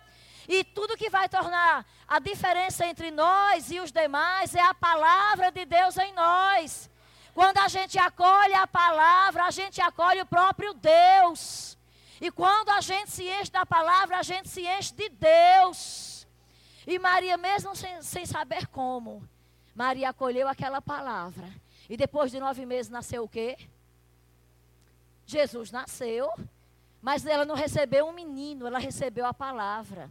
E 0.49 0.64
tudo 0.64 0.97
que 0.97 1.11
vai 1.11 1.28
tornar 1.28 1.84
a 2.09 2.18
diferença 2.18 2.86
entre 2.86 3.11
nós 3.11 3.70
e 3.70 3.78
os 3.78 3.92
demais 3.92 4.55
é 4.55 4.62
a 4.62 4.72
palavra 4.72 5.53
de 5.53 5.66
Deus 5.66 5.99
em 5.99 6.14
nós. 6.14 6.88
Quando 7.34 7.59
a 7.59 7.68
gente 7.68 7.99
acolhe 7.99 8.55
a 8.55 8.66
palavra, 8.66 9.44
a 9.44 9.51
gente 9.51 9.78
acolhe 9.78 10.22
o 10.22 10.26
próprio 10.26 10.72
Deus. 10.72 11.76
E 12.21 12.31
quando 12.31 12.71
a 12.71 12.81
gente 12.81 13.11
se 13.11 13.29
enche 13.29 13.51
da 13.51 13.67
palavra, 13.67 14.19
a 14.19 14.23
gente 14.23 14.49
se 14.49 14.62
enche 14.67 14.95
de 14.95 15.09
Deus. 15.09 16.27
E 16.87 16.99
Maria, 16.99 17.37
mesmo 17.37 17.75
sem, 17.75 18.01
sem 18.01 18.25
saber 18.25 18.67
como, 18.69 19.23
Maria 19.75 20.11
acolheu 20.11 20.49
aquela 20.49 20.81
palavra. 20.81 21.49
E 21.89 21.97
depois 21.97 22.31
de 22.31 22.41
nove 22.41 22.64
meses 22.64 22.91
nasceu 22.91 23.25
o 23.25 23.29
quê? 23.29 23.57
Jesus 25.27 25.71
nasceu, 25.71 26.31
mas 27.03 27.27
ela 27.27 27.45
não 27.45 27.55
recebeu 27.55 28.07
um 28.07 28.12
menino, 28.12 28.67
ela 28.67 28.79
recebeu 28.79 29.27
a 29.27 29.35
palavra. 29.35 30.09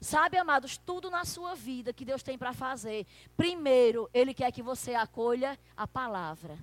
Sabe, 0.00 0.36
amados, 0.36 0.76
tudo 0.76 1.10
na 1.10 1.24
sua 1.24 1.54
vida 1.54 1.92
que 1.92 2.04
Deus 2.04 2.22
tem 2.22 2.36
para 2.36 2.52
fazer. 2.52 3.06
Primeiro, 3.36 4.08
Ele 4.12 4.34
quer 4.34 4.52
que 4.52 4.62
você 4.62 4.94
acolha 4.94 5.58
a 5.76 5.86
palavra 5.86 6.58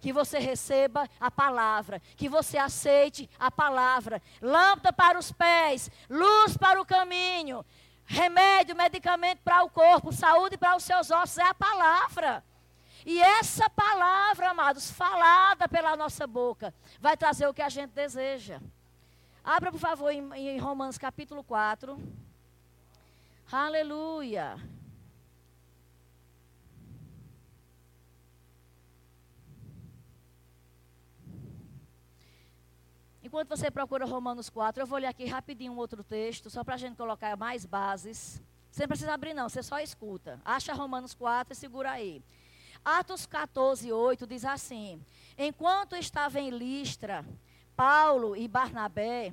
que 0.00 0.12
você 0.12 0.38
receba 0.38 1.08
a 1.20 1.30
palavra, 1.30 2.00
que 2.16 2.28
você 2.28 2.56
aceite 2.56 3.28
a 3.38 3.50
palavra. 3.50 4.22
Lâmpada 4.40 4.92
para 4.92 5.18
os 5.18 5.30
pés, 5.30 5.90
luz 6.08 6.56
para 6.56 6.80
o 6.80 6.86
caminho, 6.86 7.64
remédio, 8.06 8.74
medicamento 8.74 9.40
para 9.44 9.62
o 9.62 9.70
corpo, 9.70 10.12
saúde 10.12 10.56
para 10.56 10.76
os 10.76 10.84
seus 10.84 11.10
ossos, 11.10 11.38
é 11.38 11.44
a 11.44 11.54
palavra. 11.54 12.42
E 13.04 13.20
essa 13.20 13.68
palavra, 13.70 14.50
amados, 14.50 14.90
falada 14.90 15.68
pela 15.68 15.96
nossa 15.96 16.26
boca, 16.26 16.74
vai 17.00 17.16
trazer 17.16 17.46
o 17.46 17.54
que 17.54 17.62
a 17.62 17.68
gente 17.68 17.90
deseja. 17.90 18.60
Abra, 19.42 19.70
por 19.70 19.80
favor, 19.80 20.10
em, 20.10 20.32
em 20.34 20.58
Romanos 20.58 20.98
capítulo 20.98 21.42
4. 21.42 21.98
Aleluia. 23.50 24.56
Enquanto 33.30 33.50
você 33.50 33.70
procura 33.70 34.04
Romanos 34.04 34.50
4, 34.50 34.82
eu 34.82 34.86
vou 34.88 34.98
ler 34.98 35.06
aqui 35.06 35.24
rapidinho 35.24 35.72
um 35.72 35.76
outro 35.76 36.02
texto, 36.02 36.50
só 36.50 36.64
para 36.64 36.74
a 36.74 36.76
gente 36.76 36.96
colocar 36.96 37.36
mais 37.36 37.64
bases. 37.64 38.42
Você 38.68 38.82
não 38.82 38.88
precisa 38.88 39.14
abrir, 39.14 39.34
não, 39.34 39.48
você 39.48 39.62
só 39.62 39.78
escuta. 39.78 40.40
Acha 40.44 40.74
Romanos 40.74 41.14
4 41.14 41.52
e 41.52 41.56
segura 41.56 41.92
aí. 41.92 42.24
Atos 42.84 43.26
14, 43.26 43.92
8 43.92 44.26
diz 44.26 44.44
assim: 44.44 45.00
Enquanto 45.38 45.94
estava 45.94 46.40
em 46.40 46.50
Listra, 46.50 47.24
Paulo 47.76 48.36
e 48.36 48.48
Barnabé 48.48 49.32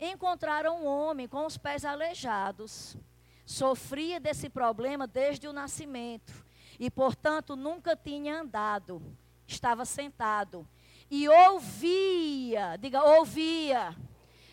encontraram 0.00 0.82
um 0.82 0.86
homem 0.86 1.28
com 1.28 1.46
os 1.46 1.56
pés 1.56 1.84
aleijados. 1.84 2.96
Sofria 3.44 4.18
desse 4.18 4.48
problema 4.48 5.06
desde 5.06 5.46
o 5.46 5.52
nascimento 5.52 6.44
e, 6.80 6.90
portanto, 6.90 7.54
nunca 7.54 7.94
tinha 7.94 8.40
andado. 8.40 9.00
Estava 9.46 9.84
sentado 9.84 10.66
e 11.10 11.28
ouvia, 11.28 12.76
diga, 12.76 13.02
ouvia. 13.02 13.96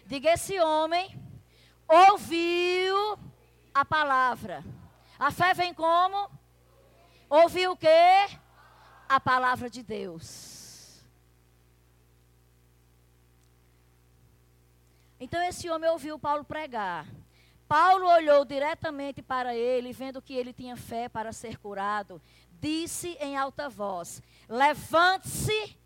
Diga, 0.06 0.32
esse 0.32 0.60
homem 0.60 1.18
ouviu 1.88 3.18
a 3.74 3.84
palavra. 3.84 4.64
A 5.18 5.32
fé 5.32 5.54
vem 5.54 5.74
como? 5.74 6.30
Ouviu 7.30 7.72
o 7.72 7.78
quê? 7.78 8.30
A 9.10 9.20
palavra 9.20 9.70
de 9.70 9.82
Deus. 9.82 11.04
Então 15.20 15.42
esse 15.42 15.70
homem 15.70 15.90
ouviu 15.90 16.20
Paulo 16.20 16.44
pregar. 16.44 17.08
Paulo 17.68 18.06
olhou 18.08 18.46
diretamente 18.46 19.22
para 19.22 19.56
ele, 19.56 19.94
vendo 19.94 20.22
que 20.22 20.34
ele 20.34 20.54
tinha 20.54 20.76
fé 20.76 21.08
para 21.08 21.32
ser 21.32 21.58
curado, 21.58 22.22
disse 22.60 23.18
em 23.20 23.38
alta 23.38 23.70
voz: 23.70 24.22
Levante-se 24.48 25.78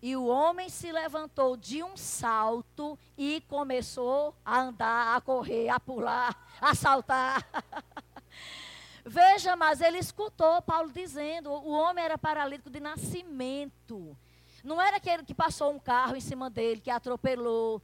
e 0.00 0.16
o 0.16 0.26
homem 0.26 0.68
se 0.68 0.92
levantou 0.92 1.56
de 1.56 1.82
um 1.82 1.96
salto 1.96 2.96
e 3.16 3.42
começou 3.48 4.34
a 4.44 4.60
andar, 4.60 5.16
a 5.16 5.20
correr, 5.20 5.68
a 5.68 5.80
pular, 5.80 6.36
a 6.60 6.74
saltar. 6.74 7.44
Veja, 9.04 9.56
mas 9.56 9.80
ele 9.80 9.98
escutou 9.98 10.62
Paulo 10.62 10.92
dizendo: 10.92 11.50
o 11.50 11.70
homem 11.70 12.04
era 12.04 12.16
paralítico 12.16 12.70
de 12.70 12.78
nascimento. 12.78 14.16
Não 14.62 14.80
era 14.80 14.98
aquele 14.98 15.24
que 15.24 15.34
passou 15.34 15.72
um 15.72 15.78
carro 15.78 16.14
em 16.14 16.20
cima 16.20 16.48
dele, 16.48 16.80
que 16.80 16.90
atropelou. 16.90 17.82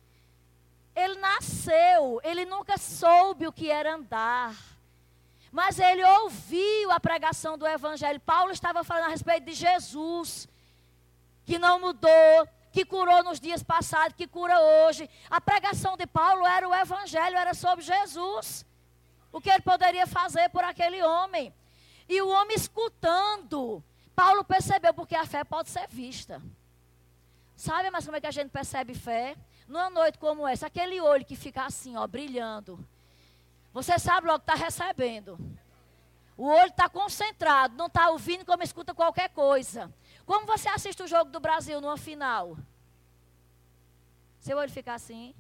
Ele 0.95 1.17
nasceu, 1.17 2.21
ele 2.23 2.45
nunca 2.45 2.79
soube 2.79 3.47
o 3.47 3.53
que 3.53 3.71
era 3.71 3.95
andar. 3.95 4.55
Mas 5.51 5.79
ele 5.79 6.05
ouviu 6.05 6.91
a 6.91 7.01
pregação 7.01 7.57
do 7.57 7.67
Evangelho. 7.67 8.21
Paulo 8.21 8.53
estava 8.53 8.85
falando 8.85 9.07
a 9.07 9.09
respeito 9.09 9.47
de 9.47 9.53
Jesus 9.53 10.49
que 11.45 11.59
não 11.59 11.81
mudou, 11.81 12.49
que 12.73 12.85
curou 12.85 13.23
nos 13.23 13.39
dias 13.39 13.63
passados, 13.63 14.17
que 14.17 14.27
cura 14.27 14.59
hoje. 14.59 15.09
A 15.31 15.41
pregação 15.41 15.97
de 15.97 16.07
Paulo 16.07 16.47
era 16.47 16.69
o 16.69 16.75
evangelho, 16.75 17.37
era 17.37 17.55
sobre 17.55 17.85
Jesus. 17.85 18.67
O 19.31 19.41
que 19.41 19.51
ele 19.51 19.63
poderia 19.63 20.07
fazer 20.07 20.49
por 20.49 20.65
aquele 20.65 21.03
homem. 21.03 21.55
E 22.09 22.21
o 22.21 22.29
homem 22.29 22.57
escutando, 22.57 23.83
Paulo 24.15 24.45
percebeu, 24.45 24.93
porque 24.93 25.15
a 25.15 25.27
fé 25.27 25.45
pode 25.45 25.71
ser 25.71 25.89
vista. 25.89 26.43
Sabe, 27.57 27.91
mas 27.91 28.05
como 28.05 28.17
é 28.17 28.21
que 28.21 28.27
a 28.27 28.33
gente 28.33 28.51
percebe 28.51 28.95
fé? 28.95 29.37
Numa 29.69 29.89
noite 29.89 30.19
como 30.19 30.47
essa, 30.47 30.67
aquele 30.67 31.01
olho 31.01 31.25
que 31.25 31.37
fica 31.37 31.65
assim, 31.65 31.97
ó, 31.97 32.07
brilhando. 32.07 32.85
Você 33.73 33.99
sabe 33.99 34.27
logo 34.27 34.41
que 34.41 34.51
está 34.51 34.55
recebendo. 34.55 35.39
O 36.37 36.47
olho 36.47 36.71
está 36.71 36.89
concentrado, 36.89 37.77
não 37.77 37.87
está 37.87 38.11
ouvindo 38.11 38.45
como 38.45 38.63
escuta 38.63 38.93
qualquer 38.93 39.29
coisa. 39.31 39.93
Como 40.27 40.47
você 40.47 40.69
assiste 40.69 41.03
o 41.03 41.07
jogo 41.07 41.31
do 41.31 41.41
Brasil 41.41 41.81
numa 41.81 41.97
final? 41.97 42.57
Seu 44.41 44.59
olho 44.59 44.71
fica 44.71 44.95
assim, 44.95 45.35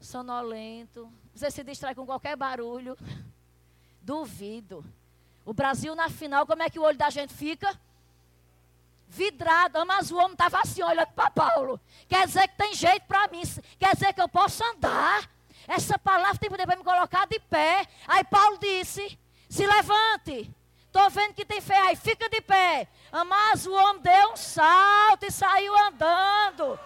sonolento. 0.00 1.10
Você 1.34 1.50
se 1.50 1.64
distrai 1.64 1.94
com 1.94 2.04
qualquer 2.04 2.36
barulho. 2.36 2.96
Duvido. 4.02 4.84
O 5.44 5.52
Brasil 5.52 5.94
na 5.94 6.08
final, 6.08 6.46
como 6.46 6.62
é 6.62 6.70
que 6.70 6.78
o 6.78 6.82
olho 6.82 6.96
da 6.96 7.10
gente 7.10 7.32
fica? 7.32 7.78
Vidrado. 9.08 9.84
Mas 9.86 10.10
o 10.10 10.16
homem 10.16 10.32
estava 10.32 10.60
assim, 10.60 10.82
olhando 10.82 11.12
para 11.12 11.30
Paulo. 11.30 11.80
Quer 12.08 12.26
dizer 12.26 12.48
que 12.48 12.56
tem 12.56 12.74
jeito 12.74 13.06
para 13.06 13.28
mim. 13.28 13.42
Quer 13.78 13.94
dizer 13.94 14.12
que 14.12 14.20
eu 14.20 14.28
posso 14.28 14.62
andar. 14.64 15.28
Essa 15.66 15.98
palavra 15.98 16.38
tem 16.38 16.50
poder 16.50 16.66
para 16.66 16.76
me 16.76 16.84
colocar 16.84 17.26
de 17.26 17.38
pé. 17.40 17.86
Aí 18.06 18.24
Paulo 18.24 18.58
disse: 18.58 19.18
se 19.48 19.66
levante. 19.66 20.50
Estou 20.92 21.08
vendo 21.08 21.32
que 21.32 21.46
tem 21.46 21.58
fé 21.58 21.78
aí, 21.88 21.96
fica 21.96 22.28
de 22.28 22.42
pé. 22.42 22.86
Mas 23.26 23.66
o 23.66 23.72
homem 23.72 24.02
deu 24.02 24.32
um 24.32 24.36
salto 24.36 25.24
e 25.24 25.30
saiu 25.30 25.74
andando. 25.74 26.78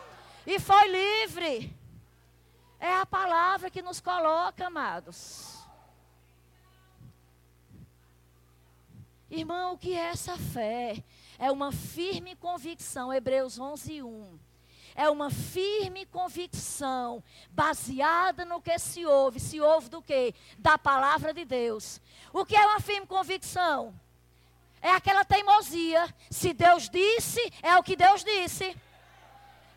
E 0.47 0.61
foi 0.61 0.87
livre. 0.87 1.77
É 2.79 2.95
a 2.99 3.05
palavra 3.05 3.69
que 3.69 3.83
nos 3.83 3.99
coloca, 3.99 4.69
amados. 4.69 5.59
Irmão, 9.29 9.73
o 9.75 9.79
que 9.79 9.93
é 9.93 10.11
essa 10.11 10.37
fé? 10.37 11.03
É 11.37 11.51
uma 11.51 11.73
firme 11.73 12.37
convicção, 12.37 13.13
Hebreus 13.13 13.59
11, 13.59 14.05
1. 14.05 14.39
É 14.97 15.11
uma 15.11 15.31
firme 15.31 16.07
convicção, 16.07 17.23
baseada 17.51 18.47
no 18.47 18.63
que 18.63 18.79
se 18.79 19.05
ouve. 19.05 19.39
Se 19.39 19.61
ouve 19.61 19.91
do 19.91 20.01
quê? 20.01 20.35
Da 20.59 20.79
palavra 20.79 21.35
de 21.35 21.45
Deus. 21.45 22.01
O 22.33 22.47
que 22.47 22.57
é 22.57 22.67
uma 22.67 22.81
firme 22.81 23.07
convicção? 23.07 23.95
É 24.81 24.91
aquela 24.91 25.23
teimosia. 25.23 26.03
Se 26.31 26.55
Deus 26.55 26.89
disse, 26.89 27.41
é 27.63 27.77
o 27.77 27.83
que 27.83 27.95
Deus 27.95 28.25
disse. 28.25 28.75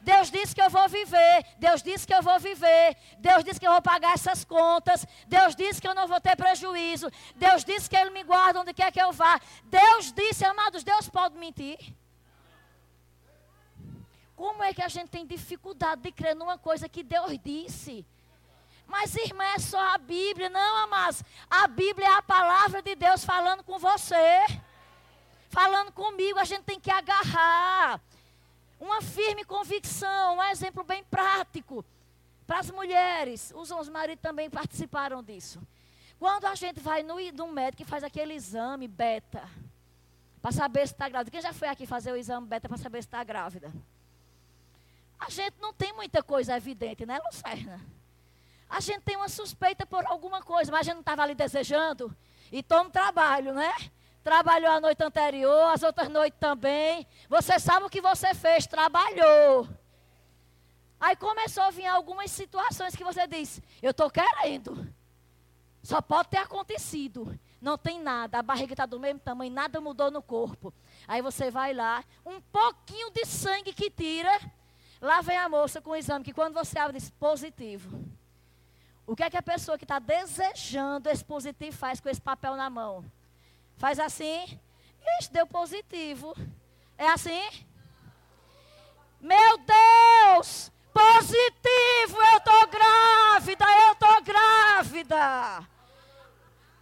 Deus 0.02 0.32
disse 0.32 0.56
que 0.56 0.62
eu 0.62 0.70
vou 0.70 0.88
viver. 0.88 1.46
Deus 1.58 1.84
disse 1.84 2.08
que 2.08 2.14
eu 2.14 2.22
vou 2.22 2.40
viver. 2.40 2.96
Deus 3.18 3.44
disse 3.44 3.60
que 3.60 3.68
eu 3.68 3.72
vou 3.74 3.82
pagar 3.82 4.14
essas 4.14 4.46
contas. 4.46 5.06
Deus 5.28 5.54
disse 5.56 5.82
que 5.82 5.88
eu 5.88 5.96
não 5.96 6.08
vou 6.08 6.22
ter 6.22 6.36
prejuízo. 6.38 7.12
Deus 7.36 7.66
disse 7.66 7.90
que 7.90 7.98
Ele 7.98 8.10
me 8.12 8.24
guarda 8.24 8.62
onde 8.62 8.74
quer 8.74 8.92
que 8.92 9.02
eu 9.02 9.12
vá. 9.12 9.40
Deus 9.66 10.14
disse, 10.14 10.46
amados, 10.46 10.84
Deus 10.84 11.10
pode 11.10 11.38
mentir. 11.38 11.78
Como 14.40 14.64
é 14.64 14.74
que 14.74 14.82
a 14.82 14.88
gente 14.88 15.10
tem 15.10 15.26
dificuldade 15.26 16.02
de 16.02 16.14
crer 16.14 16.34
numa 16.34 16.58
coisa 16.58 16.88
que 16.88 17.04
Deus 17.04 17.38
disse? 17.44 18.06
Mas, 18.88 19.14
irmã, 19.14 19.44
é 19.44 19.60
só 19.60 19.78
a 19.94 19.98
Bíblia. 19.98 20.48
Não, 20.48 20.78
amados. 20.78 21.22
A 21.50 21.68
Bíblia 21.68 22.08
é 22.08 22.14
a 22.14 22.22
palavra 22.22 22.82
de 22.82 22.96
Deus 22.96 23.26
falando 23.26 23.66
com 23.66 23.78
você. 23.78 24.46
Falando 25.50 25.92
comigo. 25.92 26.40
A 26.40 26.46
gente 26.46 26.64
tem 26.64 26.80
que 26.80 26.90
agarrar. 26.90 28.00
Uma 28.80 29.02
firme 29.02 29.44
convicção. 29.44 30.38
Um 30.38 30.44
exemplo 30.44 30.86
bem 30.86 31.04
prático. 31.04 31.84
Para 32.48 32.60
as 32.60 32.72
mulheres. 32.72 33.52
Os, 33.54 33.70
os 33.72 33.90
maridos 33.90 34.22
também 34.22 34.50
participaram 34.50 35.22
disso. 35.22 35.62
Quando 36.18 36.46
a 36.46 36.56
gente 36.56 36.80
vai 36.80 37.04
no, 37.04 37.20
no 37.34 37.48
médico 37.50 37.82
e 37.82 37.86
faz 37.86 38.06
aquele 38.06 38.36
exame 38.36 38.88
beta. 38.88 39.44
Para 40.42 40.54
saber 40.54 40.88
se 40.88 40.94
está 40.94 41.10
grávida. 41.10 41.30
Quem 41.30 41.42
já 41.42 41.52
foi 41.52 41.68
aqui 41.68 41.86
fazer 41.86 42.14
o 42.14 42.16
exame 42.16 42.48
beta 42.48 42.70
para 42.70 42.78
saber 42.78 43.02
se 43.02 43.08
está 43.10 43.22
grávida? 43.22 43.70
A 45.20 45.30
gente 45.30 45.56
não 45.60 45.74
tem 45.74 45.92
muita 45.94 46.24
coisa 46.24 46.56
evidente, 46.56 47.06
né, 47.06 47.20
Lucerna? 47.26 47.80
A 48.70 48.80
gente 48.80 49.02
tem 49.02 49.18
uma 49.18 49.28
suspeita 49.28 49.86
por 49.86 50.06
alguma 50.06 50.42
coisa, 50.42 50.72
mas 50.72 50.82
a 50.82 50.84
gente 50.84 50.94
não 50.94 51.02
estava 51.02 51.24
ali 51.24 51.36
desejando. 51.36 52.16
E 52.52 52.64
toma 52.64 52.90
trabalho, 52.90 53.54
né? 53.54 53.74
Trabalhou 54.24 54.72
a 54.72 54.80
noite 54.80 55.04
anterior, 55.04 55.74
as 55.74 55.82
outras 55.82 56.08
noites 56.08 56.40
também. 56.40 57.06
Você 57.28 57.60
sabe 57.60 57.86
o 57.86 57.90
que 57.90 58.00
você 58.00 58.34
fez, 58.34 58.68
trabalhou. 58.68 59.68
Aí 61.00 61.16
começou 61.16 61.64
a 61.64 61.72
vir 61.72 61.88
algumas 61.88 62.30
situações 62.30 62.96
que 62.96 63.04
você 63.04 63.26
diz: 63.26 63.62
Eu 63.82 63.92
estou 63.92 64.10
querendo. 64.10 64.94
Só 65.82 66.02
pode 66.02 66.30
ter 66.30 66.38
acontecido. 66.38 67.40
Não 67.62 67.78
tem 67.78 68.02
nada, 68.02 68.40
a 68.40 68.44
barriga 68.44 68.74
está 68.74 68.86
do 68.86 69.00
mesmo 69.00 69.20
tamanho, 69.20 69.52
nada 69.52 69.82
mudou 69.82 70.12
no 70.12 70.22
corpo. 70.22 70.74
Aí 71.08 71.22
você 71.22 71.50
vai 71.50 71.74
lá, 71.74 72.04
um 72.26 72.40
pouquinho 72.40 73.10
de 73.12 73.26
sangue 73.26 73.74
que 73.74 73.90
tira. 73.90 74.40
Lá 75.02 75.22
vem 75.22 75.38
a 75.38 75.48
moça 75.48 75.82
com 75.82 75.92
o 75.92 75.96
exame, 75.96 76.26
que 76.26 76.34
quando 76.34 76.54
você 76.54 76.78
abre, 76.78 76.98
diz 76.98 77.10
positivo. 77.10 78.04
O 79.08 79.16
que 79.16 79.24
é 79.24 79.30
que 79.30 79.38
a 79.38 79.42
pessoa 79.42 79.78
que 79.78 79.86
está 79.86 79.98
desejando 79.98 81.10
esse 81.10 81.24
positivo 81.24 81.76
faz 81.76 82.00
com 82.00 82.10
esse 82.10 82.22
papel 82.22 82.56
na 82.56 82.70
mão? 82.70 83.04
Faz 83.78 84.00
assim. 84.00 84.60
Ixi, 85.20 85.32
deu 85.32 85.48
positivo. 85.48 86.36
É 86.98 87.08
assim? 87.08 87.50
Meu 89.22 89.58
Deus! 89.58 90.72
Positivo! 90.94 92.18
Eu 92.32 92.38
estou 92.38 92.68
grávida! 92.68 93.66
Eu 93.88 93.94
estou 93.94 94.22
grávida! 94.22 95.68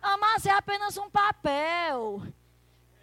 Ah, 0.01 0.17
mas 0.17 0.45
é 0.45 0.51
apenas 0.51 0.97
um 0.97 1.09
papel. 1.09 2.23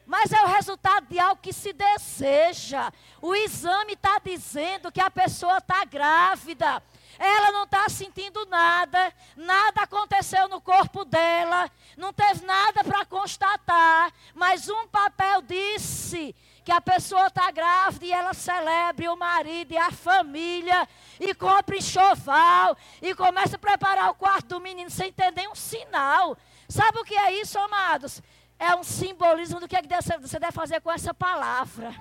Mas 0.06 0.32
é 0.32 0.42
o 0.42 0.48
resultado 0.48 1.06
de 1.06 1.18
algo 1.18 1.40
que 1.40 1.52
se 1.52 1.72
deseja. 1.72 2.92
O 3.22 3.34
exame 3.34 3.94
está 3.94 4.20
dizendo 4.22 4.92
que 4.92 5.00
a 5.00 5.10
pessoa 5.10 5.58
está 5.58 5.84
grávida. 5.84 6.82
Ela 7.18 7.52
não 7.52 7.64
está 7.64 7.88
sentindo 7.88 8.44
nada, 8.46 9.12
nada 9.36 9.82
aconteceu 9.82 10.48
no 10.48 10.60
corpo 10.60 11.04
dela, 11.04 11.70
não 11.96 12.12
teve 12.12 12.44
nada 12.44 12.82
para 12.82 13.04
constatar, 13.04 14.12
mas 14.34 14.68
um 14.68 14.88
papel 14.88 15.40
disse 15.42 16.34
que 16.64 16.72
a 16.72 16.80
pessoa 16.80 17.26
está 17.26 17.50
grávida 17.50 18.06
e 18.06 18.12
ela 18.12 18.32
celebre 18.32 19.08
o 19.08 19.16
marido 19.16 19.72
e 19.72 19.76
a 19.76 19.92
família 19.92 20.88
e 21.20 21.34
compre 21.34 21.78
enxoval 21.78 22.76
e 23.02 23.14
começa 23.14 23.56
a 23.56 23.60
preparar 23.60 24.10
o 24.10 24.14
quarto 24.14 24.48
do 24.48 24.60
menino 24.60 24.90
sem 24.90 25.12
ter 25.12 25.30
nenhum 25.30 25.54
sinal. 25.54 26.36
Sabe 26.68 26.98
o 26.98 27.04
que 27.04 27.14
é 27.14 27.32
isso, 27.40 27.58
amados? 27.58 28.22
É 28.68 28.74
um 28.74 28.82
simbolismo 28.82 29.60
do 29.60 29.68
que 29.68 29.76
você 30.22 30.38
deve 30.38 30.52
fazer 30.52 30.80
com 30.80 30.90
essa 30.90 31.12
palavra. 31.12 31.94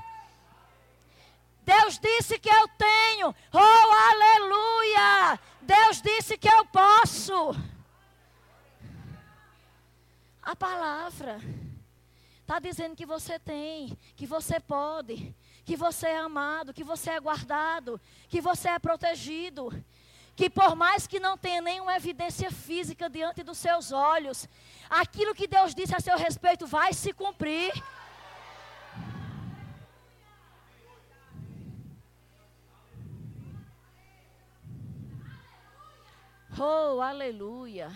Deus 1.66 2.00
disse 2.00 2.40
que 2.40 2.50
eu 2.50 2.68
tenho. 2.78 3.36
Oh, 3.52 3.94
aleluia! 4.12 5.40
Deus 5.62 6.02
disse 6.02 6.38
que 6.38 6.48
eu 6.48 6.66
posso. 6.68 7.54
A 10.42 10.56
palavra 10.56 11.42
está 12.42 12.60
dizendo 12.60 12.96
que 12.96 13.06
você 13.06 13.38
tem, 13.40 13.98
que 14.16 14.26
você 14.26 14.58
pode, 14.58 15.36
que 15.66 15.76
você 15.76 16.08
é 16.08 16.18
amado, 16.18 16.74
que 16.74 16.84
você 16.84 17.10
é 17.10 17.20
guardado, 17.20 18.00
que 18.30 18.40
você 18.40 18.70
é 18.70 18.80
protegido. 18.80 19.70
Que 20.36 20.50
por 20.50 20.76
mais 20.76 21.08
que 21.08 21.20
não 21.20 21.38
tenha 21.38 21.62
nenhuma 21.62 21.96
evidência 21.96 22.50
física 22.52 23.10
diante 23.10 23.44
dos 23.44 23.58
seus 23.58 23.92
olhos, 23.92 24.50
aquilo 24.90 25.36
que 25.36 25.48
Deus 25.48 25.74
disse 25.74 25.96
a 25.96 26.00
seu 26.00 26.18
respeito 26.18 26.66
vai 26.68 26.94
se 26.94 27.14
cumprir. 27.14 27.72
Oh, 36.60 37.02
aleluia. 37.02 37.92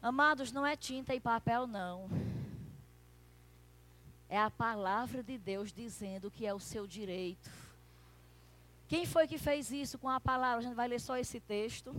Amados, 0.00 0.52
não 0.52 0.64
é 0.64 0.76
tinta 0.76 1.14
e 1.14 1.20
papel, 1.20 1.66
não. 1.66 2.08
É 4.28 4.38
a 4.38 4.50
palavra 4.50 5.22
de 5.22 5.36
Deus 5.36 5.72
dizendo 5.72 6.30
que 6.30 6.46
é 6.46 6.54
o 6.54 6.60
seu 6.60 6.86
direito. 6.86 7.50
Quem 8.86 9.06
foi 9.06 9.26
que 9.26 9.38
fez 9.38 9.72
isso 9.72 9.98
com 9.98 10.08
a 10.08 10.20
palavra? 10.20 10.58
A 10.58 10.62
gente 10.62 10.74
vai 10.74 10.86
ler 10.86 11.00
só 11.00 11.16
esse 11.16 11.40
texto. 11.40 11.94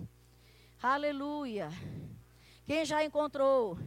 Aleluia. 0.81 1.69
Quem 2.65 2.83
já 2.83 3.03
encontrou? 3.03 3.77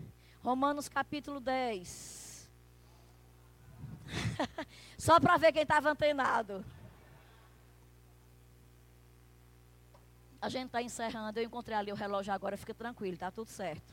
Romanos 0.43 0.89
capítulo 0.89 1.41
10. 1.41 2.49
só 4.97 5.19
para 5.19 5.37
ver 5.37 5.53
quem 5.53 5.63
estava 5.63 5.91
antenado. 5.91 6.65
A 10.41 10.49
gente 10.49 10.67
está 10.67 10.81
encerrando. 10.81 11.39
Eu 11.41 11.45
encontrei 11.45 11.77
ali 11.77 11.93
o 11.93 11.97
relógio 11.97 12.33
agora, 12.33 12.57
fica 12.57 12.73
tranquilo, 12.73 13.15
está 13.15 13.31
tudo 13.31 13.51
certo. 13.51 13.93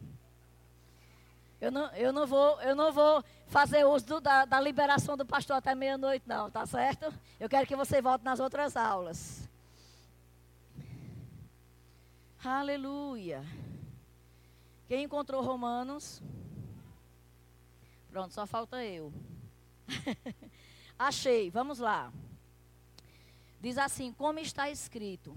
Eu 1.59 1.71
não, 1.71 1.87
eu 1.95 2.13
não, 2.13 2.27
vou, 2.27 2.61
eu 2.61 2.75
não 2.75 2.91
vou 2.91 3.23
fazer 3.47 3.85
uso 3.85 4.05
do, 4.05 4.21
da, 4.21 4.45
da 4.45 4.59
liberação 4.59 5.17
do 5.17 5.25
pastor 5.25 5.55
até 5.55 5.73
meia-noite, 5.73 6.27
não, 6.27 6.51
tá 6.51 6.65
certo? 6.65 7.11
Eu 7.39 7.49
quero 7.49 7.65
que 7.65 7.75
você 7.75 8.01
volte 8.01 8.23
nas 8.23 8.39
outras 8.39 8.77
aulas. 8.77 9.49
Aleluia. 12.43 13.43
Quem 14.87 15.03
encontrou 15.03 15.41
Romanos? 15.41 16.21
Pronto, 18.09 18.33
só 18.33 18.45
falta 18.45 18.83
eu. 18.83 19.11
Achei, 20.97 21.49
vamos 21.49 21.79
lá. 21.79 22.13
Diz 23.59 23.77
assim: 23.77 24.13
Como 24.13 24.39
está 24.39 24.69
escrito: 24.69 25.35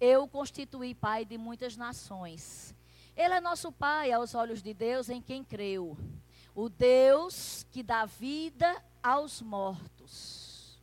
eu 0.00 0.28
constituí 0.28 0.94
pai 0.94 1.24
de 1.24 1.36
muitas 1.36 1.76
nações. 1.76 2.74
Ele 3.16 3.34
é 3.34 3.40
nosso 3.40 3.72
pai 3.72 4.12
aos 4.12 4.34
olhos 4.34 4.62
de 4.62 4.72
Deus 4.72 5.08
em 5.08 5.20
quem 5.20 5.42
creu. 5.42 5.98
O 6.54 6.68
Deus 6.68 7.66
que 7.72 7.82
dá 7.82 8.04
vida 8.06 8.82
aos 9.02 9.42
mortos. 9.42 10.80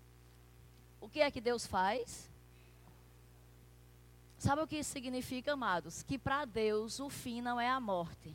O 0.99 1.07
que 1.07 1.21
é 1.21 1.31
que 1.31 1.39
Deus 1.39 1.65
faz? 1.65 2.29
Sabe 4.45 4.61
o 4.61 4.67
que 4.67 4.77
isso 4.77 4.91
significa, 4.91 5.53
amados? 5.53 6.03
Que 6.03 6.19
para 6.19 6.45
Deus 6.45 6.99
o 6.99 7.09
fim 7.09 7.41
não 7.41 7.59
é 7.59 7.67
a 7.67 7.79
morte. 7.79 8.31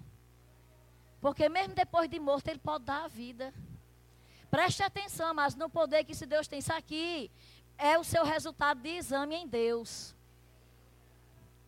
Porque 1.20 1.48
mesmo 1.48 1.72
depois 1.72 2.10
de 2.10 2.18
morto, 2.18 2.48
Ele 2.48 2.58
pode 2.58 2.84
dar 2.84 3.04
a 3.04 3.06
vida. 3.06 3.54
Preste 4.50 4.82
atenção, 4.82 5.32
mas 5.32 5.54
no 5.54 5.70
poder 5.70 6.02
que 6.02 6.10
esse 6.10 6.26
Deus 6.26 6.48
tem, 6.48 6.58
isso 6.58 6.72
aqui 6.72 7.30
é 7.78 7.96
o 7.96 8.02
seu 8.02 8.24
resultado 8.24 8.80
de 8.80 8.88
exame 8.88 9.36
em 9.36 9.46
Deus. 9.46 10.12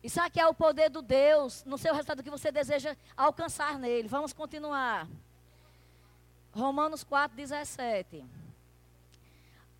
Isso 0.03 0.19
aqui 0.19 0.41
é 0.41 0.45
o 0.45 0.53
poder 0.53 0.89
do 0.89 1.01
Deus 1.01 1.63
no 1.63 1.77
seu 1.77 1.93
resultado 1.93 2.21
que 2.21 2.29
você 2.29 2.51
deseja 2.51 2.97
alcançar 3.15 3.79
nele. 3.79 4.09
Vamos 4.09 4.33
continuar. 4.33 5.07
Romanos 6.51 7.01
4, 7.01 7.33
17. 7.37 8.25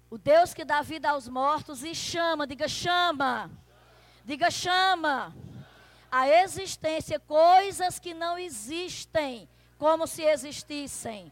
O 0.09 0.18
Deus 0.18 0.53
que 0.53 0.64
dá 0.64 0.82
vida 0.82 1.09
aos 1.09 1.28
mortos 1.28 1.84
e 1.84 1.93
chama, 1.93 2.47
diga 2.47 2.70
chama. 2.70 3.51
Diga 4.24 4.50
chama. 4.50 5.36
A 6.12 6.30
existência, 6.30 7.20
coisas 7.20 7.98
que 7.98 8.14
não 8.14 8.38
existem, 8.38 9.50
como 9.78 10.06
se 10.06 10.22
existissem. 10.22 11.32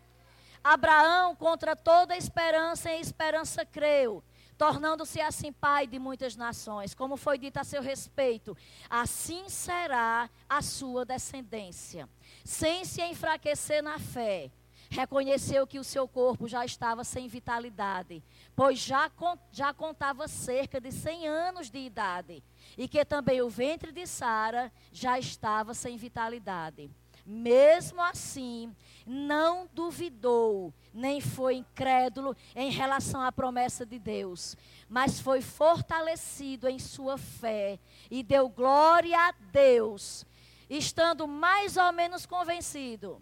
Abraão, 0.63 1.35
contra 1.35 1.75
toda 1.75 2.17
esperança, 2.17 2.91
em 2.91 2.99
esperança 2.99 3.65
creu 3.65 4.23
tornando-se 4.61 5.19
assim 5.19 5.51
pai 5.51 5.87
de 5.87 5.97
muitas 5.97 6.35
nações, 6.35 6.93
como 6.93 7.17
foi 7.17 7.35
dito 7.39 7.57
a 7.57 7.63
seu 7.63 7.81
respeito, 7.81 8.55
assim 8.87 9.49
será 9.49 10.29
a 10.47 10.61
sua 10.61 11.03
descendência. 11.03 12.07
Sem 12.45 12.85
se 12.85 13.01
enfraquecer 13.01 13.81
na 13.81 13.97
fé, 13.97 14.51
reconheceu 14.91 15.65
que 15.65 15.79
o 15.79 15.85
seu 15.85 16.05
corpo 16.05 16.49
já 16.49 16.65
estava 16.65 17.05
sem 17.05 17.25
vitalidade, 17.29 18.21
pois 18.53 18.77
já, 18.77 19.09
já 19.49 19.73
contava 19.73 20.27
cerca 20.27 20.81
de 20.81 20.91
100 20.91 21.27
anos 21.29 21.69
de 21.71 21.79
idade, 21.79 22.43
e 22.77 22.89
que 22.89 23.05
também 23.05 23.41
o 23.41 23.49
ventre 23.49 23.93
de 23.93 24.05
Sara 24.05 24.69
já 24.91 25.17
estava 25.17 25.73
sem 25.73 25.95
vitalidade. 25.95 26.91
Mesmo 27.25 28.01
assim, 28.01 28.75
não 29.05 29.69
duvidou, 29.71 30.73
nem 30.93 31.21
foi 31.21 31.55
incrédulo 31.55 32.35
em 32.53 32.69
relação 32.69 33.21
à 33.21 33.31
promessa 33.31 33.85
de 33.85 33.97
Deus, 33.97 34.57
mas 34.89 35.21
foi 35.21 35.41
fortalecido 35.41 36.67
em 36.67 36.79
sua 36.79 37.17
fé 37.17 37.79
e 38.09 38.23
deu 38.23 38.49
glória 38.49 39.17
a 39.17 39.31
Deus, 39.31 40.25
estando 40.69 41.25
mais 41.29 41.77
ou 41.77 41.93
menos 41.93 42.25
convencido. 42.25 43.21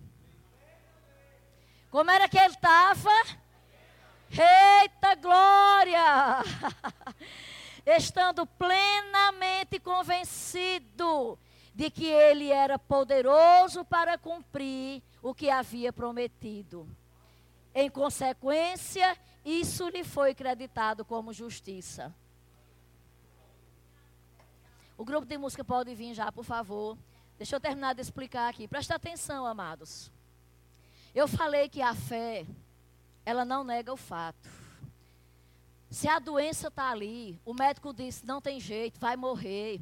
Como 1.89 2.11
era 2.11 2.29
que 2.29 2.37
ele 2.37 2.53
estava? 2.53 3.09
Eita 4.31 5.15
glória! 5.15 6.43
estando 7.97 8.45
plenamente 8.45 9.79
convencido 9.79 11.39
de 11.73 11.89
que 11.89 12.05
ele 12.05 12.51
era 12.51 12.77
poderoso 12.77 13.83
para 13.85 14.17
cumprir 14.17 15.01
o 15.21 15.33
que 15.33 15.49
havia 15.49 15.91
prometido. 15.93 16.87
Em 17.73 17.89
consequência, 17.89 19.17
isso 19.45 19.87
lhe 19.87 20.03
foi 20.03 20.33
creditado 20.33 21.05
como 21.05 21.33
justiça. 21.33 22.13
O 24.97 25.05
grupo 25.05 25.25
de 25.25 25.37
música 25.37 25.63
pode 25.63 25.95
vir 25.95 26.13
já, 26.13 26.31
por 26.31 26.43
favor. 26.43 26.97
Deixa 27.37 27.55
eu 27.55 27.59
terminar 27.59 27.95
de 27.95 28.01
explicar 28.01 28.49
aqui. 28.49 28.67
Presta 28.67 28.95
atenção, 28.95 29.45
amados. 29.45 30.11
Eu 31.13 31.27
falei 31.27 31.67
que 31.67 31.81
a 31.81 31.95
fé, 31.95 32.45
ela 33.25 33.43
não 33.43 33.63
nega 33.63 33.91
o 33.91 33.97
fato. 33.97 34.49
Se 35.89 36.07
a 36.07 36.19
doença 36.19 36.67
está 36.67 36.91
ali, 36.91 37.39
o 37.43 37.53
médico 37.53 37.93
disse: 37.93 38.25
não 38.25 38.39
tem 38.39 38.59
jeito, 38.59 38.99
vai 38.99 39.15
morrer. 39.15 39.81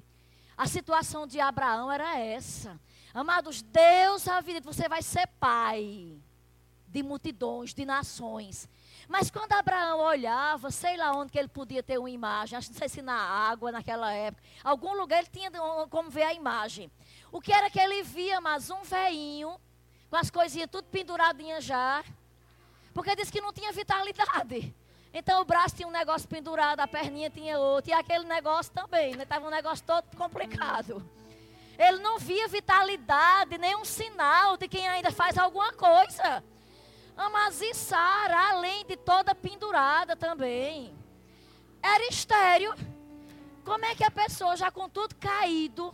A 0.58 0.66
situação 0.66 1.28
de 1.28 1.40
Abraão 1.40 1.92
era 1.92 2.18
essa. 2.18 2.80
Amados, 3.14 3.62
Deus 3.62 4.26
dito: 4.46 4.66
você 4.66 4.88
vai 4.88 5.02
ser 5.02 5.28
pai 5.40 6.18
de 6.88 7.04
multidões, 7.04 7.74
de 7.74 7.86
nações. 7.86 8.70
Mas 9.08 9.30
quando 9.30 9.54
Abraão 9.54 10.00
olhava, 10.00 10.72
sei 10.72 10.98
lá 10.98 11.12
onde 11.12 11.32
que 11.32 11.38
ele 11.38 11.48
podia 11.48 11.84
ter 11.84 11.98
uma 11.98 12.10
imagem, 12.10 12.58
acho 12.58 12.72
não 12.72 12.78
sei 12.78 12.90
se 12.90 13.02
na 13.02 13.16
água 13.16 13.72
naquela 13.72 14.12
época, 14.12 14.44
algum 14.64 14.94
lugar 14.94 15.20
ele 15.20 15.30
tinha 15.32 15.52
como 15.90 16.10
ver 16.10 16.24
a 16.24 16.34
imagem. 16.34 16.90
O 17.32 17.42
que 17.42 17.52
era 17.54 17.70
que 17.70 17.80
ele 17.80 18.02
via, 18.04 18.40
mas 18.40 18.70
um 18.70 18.84
veinho, 18.84 19.60
com 20.10 20.16
as 20.16 20.30
coisinhas 20.30 20.70
tudo 20.72 20.86
penduradinhas 20.86 21.64
já, 21.64 22.04
porque 22.94 23.16
disse 23.16 23.32
que 23.32 23.42
não 23.42 23.54
tinha 23.54 23.72
vitalidade. 23.72 24.74
Então 25.14 25.42
o 25.42 25.46
braço 25.46 25.76
tinha 25.76 25.88
um 25.88 25.92
negócio 25.92 26.28
pendurado, 26.28 26.80
a 26.80 26.88
perninha 26.88 27.30
tinha 27.30 27.58
outro, 27.58 27.92
e 27.92 27.94
aquele 27.94 28.26
negócio 28.26 28.72
também, 28.72 29.16
né? 29.16 29.26
um 29.44 29.50
negócio 29.50 29.86
todo 29.86 30.16
complicado. 30.16 31.04
Ele 31.78 32.00
não 32.00 32.18
via 32.18 32.48
vitalidade, 32.48 33.58
nenhum 33.58 33.86
sinal 33.86 34.58
de 34.58 34.68
quem 34.68 34.88
ainda 34.88 35.12
faz 35.12 35.38
alguma 35.38 35.72
coisa. 35.74 36.44
Mas 37.16 37.62
e 37.62 37.74
Sara, 37.74 38.52
além 38.52 38.86
de 38.86 38.96
toda 38.96 39.34
pendurada 39.34 40.16
também, 40.16 40.94
era 41.82 42.08
estéreo. 42.08 42.74
Como 43.64 43.86
é 43.86 43.96
que 43.96 44.04
a 44.04 44.12
pessoa, 44.12 44.56
já 44.56 44.72
com 44.72 44.90
tudo 44.90 45.16
caído, 45.16 45.94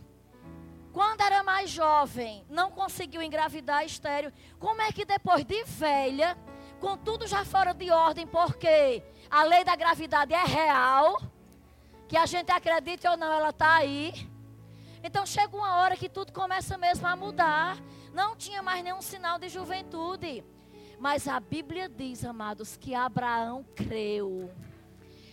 quando 0.93 1.21
era 1.21 1.43
mais 1.43 1.71
jovem, 1.71 2.45
não 2.49 2.69
conseguiu 2.69 3.21
engravidar 3.21 3.83
estéreo? 3.83 4.31
Como 4.59 4.81
é 4.81 4.91
que 4.91 5.03
depois 5.03 5.43
de 5.43 5.63
velha 5.63 6.37
com 6.79 6.95
tudo 6.95 7.25
já 7.25 7.43
fora 7.43 7.73
de 7.73 7.89
ordem, 7.89 8.27
porque 8.27 9.01
a 9.29 9.43
lei 9.43 9.63
da 9.63 9.75
gravidade 9.75 10.33
é 10.33 10.43
real, 10.43 11.19
que 12.07 12.15
a 12.15 12.25
gente 12.25 12.51
acredite 12.51 13.07
ou 13.07 13.17
não, 13.17 13.31
ela 13.31 13.49
está 13.49 13.75
aí. 13.75 14.29
Então 15.03 15.25
chega 15.25 15.55
uma 15.55 15.77
hora 15.77 15.97
que 15.97 16.07
tudo 16.07 16.31
começa 16.31 16.77
mesmo 16.77 17.07
a 17.07 17.15
mudar. 17.15 17.77
Não 18.13 18.35
tinha 18.35 18.61
mais 18.61 18.83
nenhum 18.83 19.01
sinal 19.01 19.39
de 19.39 19.49
juventude. 19.49 20.43
Mas 20.99 21.27
a 21.27 21.39
Bíblia 21.39 21.89
diz, 21.89 22.23
amados, 22.23 22.77
que 22.77 22.93
Abraão 22.93 23.65
creu 23.75 24.51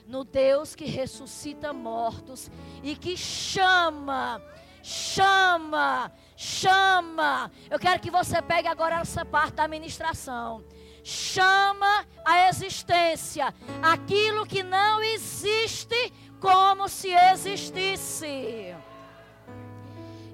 no 0.06 0.24
Deus 0.24 0.74
que 0.74 0.84
ressuscita 0.86 1.72
mortos 1.72 2.50
e 2.82 2.96
que 2.96 3.16
chama, 3.16 4.42
chama, 4.82 6.12
chama. 6.36 7.50
Eu 7.70 7.78
quero 7.78 8.00
que 8.00 8.10
você 8.10 8.40
pegue 8.42 8.68
agora 8.68 9.00
essa 9.00 9.24
parte 9.24 9.54
da 9.54 9.64
administração. 9.64 10.64
Chama 11.02 12.06
a 12.24 12.48
existência 12.48 13.54
aquilo 13.82 14.46
que 14.46 14.62
não 14.62 15.02
existe 15.02 16.12
como 16.40 16.88
se 16.88 17.10
existisse. 17.12 18.74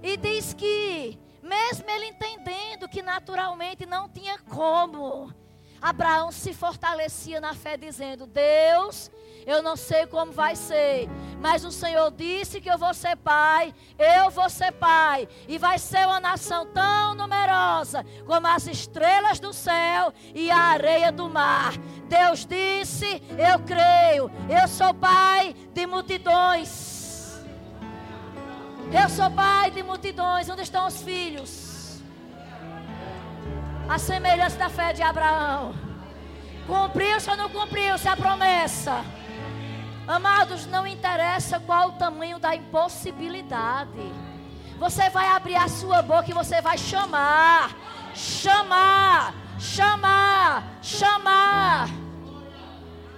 E 0.02 0.16
diz 0.16 0.54
que, 0.54 1.18
mesmo 1.42 1.88
ele 1.88 2.06
entendendo 2.06 2.88
que 2.88 3.02
naturalmente 3.02 3.86
não 3.86 4.08
tinha 4.08 4.38
como, 4.38 5.32
Abraão 5.80 6.30
se 6.32 6.52
fortalecia 6.52 7.40
na 7.40 7.54
fé, 7.54 7.76
dizendo: 7.76 8.26
Deus, 8.26 9.10
eu 9.46 9.62
não 9.62 9.76
sei 9.76 10.06
como 10.06 10.32
vai 10.32 10.56
ser, 10.56 11.08
mas 11.40 11.64
o 11.64 11.70
Senhor 11.70 12.10
disse 12.10 12.60
que 12.60 12.70
eu 12.70 12.78
vou 12.78 12.92
ser 12.92 13.16
pai, 13.16 13.74
eu 13.98 14.30
vou 14.30 14.50
ser 14.50 14.72
pai, 14.72 15.28
e 15.46 15.58
vai 15.58 15.78
ser 15.78 16.06
uma 16.06 16.18
nação 16.18 16.66
tão 16.66 17.14
numerosa 17.14 18.04
como 18.26 18.46
as 18.46 18.66
estrelas 18.66 19.38
do 19.38 19.52
céu 19.52 20.12
e 20.34 20.50
a 20.50 20.58
areia 20.58 21.12
do 21.12 21.28
mar. 21.28 21.74
Deus 22.08 22.44
disse: 22.44 23.22
Eu 23.38 23.58
creio, 23.60 24.30
eu 24.48 24.66
sou 24.68 24.92
pai 24.92 25.54
de 25.72 25.86
multidões. 25.86 26.96
Eu 28.92 29.08
sou 29.08 29.30
pai 29.30 29.70
de 29.70 29.82
multidões. 29.82 30.48
Onde 30.48 30.62
estão 30.62 30.86
os 30.86 31.02
filhos? 31.02 31.65
A 33.88 33.98
semelhança 33.98 34.56
da 34.56 34.68
fé 34.68 34.92
de 34.92 35.02
Abraão. 35.02 35.72
Cumpriu-se 36.66 37.30
ou 37.30 37.36
não 37.36 37.48
cumpriu-se 37.48 38.08
a 38.08 38.16
promessa? 38.16 39.04
Amados, 40.08 40.66
não 40.66 40.86
interessa 40.86 41.60
qual 41.60 41.90
o 41.90 41.92
tamanho 41.92 42.38
da 42.38 42.54
impossibilidade. 42.54 44.12
Você 44.78 45.08
vai 45.10 45.28
abrir 45.28 45.56
a 45.56 45.68
sua 45.68 46.02
boca 46.02 46.30
e 46.30 46.34
você 46.34 46.60
vai 46.60 46.76
chamar, 46.76 47.76
chamar, 48.12 49.34
chamar, 49.58 50.78
chamar. 50.82 51.88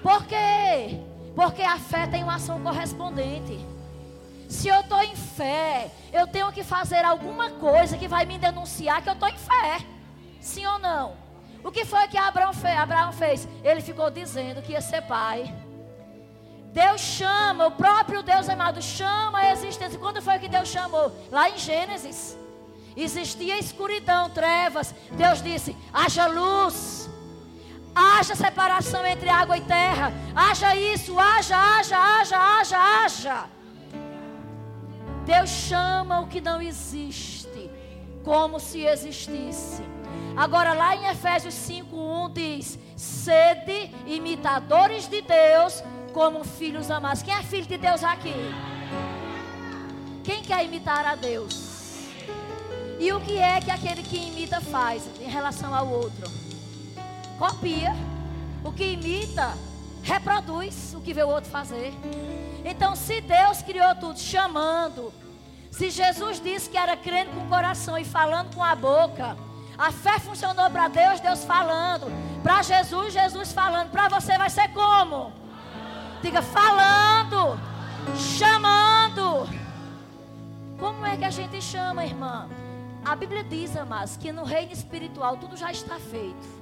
Por 0.03 0.25
quê? 0.27 1.01
Porque 1.35 1.63
a 1.63 1.79
fé 1.79 2.07
tem 2.07 2.23
uma 2.23 2.37
ação 2.37 2.61
correspondente. 2.61 3.59
Se 4.49 4.69
eu 4.69 4.81
estou 4.81 5.03
em 5.03 5.17
fé, 5.17 5.91
eu 6.13 6.27
tenho 6.27 6.53
que 6.53 6.63
fazer 6.63 7.05
alguma 7.05 7.51
coisa 7.51 7.97
que 7.97 8.07
vai 8.07 8.27
me 8.27 8.39
denunciar 8.39 9.03
que 9.03 9.09
eu 9.09 9.15
estou 9.15 9.29
em 9.29 9.37
fé. 9.37 9.98
Sim 10.53 10.67
ou 10.67 10.79
não? 10.79 11.07
O 11.63 11.71
que 11.71 11.85
foi 11.85 12.09
que 12.09 12.17
Abraão 12.17 12.55
fez? 12.55 12.79
Abraão 12.79 13.13
fez? 13.13 13.49
Ele 13.63 13.83
ficou 13.83 14.09
dizendo 14.11 14.63
que 14.63 14.73
ia 14.73 14.81
ser 14.81 15.03
pai. 15.03 15.41
Deus 16.73 17.01
chama, 17.01 17.67
o 17.67 17.73
próprio 17.73 18.23
Deus 18.23 18.49
amado 18.49 18.81
chama 18.81 19.39
a 19.41 19.53
existência. 19.53 19.99
Quando 19.99 20.23
foi 20.23 20.39
que 20.39 20.49
Deus 20.49 20.69
chamou? 20.69 21.07
Lá 21.31 21.51
em 21.51 21.59
Gênesis. 21.59 22.21
Existia 22.97 23.59
escuridão, 23.59 24.31
trevas. 24.31 24.95
Deus 25.23 25.43
disse: 25.43 25.77
haja 25.93 26.27
luz. 26.27 27.11
Haja 27.95 28.35
separação 28.35 29.05
entre 29.05 29.29
água 29.29 29.59
e 29.59 29.61
terra. 29.61 30.13
Haja 30.35 30.75
isso, 30.77 31.19
haja, 31.19 31.57
haja, 31.57 31.99
haja, 31.99 32.39
haja, 32.39 32.79
haja. 32.79 33.45
Deus 35.27 35.51
chama 35.51 36.21
o 36.21 36.27
que 36.27 36.41
não 36.41 36.63
existe 36.63 37.71
como 38.25 38.59
se 38.61 38.81
existisse. 38.83 39.83
Agora, 40.37 40.73
lá 40.73 40.95
em 40.95 41.07
Efésios 41.09 41.55
5:1 41.55 42.33
diz: 42.33 42.79
sede 42.97 43.91
imitadores 44.07 45.09
de 45.09 45.21
Deus 45.23 45.83
como 46.13 46.45
filhos 46.45 46.91
amados. 46.91 47.23
Quem 47.23 47.35
é 47.35 47.43
filho 47.43 47.67
de 47.67 47.77
Deus 47.77 48.03
aqui? 48.05 48.35
Quem 50.25 50.43
quer 50.43 50.65
imitar 50.65 51.07
a 51.07 51.15
Deus? 51.15 51.69
E 52.99 53.13
o 53.13 53.21
que 53.21 53.39
é 53.39 53.61
que 53.61 53.71
aquele 53.71 54.03
que 54.03 54.17
imita 54.17 54.61
faz 54.61 55.09
em 55.21 55.29
relação 55.29 55.75
ao 55.75 55.89
outro? 55.89 56.31
Copia. 57.39 57.95
O 58.65 58.73
que 58.73 58.85
imita, 58.85 59.57
reproduz 60.03 60.95
o 60.95 61.01
que 61.01 61.15
vê 61.15 61.23
o 61.23 61.29
outro 61.29 61.49
fazer. 61.49 61.95
Então, 62.65 62.97
se 62.97 63.21
Deus 63.21 63.63
criou 63.63 63.95
tudo 63.95 64.19
chamando, 64.19 65.13
se 65.71 65.91
Jesus 65.91 66.41
disse 66.41 66.69
que 66.69 66.77
era 66.77 66.97
crendo 66.97 67.31
com 67.31 67.45
o 67.45 67.49
coração 67.49 67.97
e 67.97 68.05
falando 68.05 68.55
com 68.55 68.65
a 68.65 68.75
boca, 68.75 69.37
a 69.79 69.93
fé 69.93 70.19
funcionou 70.19 70.69
para 70.71 70.89
Deus, 70.89 71.21
Deus 71.21 71.45
falando. 71.45 72.07
Para 72.43 72.63
Jesus, 72.63 73.13
Jesus 73.13 73.53
falando. 73.53 73.91
Para 73.91 74.09
você 74.09 74.37
vai 74.37 74.51
ser 74.51 74.69
como? 74.69 75.33
Diga 76.21 76.43
falando, 76.43 77.59
chamando. 78.17 79.49
Como 80.79 81.07
é 81.07 81.17
que 81.17 81.25
a 81.25 81.31
gente 81.31 81.63
chama, 81.63 82.05
irmã? 82.05 82.49
A 83.05 83.15
Bíblia 83.15 83.45
diz, 83.45 83.77
amados, 83.77 84.17
que 84.17 84.33
no 84.33 84.43
reino 84.43 84.73
espiritual 84.73 85.37
tudo 85.37 85.57
já 85.57 85.71
está 85.71 85.99
feito. 85.99 86.59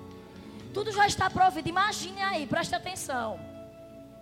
Tudo 0.75 0.93
já 0.93 1.07
está 1.07 1.31
provido. 1.31 1.69
Imagine 1.69 2.23
aí, 2.23 2.47
preste 2.47 2.75
atenção 2.75 3.41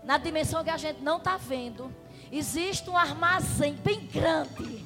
na 0.04 0.18
dimensão 0.18 0.62
que 0.62 0.70
a 0.70 0.76
gente 0.76 1.02
não 1.02 1.16
está 1.16 1.36
vendo, 1.36 1.90
existe 2.30 2.88
um 2.90 2.96
armazém 2.96 3.74
bem 3.74 4.06
grande. 4.06 4.84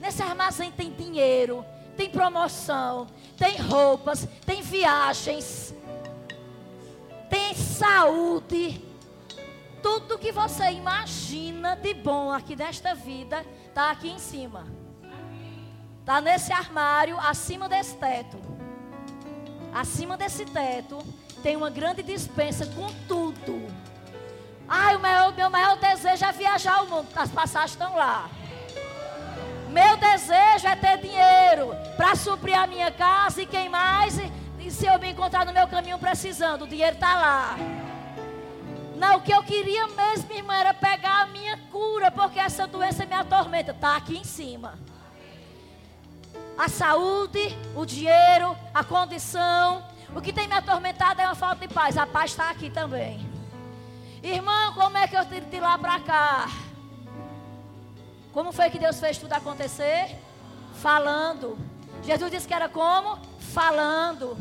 Nesse 0.00 0.22
armazém 0.22 0.70
tem 0.70 0.92
dinheiro, 0.92 1.64
tem 1.98 2.08
promoção, 2.08 3.06
tem 3.36 3.56
roupas, 3.56 4.26
tem 4.46 4.62
viagens, 4.62 5.74
tem 7.28 7.54
saúde. 7.54 8.82
Tudo 9.82 10.18
que 10.18 10.32
você 10.32 10.70
imagina 10.70 11.76
de 11.76 11.92
bom 11.92 12.32
aqui 12.32 12.56
nesta 12.56 12.94
vida 12.94 13.44
está 13.66 13.90
aqui 13.90 14.08
em 14.08 14.18
cima. 14.18 14.66
Está 16.00 16.20
nesse 16.20 16.52
armário, 16.52 17.18
acima 17.18 17.68
desse 17.68 17.96
teto. 17.96 18.38
Acima 19.74 20.16
desse 20.16 20.46
teto 20.46 20.98
tem 21.42 21.56
uma 21.56 21.68
grande 21.68 22.02
dispensa 22.02 22.64
com 22.66 22.86
tudo 23.06 23.68
Ai, 24.68 24.96
o 24.96 25.00
meu, 25.00 25.32
meu 25.32 25.48
maior 25.48 25.78
desejo 25.78 26.26
é 26.26 26.32
viajar 26.32 26.82
o 26.82 26.90
mundo. 26.90 27.08
As 27.16 27.30
passagens 27.30 27.70
estão 27.70 27.96
lá. 27.96 28.28
Meu 29.68 29.96
desejo 29.96 30.66
é 30.66 30.74
ter 30.74 30.98
dinheiro 30.98 31.76
para 31.96 32.16
suprir 32.16 32.58
a 32.58 32.66
minha 32.66 32.90
casa 32.90 33.42
e 33.42 33.46
quem 33.46 33.68
mais? 33.68 34.18
E 34.58 34.70
se 34.70 34.86
eu 34.86 34.98
me 34.98 35.10
encontrar 35.10 35.44
no 35.44 35.52
meu 35.52 35.68
caminho 35.68 35.98
precisando, 35.98 36.62
o 36.62 36.66
dinheiro 36.66 36.94
está 36.94 37.14
lá. 37.14 37.56
Não, 38.96 39.18
o 39.18 39.20
que 39.20 39.32
eu 39.32 39.42
queria 39.44 39.86
mesmo, 39.88 40.32
irmã, 40.32 40.56
era 40.56 40.74
pegar 40.74 41.22
a 41.22 41.26
minha 41.26 41.56
cura, 41.70 42.10
porque 42.10 42.38
essa 42.38 42.66
doença 42.66 43.06
me 43.06 43.14
atormenta. 43.14 43.70
Está 43.70 43.96
aqui 43.96 44.16
em 44.18 44.24
cima. 44.24 44.74
A 46.58 46.68
saúde, 46.68 47.56
o 47.76 47.84
dinheiro, 47.84 48.56
a 48.74 48.82
condição. 48.82 49.84
O 50.16 50.20
que 50.20 50.32
tem 50.32 50.48
me 50.48 50.54
atormentado 50.54 51.20
é 51.20 51.26
uma 51.26 51.34
falta 51.34 51.66
de 51.66 51.72
paz. 51.72 51.96
A 51.96 52.06
paz 52.06 52.32
está 52.32 52.50
aqui 52.50 52.70
também. 52.70 53.24
Irmão, 54.22 54.72
como 54.74 54.96
é 54.96 55.06
que 55.06 55.16
eu 55.16 55.24
tiro 55.26 55.46
de 55.46 55.60
lá 55.60 55.78
para 55.78 56.00
cá? 56.00 56.48
Como 58.32 58.52
foi 58.52 58.70
que 58.70 58.78
Deus 58.78 59.00
fez 59.00 59.18
tudo 59.18 59.32
acontecer? 59.32 60.16
Falando. 60.74 61.58
Jesus 62.02 62.30
disse 62.30 62.46
que 62.46 62.54
era 62.54 62.68
como? 62.68 63.18
Falando. 63.52 64.36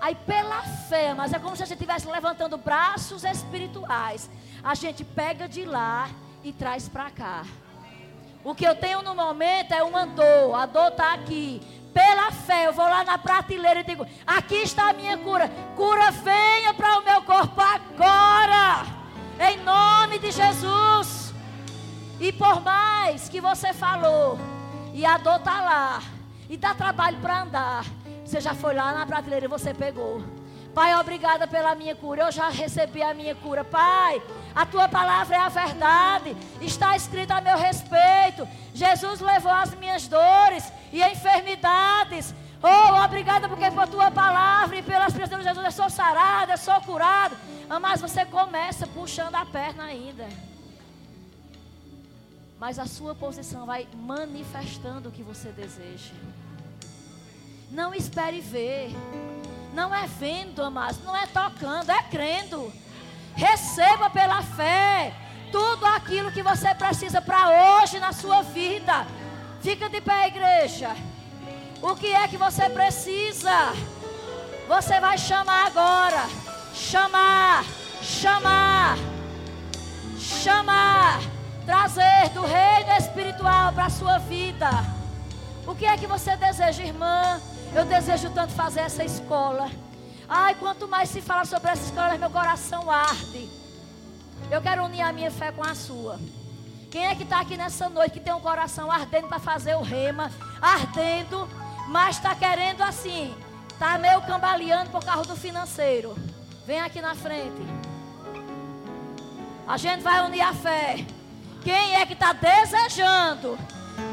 Aí 0.00 0.14
pela 0.14 0.62
fé, 0.62 1.14
mas 1.14 1.32
é 1.32 1.38
como 1.38 1.56
se 1.56 1.62
a 1.62 1.66
gente 1.66 1.78
estivesse 1.78 2.06
levantando 2.06 2.56
braços 2.56 3.24
espirituais. 3.24 4.30
A 4.62 4.74
gente 4.74 5.04
pega 5.04 5.48
de 5.48 5.64
lá 5.64 6.08
e 6.44 6.52
traz 6.52 6.88
para 6.88 7.10
cá. 7.10 7.44
O 8.44 8.54
que 8.54 8.66
eu 8.66 8.74
tenho 8.76 9.02
no 9.02 9.14
momento 9.14 9.72
é 9.72 9.82
uma 9.82 10.06
dor. 10.06 10.54
A 10.54 10.66
dor 10.66 10.88
está 10.88 11.14
aqui 11.14 11.60
pela 11.92 12.30
fé, 12.30 12.66
eu 12.66 12.74
vou 12.74 12.84
lá 12.84 13.02
na 13.04 13.16
prateleira 13.16 13.80
e 13.80 13.84
digo: 13.84 14.06
aqui 14.26 14.56
está 14.56 14.90
a 14.90 14.92
minha 14.92 15.16
cura. 15.16 15.50
Cura 15.74 16.10
venha 16.10 16.74
para 16.74 16.98
o 16.98 17.04
meu 17.04 17.22
corpo 17.22 17.60
agora. 17.60 18.86
Em 19.40 19.56
nome 19.64 20.18
de 20.18 20.30
Jesus. 20.30 21.25
E 22.18 22.32
por 22.32 22.60
mais 22.60 23.28
que 23.28 23.40
você 23.40 23.72
falou, 23.72 24.38
e 24.94 25.04
a 25.04 25.18
dor 25.18 25.36
está 25.36 25.60
lá, 25.60 26.02
e 26.48 26.56
dá 26.56 26.74
trabalho 26.74 27.18
para 27.18 27.42
andar, 27.42 27.84
você 28.24 28.40
já 28.40 28.54
foi 28.54 28.74
lá 28.74 28.92
na 28.92 29.06
prateleira 29.06 29.46
e 29.46 29.48
você 29.48 29.74
pegou. 29.74 30.22
Pai, 30.74 30.94
obrigada 30.94 31.46
pela 31.46 31.74
minha 31.74 31.94
cura. 31.94 32.24
Eu 32.24 32.32
já 32.32 32.50
recebi 32.50 33.02
a 33.02 33.14
minha 33.14 33.34
cura. 33.34 33.64
Pai, 33.64 34.20
a 34.54 34.66
tua 34.66 34.86
palavra 34.86 35.36
é 35.36 35.38
a 35.38 35.48
verdade. 35.48 36.36
Está 36.60 36.94
escrito 36.94 37.30
a 37.30 37.40
meu 37.40 37.56
respeito. 37.56 38.46
Jesus 38.74 39.20
levou 39.20 39.52
as 39.52 39.74
minhas 39.74 40.06
dores 40.06 40.70
e 40.92 41.02
enfermidades. 41.02 42.34
Oh, 42.62 43.02
obrigada 43.02 43.48
porque 43.48 43.70
por 43.70 43.88
tua 43.88 44.10
palavra 44.10 44.76
e 44.76 44.82
pelas 44.82 45.14
presenças 45.14 45.44
de 45.44 45.48
Jesus 45.48 45.64
eu 45.64 45.72
sou 45.72 45.88
sarada, 45.88 46.52
eu 46.52 46.58
sou 46.58 46.78
curado. 46.82 47.34
Mas 47.80 48.02
você 48.02 48.26
começa 48.26 48.86
puxando 48.86 49.34
a 49.34 49.46
perna 49.46 49.84
ainda. 49.84 50.26
Mas 52.58 52.78
a 52.78 52.86
sua 52.86 53.14
posição 53.14 53.66
vai 53.66 53.86
manifestando 53.94 55.08
o 55.08 55.12
que 55.12 55.22
você 55.22 55.50
deseja. 55.50 56.14
Não 57.70 57.94
espere 57.94 58.40
ver. 58.40 58.90
Não 59.74 59.94
é 59.94 60.06
vendo, 60.06 60.62
amados. 60.62 61.02
Não 61.04 61.14
é 61.14 61.26
tocando, 61.26 61.90
é 61.90 62.02
crendo. 62.04 62.72
Receba 63.34 64.08
pela 64.08 64.42
fé 64.42 65.14
tudo 65.52 65.84
aquilo 65.86 66.32
que 66.32 66.42
você 66.42 66.74
precisa 66.74 67.20
para 67.20 67.80
hoje 67.80 67.98
na 67.98 68.12
sua 68.12 68.42
vida. 68.42 69.06
Fica 69.60 69.88
de 69.88 70.00
pé, 70.00 70.28
igreja. 70.28 70.96
O 71.82 71.94
que 71.94 72.14
é 72.14 72.26
que 72.26 72.38
você 72.38 72.70
precisa? 72.70 73.74
Você 74.66 74.98
vai 74.98 75.18
chamar 75.18 75.66
agora. 75.66 76.26
Chamar, 76.74 77.64
chamar, 78.02 78.96
chamar. 80.18 81.35
Trazer 81.66 82.28
do 82.32 82.42
reino 82.42 82.92
espiritual 82.96 83.72
para 83.72 83.86
a 83.86 83.90
sua 83.90 84.18
vida. 84.18 84.70
O 85.66 85.74
que 85.74 85.84
é 85.84 85.98
que 85.98 86.06
você 86.06 86.36
deseja, 86.36 86.84
irmã? 86.84 87.40
Eu 87.74 87.84
desejo 87.84 88.30
tanto 88.30 88.52
fazer 88.52 88.80
essa 88.80 89.02
escola. 89.02 89.68
Ai, 90.28 90.54
quanto 90.54 90.86
mais 90.86 91.08
se 91.08 91.20
fala 91.20 91.44
sobre 91.44 91.68
essa 91.68 91.82
escola, 91.82 92.16
meu 92.16 92.30
coração 92.30 92.88
arde. 92.88 93.50
Eu 94.48 94.62
quero 94.62 94.84
unir 94.84 95.02
a 95.02 95.12
minha 95.12 95.28
fé 95.28 95.50
com 95.50 95.64
a 95.64 95.74
sua. 95.74 96.20
Quem 96.88 97.04
é 97.04 97.16
que 97.16 97.24
está 97.24 97.40
aqui 97.40 97.56
nessa 97.56 97.88
noite 97.88 98.12
que 98.12 98.20
tem 98.20 98.32
um 98.32 98.40
coração 98.40 98.88
ardendo 98.88 99.26
para 99.26 99.40
fazer 99.40 99.74
o 99.74 99.82
rema, 99.82 100.30
ardendo, 100.62 101.48
mas 101.88 102.16
está 102.16 102.32
querendo 102.36 102.82
assim, 102.82 103.34
está 103.68 103.98
meio 103.98 104.22
cambaleando 104.22 104.90
por 104.90 105.04
causa 105.04 105.24
do 105.24 105.36
financeiro? 105.36 106.16
Vem 106.64 106.80
aqui 106.80 107.00
na 107.00 107.16
frente. 107.16 107.60
A 109.66 109.76
gente 109.76 110.00
vai 110.02 110.24
unir 110.24 110.42
a 110.42 110.54
fé. 110.54 111.04
Quem 111.66 111.96
é 111.96 112.06
que 112.06 112.12
está 112.12 112.32
desejando? 112.32 113.58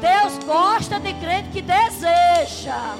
Deus 0.00 0.44
gosta 0.44 0.98
de 0.98 1.14
crente 1.14 1.50
que 1.50 1.62
deseja. 1.62 2.96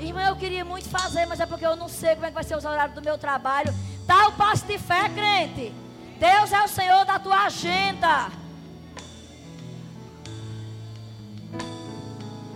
Irmã, 0.00 0.24
eu 0.24 0.34
queria 0.34 0.64
muito 0.64 0.88
fazer, 0.88 1.26
mas 1.26 1.38
é 1.38 1.46
porque 1.46 1.64
eu 1.64 1.76
não 1.76 1.88
sei 1.88 2.16
como 2.16 2.26
é 2.26 2.30
que 2.30 2.34
vai 2.34 2.42
ser 2.42 2.56
os 2.56 2.64
horários 2.64 2.92
do 2.92 3.00
meu 3.00 3.16
trabalho. 3.16 3.72
Dá 4.04 4.26
o 4.26 4.32
passo 4.32 4.66
de 4.66 4.78
fé, 4.78 5.08
crente. 5.10 5.72
Deus 6.18 6.52
é 6.52 6.60
o 6.64 6.66
Senhor 6.66 7.04
da 7.04 7.20
tua 7.20 7.44
agenda. 7.44 8.32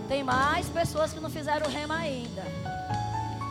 Tem 0.09 0.25
mais 0.25 0.67
pessoas 0.67 1.13
que 1.13 1.21
não 1.21 1.29
fizeram 1.29 1.71
rema 1.71 1.99
ainda. 1.99 2.43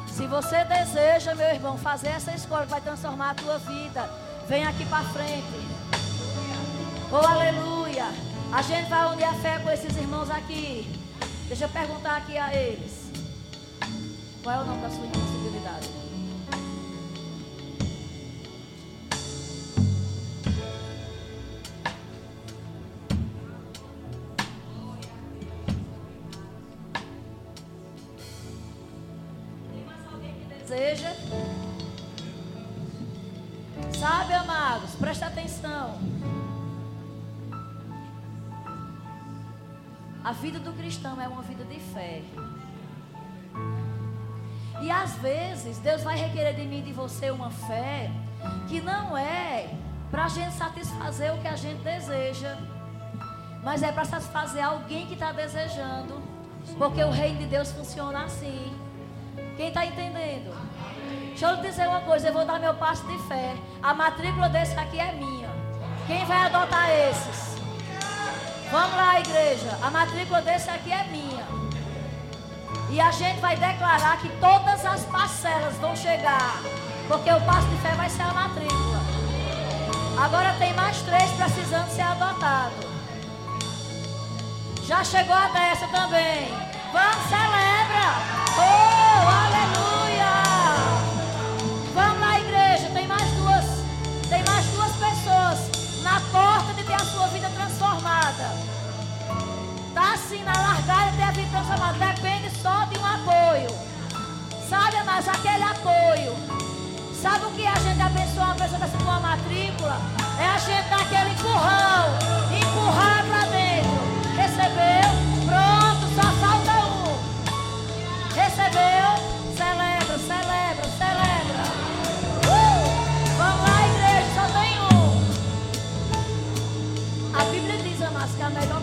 Se 0.09 0.27
você 0.27 0.63
deseja, 0.67 1.35
meu 1.35 1.49
irmão, 1.49 1.79
fazer 1.79 2.09
essa 2.09 2.33
escola 2.33 2.67
que 2.67 2.71
vai 2.71 2.83
transformar 2.83 3.31
a 3.31 3.35
tua 3.35 3.57
vida, 3.57 4.11
vem 4.49 4.65
aqui 4.65 4.85
para 4.87 5.05
frente. 5.05 5.47
Oh, 7.11 7.17
aleluia. 7.17 8.07
A 8.53 8.63
gente 8.63 8.89
vai 8.89 9.13
unir 9.13 9.25
a 9.25 9.35
fé 9.35 9.59
com 9.59 9.71
esses 9.71 9.97
irmãos 9.97 10.31
aqui. 10.31 10.91
Deixa 11.49 11.65
eu 11.65 11.69
perguntar 11.69 12.17
aqui 12.17 12.37
a 12.37 12.55
eles. 12.55 13.11
Qual 14.43 14.55
é 14.55 14.63
o 14.63 14.65
nome 14.65 14.83
da 14.83 14.91
sua 14.91 15.07
impossibilidade? 15.07 15.32
Cristão 40.93 41.19
é 41.19 41.27
uma 41.27 41.41
vida 41.41 41.65
de 41.65 41.81
fé. 41.81 42.21
E 44.83 44.91
às 44.91 45.15
vezes 45.17 45.79
Deus 45.79 46.03
vai 46.03 46.19
requerer 46.19 46.55
de 46.55 46.67
mim 46.67 46.81
e 46.81 46.83
de 46.83 46.93
você 46.93 47.31
uma 47.31 47.51
fé 47.51 48.11
que 48.69 48.79
não 48.83 49.17
é 49.17 49.71
para 50.11 50.27
a 50.27 50.29
gente 50.29 50.53
satisfazer 50.53 51.33
o 51.33 51.39
que 51.39 51.49
a 51.49 51.57
gente 51.57 51.83
deseja, 51.83 52.59
mas 53.65 53.83
é 53.83 53.91
para 53.91 54.05
satisfazer 54.05 54.63
alguém 54.63 55.07
que 55.07 55.15
está 55.15 55.33
desejando, 55.33 56.23
porque 56.77 57.03
o 57.03 57.11
reino 57.11 57.39
de 57.39 57.47
Deus 57.47 57.73
funciona 57.73 58.25
assim. 58.25 58.71
Quem 59.57 59.69
está 59.69 59.87
entendendo? 59.87 60.55
Deixa 61.29 61.53
eu 61.53 61.57
dizer 61.63 61.89
uma 61.89 62.03
coisa, 62.03 62.29
eu 62.29 62.35
vou 62.35 62.45
dar 62.45 62.61
meu 62.61 62.75
passo 62.75 63.07
de 63.07 63.17
fé. 63.29 63.57
A 63.83 63.95
matrícula 63.95 64.51
desse 64.51 64.79
aqui 64.79 65.01
é 65.01 65.13
minha. 65.13 65.49
Quem 66.07 66.23
vai 66.27 66.47
adotar 66.49 66.91
esses? 66.91 67.52
Vamos 68.73 68.97
lá, 68.97 69.21
igreja. 69.21 69.79
A 69.83 69.91
matrícula 69.91 70.41
desse 70.41 70.71
aqui 70.71 70.91
é 70.91 71.05
minha. 71.05 71.45
E 72.89 72.99
a 72.99 73.11
gente 73.11 73.39
vai 73.39 73.55
declarar 73.55 74.17
que 74.17 74.31
todas 74.41 74.87
as 74.87 75.05
parcelas 75.05 75.77
vão 75.77 75.95
chegar. 75.95 76.59
Porque 77.07 77.31
o 77.31 77.41
passo 77.43 77.69
de 77.69 77.77
fé 77.83 77.91
vai 77.91 78.09
ser 78.09 78.23
a 78.23 78.33
matrícula. 78.33 78.99
Agora 80.25 80.55
tem 80.59 80.73
mais 80.73 81.03
três 81.03 81.31
precisando 81.33 81.91
ser 81.91 82.01
adotados. 82.01 82.87
Já 84.87 85.05
chegou 85.05 85.37
a 85.37 85.49
dessa 85.49 85.87
também. 85.89 86.49
Vamos, 86.95 87.29
celebra! 87.29 88.07
Oh, 88.57 89.29
aleluia! 89.29 89.82
Na 100.41 100.53
largada 100.53 101.11
de 101.13 101.23
a 101.23 101.31
vida 101.31 101.49
transformada. 101.51 101.99
Depende 101.99 102.51
só 102.63 102.85
de 102.87 102.99
um 102.99 103.07
apoio. 103.07 103.71
Sabe, 104.69 104.97
mas 105.05 105.29
aquele 105.29 105.63
apoio. 105.63 106.35
Sabe 107.21 107.45
o 107.45 107.51
que 107.51 107.67
a 107.67 107.75
gente 107.75 108.01
abençoa 108.01 108.45
uma 108.45 108.55
pessoa 108.55 108.81
com 108.81 109.05
uma 109.05 109.21
matrícula? 109.21 110.01
É 110.41 110.47
a 110.47 110.59
gente 110.59 110.89
dar 110.89 111.03
aquele 111.03 111.31
empurrão. 111.31 112.09
Empurrar 112.51 113.25
para 113.27 113.52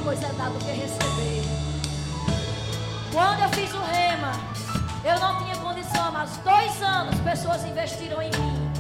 coisa 0.10 0.26
é 0.26 0.34
dar 0.34 0.50
do 0.50 0.58
que 0.58 0.72
receber. 0.72 1.44
Quando 3.12 3.44
eu 3.44 3.50
fiz 3.50 3.72
o 3.72 3.80
rema, 3.80 4.32
eu 5.04 5.20
não 5.20 5.38
tinha 5.38 5.56
condição, 5.58 6.12
mas 6.12 6.36
dois 6.38 6.82
anos 6.82 7.16
pessoas 7.20 7.64
investiram 7.64 8.20
em 8.20 8.32
mim. 8.32 8.72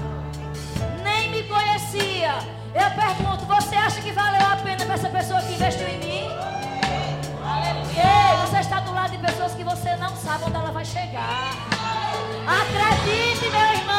Nem 1.03 1.29
me 1.29 1.43
conhecia. 1.43 2.33
Eu 2.73 2.89
pergunto, 2.95 3.45
você 3.45 3.75
acha 3.75 4.01
que 4.01 4.11
valeu 4.11 4.43
a 4.43 4.55
pena 4.55 4.83
para 4.85 4.95
essa 4.95 5.09
pessoa 5.09 5.39
que 5.43 5.53
investiu 5.53 5.87
em 5.87 5.99
mim? 5.99 6.27
Ei, 7.93 8.47
você 8.47 8.61
está 8.61 8.79
do 8.79 8.91
lado 8.91 9.11
de 9.11 9.19
pessoas 9.19 9.53
que 9.53 9.63
você 9.63 9.95
não 9.97 10.15
sabe 10.15 10.45
onde 10.45 10.55
ela 10.55 10.71
vai 10.71 10.85
chegar. 10.85 11.51
Acredite, 12.47 13.49
meu 13.51 13.73
irmão. 13.77 13.98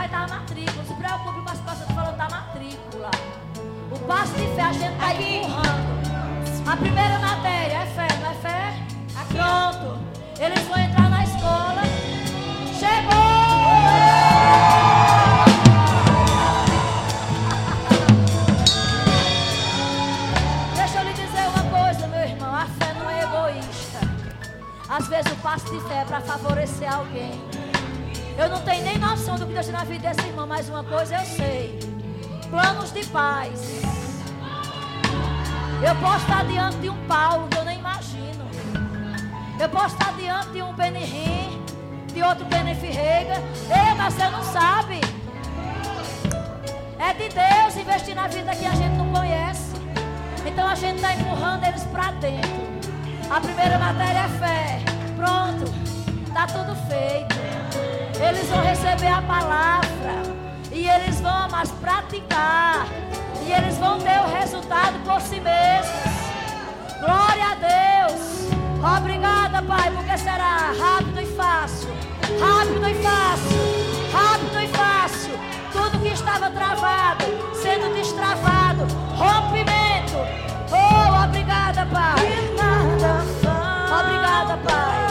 Vai 0.00 0.08
dar 0.08 0.24
a 0.24 0.28
matrícula 0.28 0.82
preocupe 0.96 1.42
com 1.42 1.50
as 1.50 1.60
coisas 1.60 1.86
falando 1.94 2.16
da 2.16 2.28
matrícula. 2.30 3.10
O 3.90 3.98
passo 4.06 4.32
de 4.32 4.46
fé 4.54 4.62
a 4.62 4.72
gente 4.72 4.94
está 4.94 5.14
empurrando. 5.14 6.70
A 6.72 6.76
primeira 6.76 7.18
matéria 7.18 7.82
é 7.82 7.86
fé, 7.86 8.08
não 8.18 8.30
é 8.30 8.34
fé? 8.34 8.74
Aqui. 9.20 9.34
Pronto. 9.34 9.98
Eles 10.38 10.62
vão 10.68 10.78
entrar 10.78 11.10
na 11.10 11.22
escola. 11.22 11.82
Chegou! 12.78 13.20
Deixa 20.76 20.98
eu 20.98 21.04
lhe 21.04 21.12
dizer 21.12 21.46
uma 21.54 21.78
coisa, 21.78 22.06
meu 22.06 22.20
irmão. 22.20 22.54
A 22.54 22.64
fé 22.64 22.94
não 22.94 23.10
é 23.10 23.22
egoísta. 23.22 24.00
Às 24.88 25.08
vezes 25.08 25.30
o 25.30 25.36
passo 25.36 25.66
de 25.66 25.80
fé 25.88 26.00
é 26.00 26.04
para 26.06 26.22
favorecer 26.22 26.90
alguém. 26.90 27.59
Eu 28.38 28.48
não 28.48 28.60
tenho 28.62 28.84
nem 28.84 28.98
noção 28.98 29.36
do 29.36 29.46
que 29.46 29.52
Deus 29.52 29.66
tem 29.66 29.74
na 29.74 29.84
vida 29.84 30.08
desse 30.08 30.26
irmão, 30.28 30.46
mas 30.46 30.68
uma 30.68 30.84
coisa 30.84 31.16
eu 31.16 31.24
sei: 31.24 31.78
planos 32.50 32.92
de 32.92 33.04
paz. 33.06 33.80
Eu 35.82 35.96
posso 35.96 36.18
estar 36.18 36.44
diante 36.44 36.76
de 36.76 36.90
um 36.90 37.06
Paulo 37.06 37.48
que 37.48 37.56
eu 37.56 37.64
nem 37.64 37.78
imagino. 37.78 38.44
Eu 39.58 39.68
posso 39.68 39.94
estar 39.94 40.12
diante 40.12 40.50
de 40.50 40.62
um 40.62 40.74
Benihim, 40.74 41.62
de 42.12 42.22
outro 42.22 42.44
Benefirrega. 42.44 43.34
Ei, 43.68 43.94
mas 43.96 44.14
você 44.14 44.28
não 44.28 44.42
sabe. 44.42 45.00
É 46.98 47.14
de 47.14 47.28
Deus 47.28 47.76
investir 47.76 48.14
na 48.14 48.28
vida 48.28 48.54
que 48.54 48.66
a 48.66 48.74
gente 48.74 48.96
não 48.96 49.10
conhece. 49.10 49.72
Então 50.46 50.68
a 50.68 50.74
gente 50.74 50.96
está 50.96 51.14
empurrando 51.14 51.64
eles 51.64 51.84
para 51.84 52.10
dentro. 52.12 52.50
A 53.30 53.40
primeira 53.40 53.78
matéria 53.78 54.18
é 54.18 54.28
fé. 54.28 54.78
Pronto. 55.16 55.72
Está 56.26 56.46
tudo 56.46 56.76
feito. 56.88 57.59
Eles 58.22 58.46
vão 58.48 58.62
receber 58.62 59.08
a 59.08 59.22
palavra. 59.22 60.22
E 60.70 60.86
eles 60.88 61.20
vão 61.20 61.48
mais 61.50 61.70
praticar. 61.72 62.86
E 63.46 63.52
eles 63.52 63.76
vão 63.78 63.98
ter 63.98 64.20
o 64.20 64.28
resultado 64.38 64.98
por 65.04 65.20
si 65.20 65.40
mesmos. 65.40 66.20
Glória 67.00 67.46
a 67.46 67.54
Deus. 67.54 68.50
Obrigada, 68.98 69.62
Pai, 69.62 69.90
porque 69.90 70.18
será 70.18 70.72
rápido 70.78 71.20
e 71.20 71.26
fácil. 71.26 71.88
Rápido 72.38 72.88
e 72.88 72.94
fácil. 73.02 73.58
Rápido 74.12 74.60
e 74.60 74.68
fácil. 74.68 75.40
Tudo 75.72 75.98
que 76.00 76.08
estava 76.08 76.50
travado, 76.50 77.24
sendo 77.54 77.94
destravado. 77.94 78.86
Rompimento. 79.16 80.18
Oh, 80.70 81.24
obrigada, 81.24 81.86
Pai. 81.86 82.14
Obrigada, 84.00 84.56
Pai. 84.64 85.09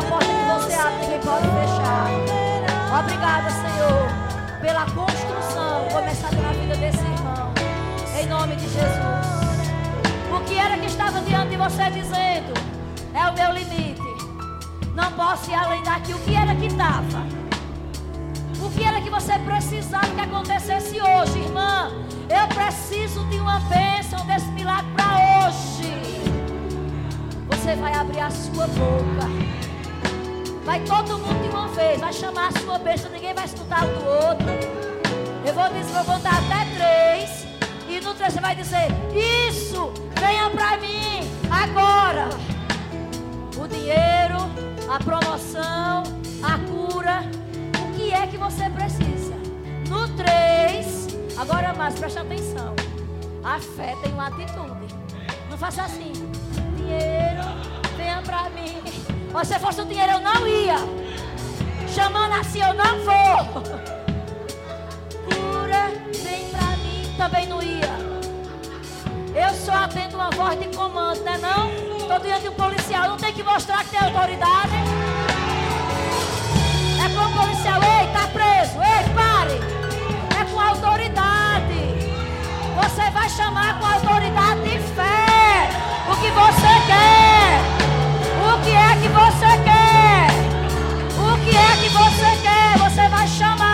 A 0.00 0.10
porta 0.10 0.26
que 0.26 0.66
você 0.66 0.74
abre, 0.74 1.00
ninguém 1.00 1.20
pode 1.20 1.46
fechar. 1.48 3.00
Obrigada, 3.00 3.50
Senhor 3.50 4.30
pela 4.60 4.84
construção 4.84 5.88
começada 5.90 6.36
na 6.36 6.52
vida 6.52 6.76
desse 6.76 6.98
irmão. 6.98 7.52
Em 8.20 8.26
nome 8.26 8.56
de 8.56 8.64
Jesus. 8.64 9.40
O 10.30 10.40
que 10.44 10.58
era 10.58 10.76
que 10.76 10.86
estava 10.86 11.20
diante 11.22 11.50
de 11.50 11.56
você 11.56 11.90
dizendo? 11.90 12.52
É 13.14 13.28
o 13.28 13.34
meu 13.34 13.52
limite. 13.52 14.00
Não 14.94 15.10
posso 15.12 15.50
ir 15.50 15.54
além 15.54 15.82
daqui. 15.82 16.12
O 16.12 16.18
que 16.18 16.34
era 16.34 16.54
que 16.54 16.66
estava? 16.66 17.26
O 18.62 18.70
que 18.70 18.84
era 18.84 19.00
que 19.00 19.08
você 19.08 19.38
precisava 19.38 20.06
que 20.06 20.20
acontecesse 20.20 21.00
hoje, 21.00 21.38
irmã? 21.38 21.90
Eu 22.28 22.46
preciso 22.48 23.24
de 23.28 23.40
uma 23.40 23.60
bênção 23.60 24.24
desse 24.26 24.50
milagre 24.52 24.90
para 24.94 25.48
hoje. 25.48 25.90
Você 27.48 27.74
vai 27.76 27.94
abrir 27.94 28.20
a 28.20 28.30
sua 28.30 28.66
boca. 28.66 29.69
Vai 30.70 30.78
todo 30.84 31.18
mundo 31.18 31.42
de 31.42 31.48
uma 31.48 31.66
vez, 31.66 32.00
vai 32.00 32.12
chamar 32.12 32.46
a 32.46 32.60
sua 32.60 32.78
bênção, 32.78 33.10
ninguém 33.10 33.34
vai 33.34 33.44
escutar 33.44 33.84
o 33.84 33.88
do 33.88 34.04
outro. 34.08 34.46
Eu 35.44 35.52
vou 35.52 35.68
dizer, 35.70 35.92
vou 35.92 36.04
contar 36.04 36.30
até 36.30 36.64
três. 36.76 37.44
E 37.88 38.00
no 38.00 38.14
três 38.14 38.34
você 38.34 38.40
vai 38.40 38.54
dizer, 38.54 38.86
isso, 39.48 39.92
venha 40.14 40.48
para 40.48 40.76
mim, 40.76 41.28
agora. 41.50 42.28
O 43.58 43.66
dinheiro, 43.66 44.38
a 44.88 45.02
promoção, 45.02 46.04
a 46.40 46.58
cura. 46.70 47.24
O 47.82 47.92
que 47.96 48.12
é 48.12 48.28
que 48.28 48.36
você 48.36 48.70
precisa? 48.70 49.34
No 49.88 50.06
três, 50.10 51.08
agora 51.36 51.74
mais, 51.74 51.98
preste 51.98 52.20
atenção. 52.20 52.76
A 53.42 53.58
fé 53.58 53.96
tem 54.04 54.12
uma 54.12 54.28
atitude. 54.28 54.94
Não 55.50 55.58
faça 55.58 55.82
assim. 55.82 56.12
Dinheiro, 56.76 57.42
venha 57.96 58.22
para 58.22 58.48
mim. 58.50 58.89
Se 59.44 59.58
fosse 59.58 59.80
o 59.80 59.84
dinheiro, 59.84 60.12
eu 60.12 60.20
não 60.20 60.46
ia. 60.46 60.76
Chamando 61.94 62.34
assim, 62.34 62.60
eu 62.60 62.74
não 62.74 62.98
vou. 63.04 63.62
Cura, 65.24 65.90
vem 66.22 66.48
pra 66.50 66.76
mim, 66.76 67.14
também 67.16 67.46
não 67.46 67.62
ia. 67.62 67.90
Eu 69.34 69.54
só 69.54 69.72
atendo 69.72 70.16
uma 70.16 70.30
voz 70.30 70.58
de 70.58 70.76
comando, 70.76 71.20
né 71.22 71.38
não? 71.38 71.70
Tô 72.06 72.18
diante 72.18 72.42
de 72.42 72.48
um 72.48 72.52
policial, 72.52 73.08
não 73.08 73.16
tem 73.16 73.32
que 73.32 73.42
mostrar 73.42 73.82
que 73.84 73.90
tem 73.90 74.00
autoridade. 74.00 74.74
É 77.02 77.08
com 77.08 77.24
o 77.24 77.42
policial, 77.42 77.80
ei, 77.82 78.06
tá 78.12 78.26
preso, 78.28 78.78
ei, 78.82 79.04
pare. 79.14 79.58
É 80.38 80.44
com 80.52 80.60
autoridade. 80.60 81.80
Você 82.76 83.10
vai 83.10 83.28
chamar 83.28 83.80
com 83.80 83.86
autoridade 83.86 84.62
de 84.62 84.78
fé 84.94 85.70
o 86.08 86.16
que 86.16 86.30
você 86.30 86.86
quer. 86.86 87.39
Que 88.62 88.70
é 88.70 88.96
que 89.00 89.08
você 89.08 89.50
quer? 89.64 90.26
O 91.18 91.38
que 91.44 91.56
é 91.56 91.76
que 91.82 91.88
você 91.88 92.30
quer? 92.42 92.78
Você 92.78 93.08
vai 93.08 93.26
chamar. 93.26 93.69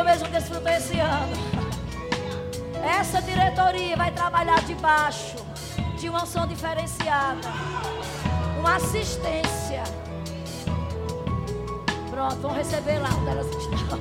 Como 0.00 0.18
vão 0.18 0.30
desfrutar 0.30 0.76
esse 0.76 0.98
ano. 0.98 1.36
Essa 2.82 3.20
diretoria 3.20 3.96
vai 3.96 4.10
trabalhar 4.10 4.62
debaixo 4.62 5.36
de 5.98 6.08
uma 6.08 6.22
ação 6.22 6.46
diferenciada, 6.46 7.48
uma 8.58 8.76
assistência. 8.76 9.82
Pronto, 12.10 12.36
vão 12.36 12.54
receber 12.54 12.98
lá 12.98 13.10
onde 13.10 13.28
elas 13.28 13.46
estão. 13.46 13.98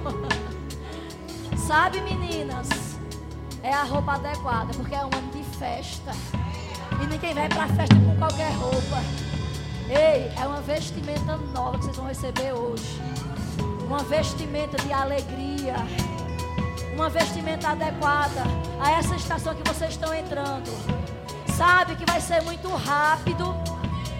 Sabe, 1.67 1.99
meninas, 2.01 2.69
é 3.61 3.73
a 3.73 3.83
roupa 3.83 4.13
adequada, 4.13 4.73
porque 4.73 4.95
é 4.95 4.99
um 4.99 5.09
ano 5.13 5.31
de 5.33 5.43
festa. 5.57 6.11
E 7.01 7.07
ninguém 7.07 7.33
vai 7.33 7.49
para 7.49 7.67
festa 7.67 7.95
com 7.95 8.15
qualquer 8.17 8.51
roupa. 8.53 9.03
Ei, 9.89 10.31
é 10.41 10.47
uma 10.47 10.61
vestimenta 10.61 11.35
nova 11.53 11.77
que 11.77 11.85
vocês 11.85 11.97
vão 11.97 12.07
receber 12.07 12.53
hoje. 12.53 13.18
Uma 13.89 14.03
vestimenta 14.03 14.77
de 14.77 14.93
alegria. 14.93 15.73
Uma 16.93 17.09
vestimenta 17.09 17.69
adequada 17.69 18.43
a 18.79 18.91
essa 18.91 19.15
estação 19.15 19.55
que 19.55 19.67
vocês 19.67 19.89
estão 19.89 20.13
entrando. 20.13 20.69
Sabe 21.57 21.95
que 21.95 22.05
vai 22.05 22.21
ser 22.21 22.43
muito 22.43 22.69
rápido. 22.69 23.51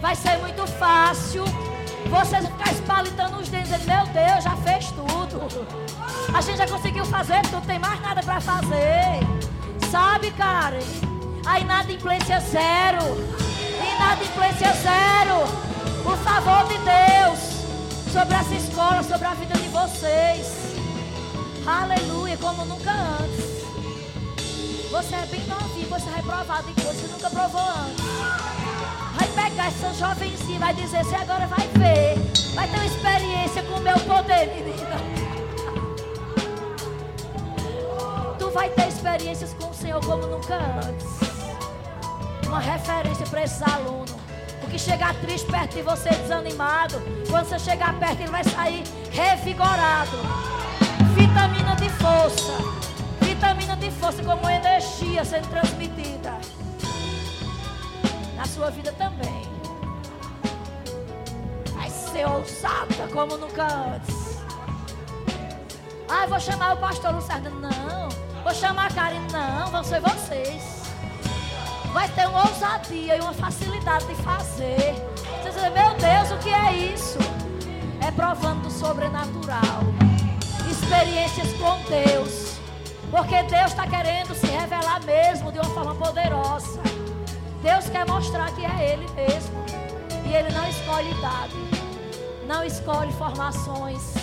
Vai 0.01 0.15
ser 0.15 0.39
muito 0.39 0.65
fácil. 0.65 1.43
Vocês 2.09 2.43
vão 2.43 2.51
ficar 2.57 2.71
espalitando 2.71 3.37
os 3.37 3.47
dentes. 3.47 3.85
Meu 3.85 4.07
Deus, 4.07 4.43
já 4.43 4.55
fez 4.57 4.87
tudo. 4.87 5.39
A 6.33 6.41
gente 6.41 6.57
já 6.57 6.67
conseguiu 6.67 7.05
fazer 7.05 7.39
tudo. 7.43 7.67
Tem 7.67 7.77
mais 7.77 8.01
nada 8.01 8.23
para 8.23 8.41
fazer. 8.41 9.19
Sabe, 9.91 10.31
Karen? 10.31 10.79
A 11.45 11.59
inadimplência 11.59 12.39
zero. 12.39 13.05
Inadimplência 13.95 14.73
zero. 14.73 15.45
Por 16.03 16.17
favor 16.17 16.67
de 16.69 16.77
Deus. 16.79 17.59
Sobre 18.11 18.36
essa 18.36 18.56
escola, 18.56 19.03
sobre 19.03 19.27
a 19.27 19.34
vida 19.34 19.53
de 19.53 19.68
vocês. 19.69 20.76
Aleluia, 21.65 22.38
como 22.38 22.65
nunca 22.65 22.91
antes. 22.91 23.60
Você 24.90 25.15
é 25.15 25.26
bem 25.27 25.45
novinho, 25.48 25.88
você 25.88 26.10
é 26.10 26.15
reprovado 26.15 26.69
em 26.69 26.73
coisas 26.73 27.02
você 27.02 27.07
nunca 27.07 27.30
provou 27.30 27.61
antes. 27.61 28.03
Vai 29.15 29.27
pegar 29.27 29.68
essa 29.68 29.94
jovenzinha 29.94 30.60
vai 30.60 30.73
dizer, 30.73 31.06
você 31.06 31.15
agora 31.15 31.45
vai 31.48 31.68
ver. 31.68 32.18
Vai 32.56 32.68
ter 32.68 32.76
uma 32.76 32.86
experiência 32.86 33.64
com 33.64 33.76
o 33.76 33.81
meu 33.81 33.99
poder, 33.99 34.48
menina. 34.56 34.98
Tu 38.40 38.49
vai 38.52 38.69
ter 38.69 38.88
experiências 38.88 39.53
com 39.53 39.69
o 39.69 39.73
Senhor 39.73 40.03
como 40.03 40.26
nunca 40.26 40.56
antes 40.56 41.30
uma 42.49 42.60
referência 42.60 43.26
para 43.27 43.44
esses 43.44 43.61
alunos. 43.61 44.28
Porque 44.69 44.77
chegar 44.77 45.15
triste 45.15 45.51
perto 45.51 45.77
de 45.77 45.81
você, 45.81 46.09
desanimado, 46.09 47.01
quando 47.27 47.45
você 47.47 47.57
chegar 47.57 47.91
perto, 47.97 48.21
ele 48.21 48.29
vai 48.29 48.43
sair 48.43 48.83
revigorado. 49.09 50.15
Vitamina 51.15 51.75
de 51.75 51.89
força. 51.89 52.53
Vitamina 53.19 53.75
de 53.75 53.89
força 53.89 54.21
como 54.21 54.47
energia 54.47 55.25
sendo 55.25 55.47
transmitida. 55.47 56.37
Na 58.35 58.45
sua 58.45 58.69
vida 58.69 58.91
também. 58.91 59.49
Vai 61.73 61.89
ser 61.89 62.27
ousada 62.27 63.07
como 63.11 63.37
nunca 63.37 63.65
antes. 63.65 64.37
Ah, 66.07 66.27
vou 66.27 66.39
chamar 66.39 66.75
o 66.75 66.77
pastor 66.77 67.15
Lucerda. 67.15 67.49
Não. 67.49 68.09
Vou 68.43 68.53
chamar 68.53 68.91
a 68.91 68.93
Karen. 68.93 69.25
Não, 69.31 69.71
vão 69.71 69.83
ser 69.83 69.99
vocês 69.99 70.78
vai 71.94 72.07
ter 72.10 72.28
uma 72.28 72.48
ousadia 72.48 73.18
e 73.18 73.22
uma 73.22 73.34
facilidade 73.34 74.06
de 74.06 74.16
fazer. 74.16 74.95
Você 75.41 75.52
diz, 75.52 75.61
meu 75.61 75.94
Deus, 75.95 76.32
o 76.32 76.38
que 76.38 76.49
é 76.49 76.74
isso? 76.74 77.18
É 78.06 78.11
provando 78.11 78.64
do 78.64 78.72
sobrenatural. 78.72 79.82
Experiências 80.70 81.52
com 81.53 81.78
Deus. 81.90 82.60
Porque 83.11 83.41
Deus 83.44 83.72
está 83.72 83.88
querendo 83.88 84.36
se 84.36 84.45
revelar 84.45 85.03
mesmo 85.03 85.52
de 85.52 85.60
uma 85.60 85.70
forma 85.72 85.95
poderosa. 85.95 86.80
Deus 87.61 87.90
quer 87.90 88.06
mostrar 88.06 88.52
que 88.52 88.64
é 88.64 88.94
Ele 88.94 89.07
mesmo. 89.14 89.66
E 90.26 90.34
Ele 90.34 90.52
não 90.52 90.70
escolhe 90.70 91.11
idade. 91.11 91.56
Não 92.48 92.64
escolhe 92.64 93.11
formações. 93.14 94.14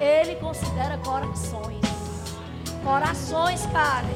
Ele 0.00 0.34
considera 0.36 0.98
corações. 0.98 1.84
Corações, 2.82 3.64
cara. 3.66 4.06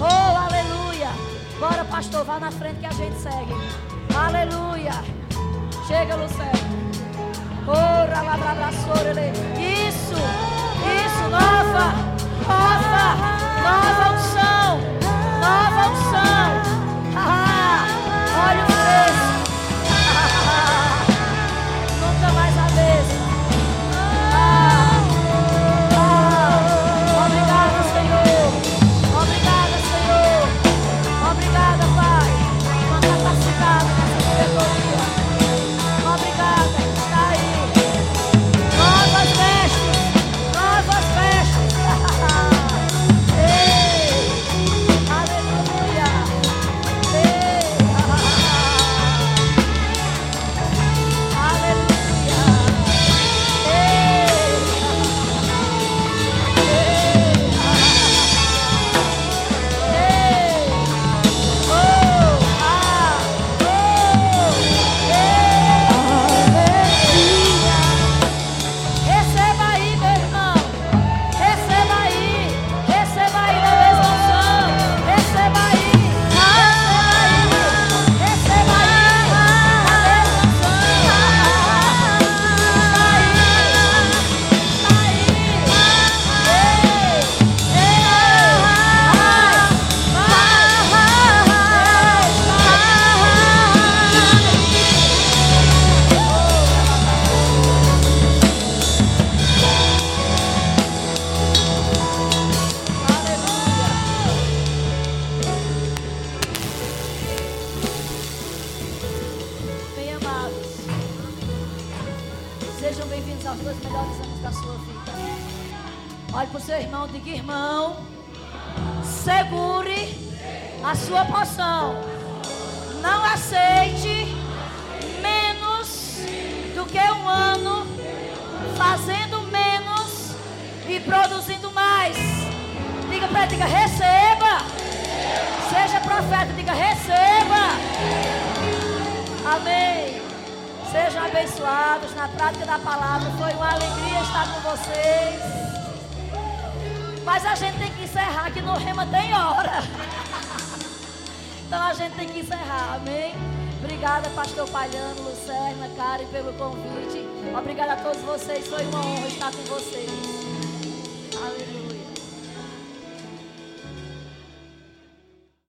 Oh, 0.00 0.36
aleluia. 0.36 1.37
Bora, 1.58 1.84
pastor, 1.84 2.24
vá 2.24 2.38
na 2.38 2.50
frente 2.50 2.80
que 2.80 2.86
a 2.86 2.92
gente 2.92 3.18
segue. 3.18 3.52
Aleluia. 4.16 4.92
Chega, 5.86 6.14
Lucero. 6.14 6.68
Ora. 7.66 8.18
Isso, 9.58 10.14
isso, 10.84 11.28
nova, 11.30 11.92
nova 12.46 13.47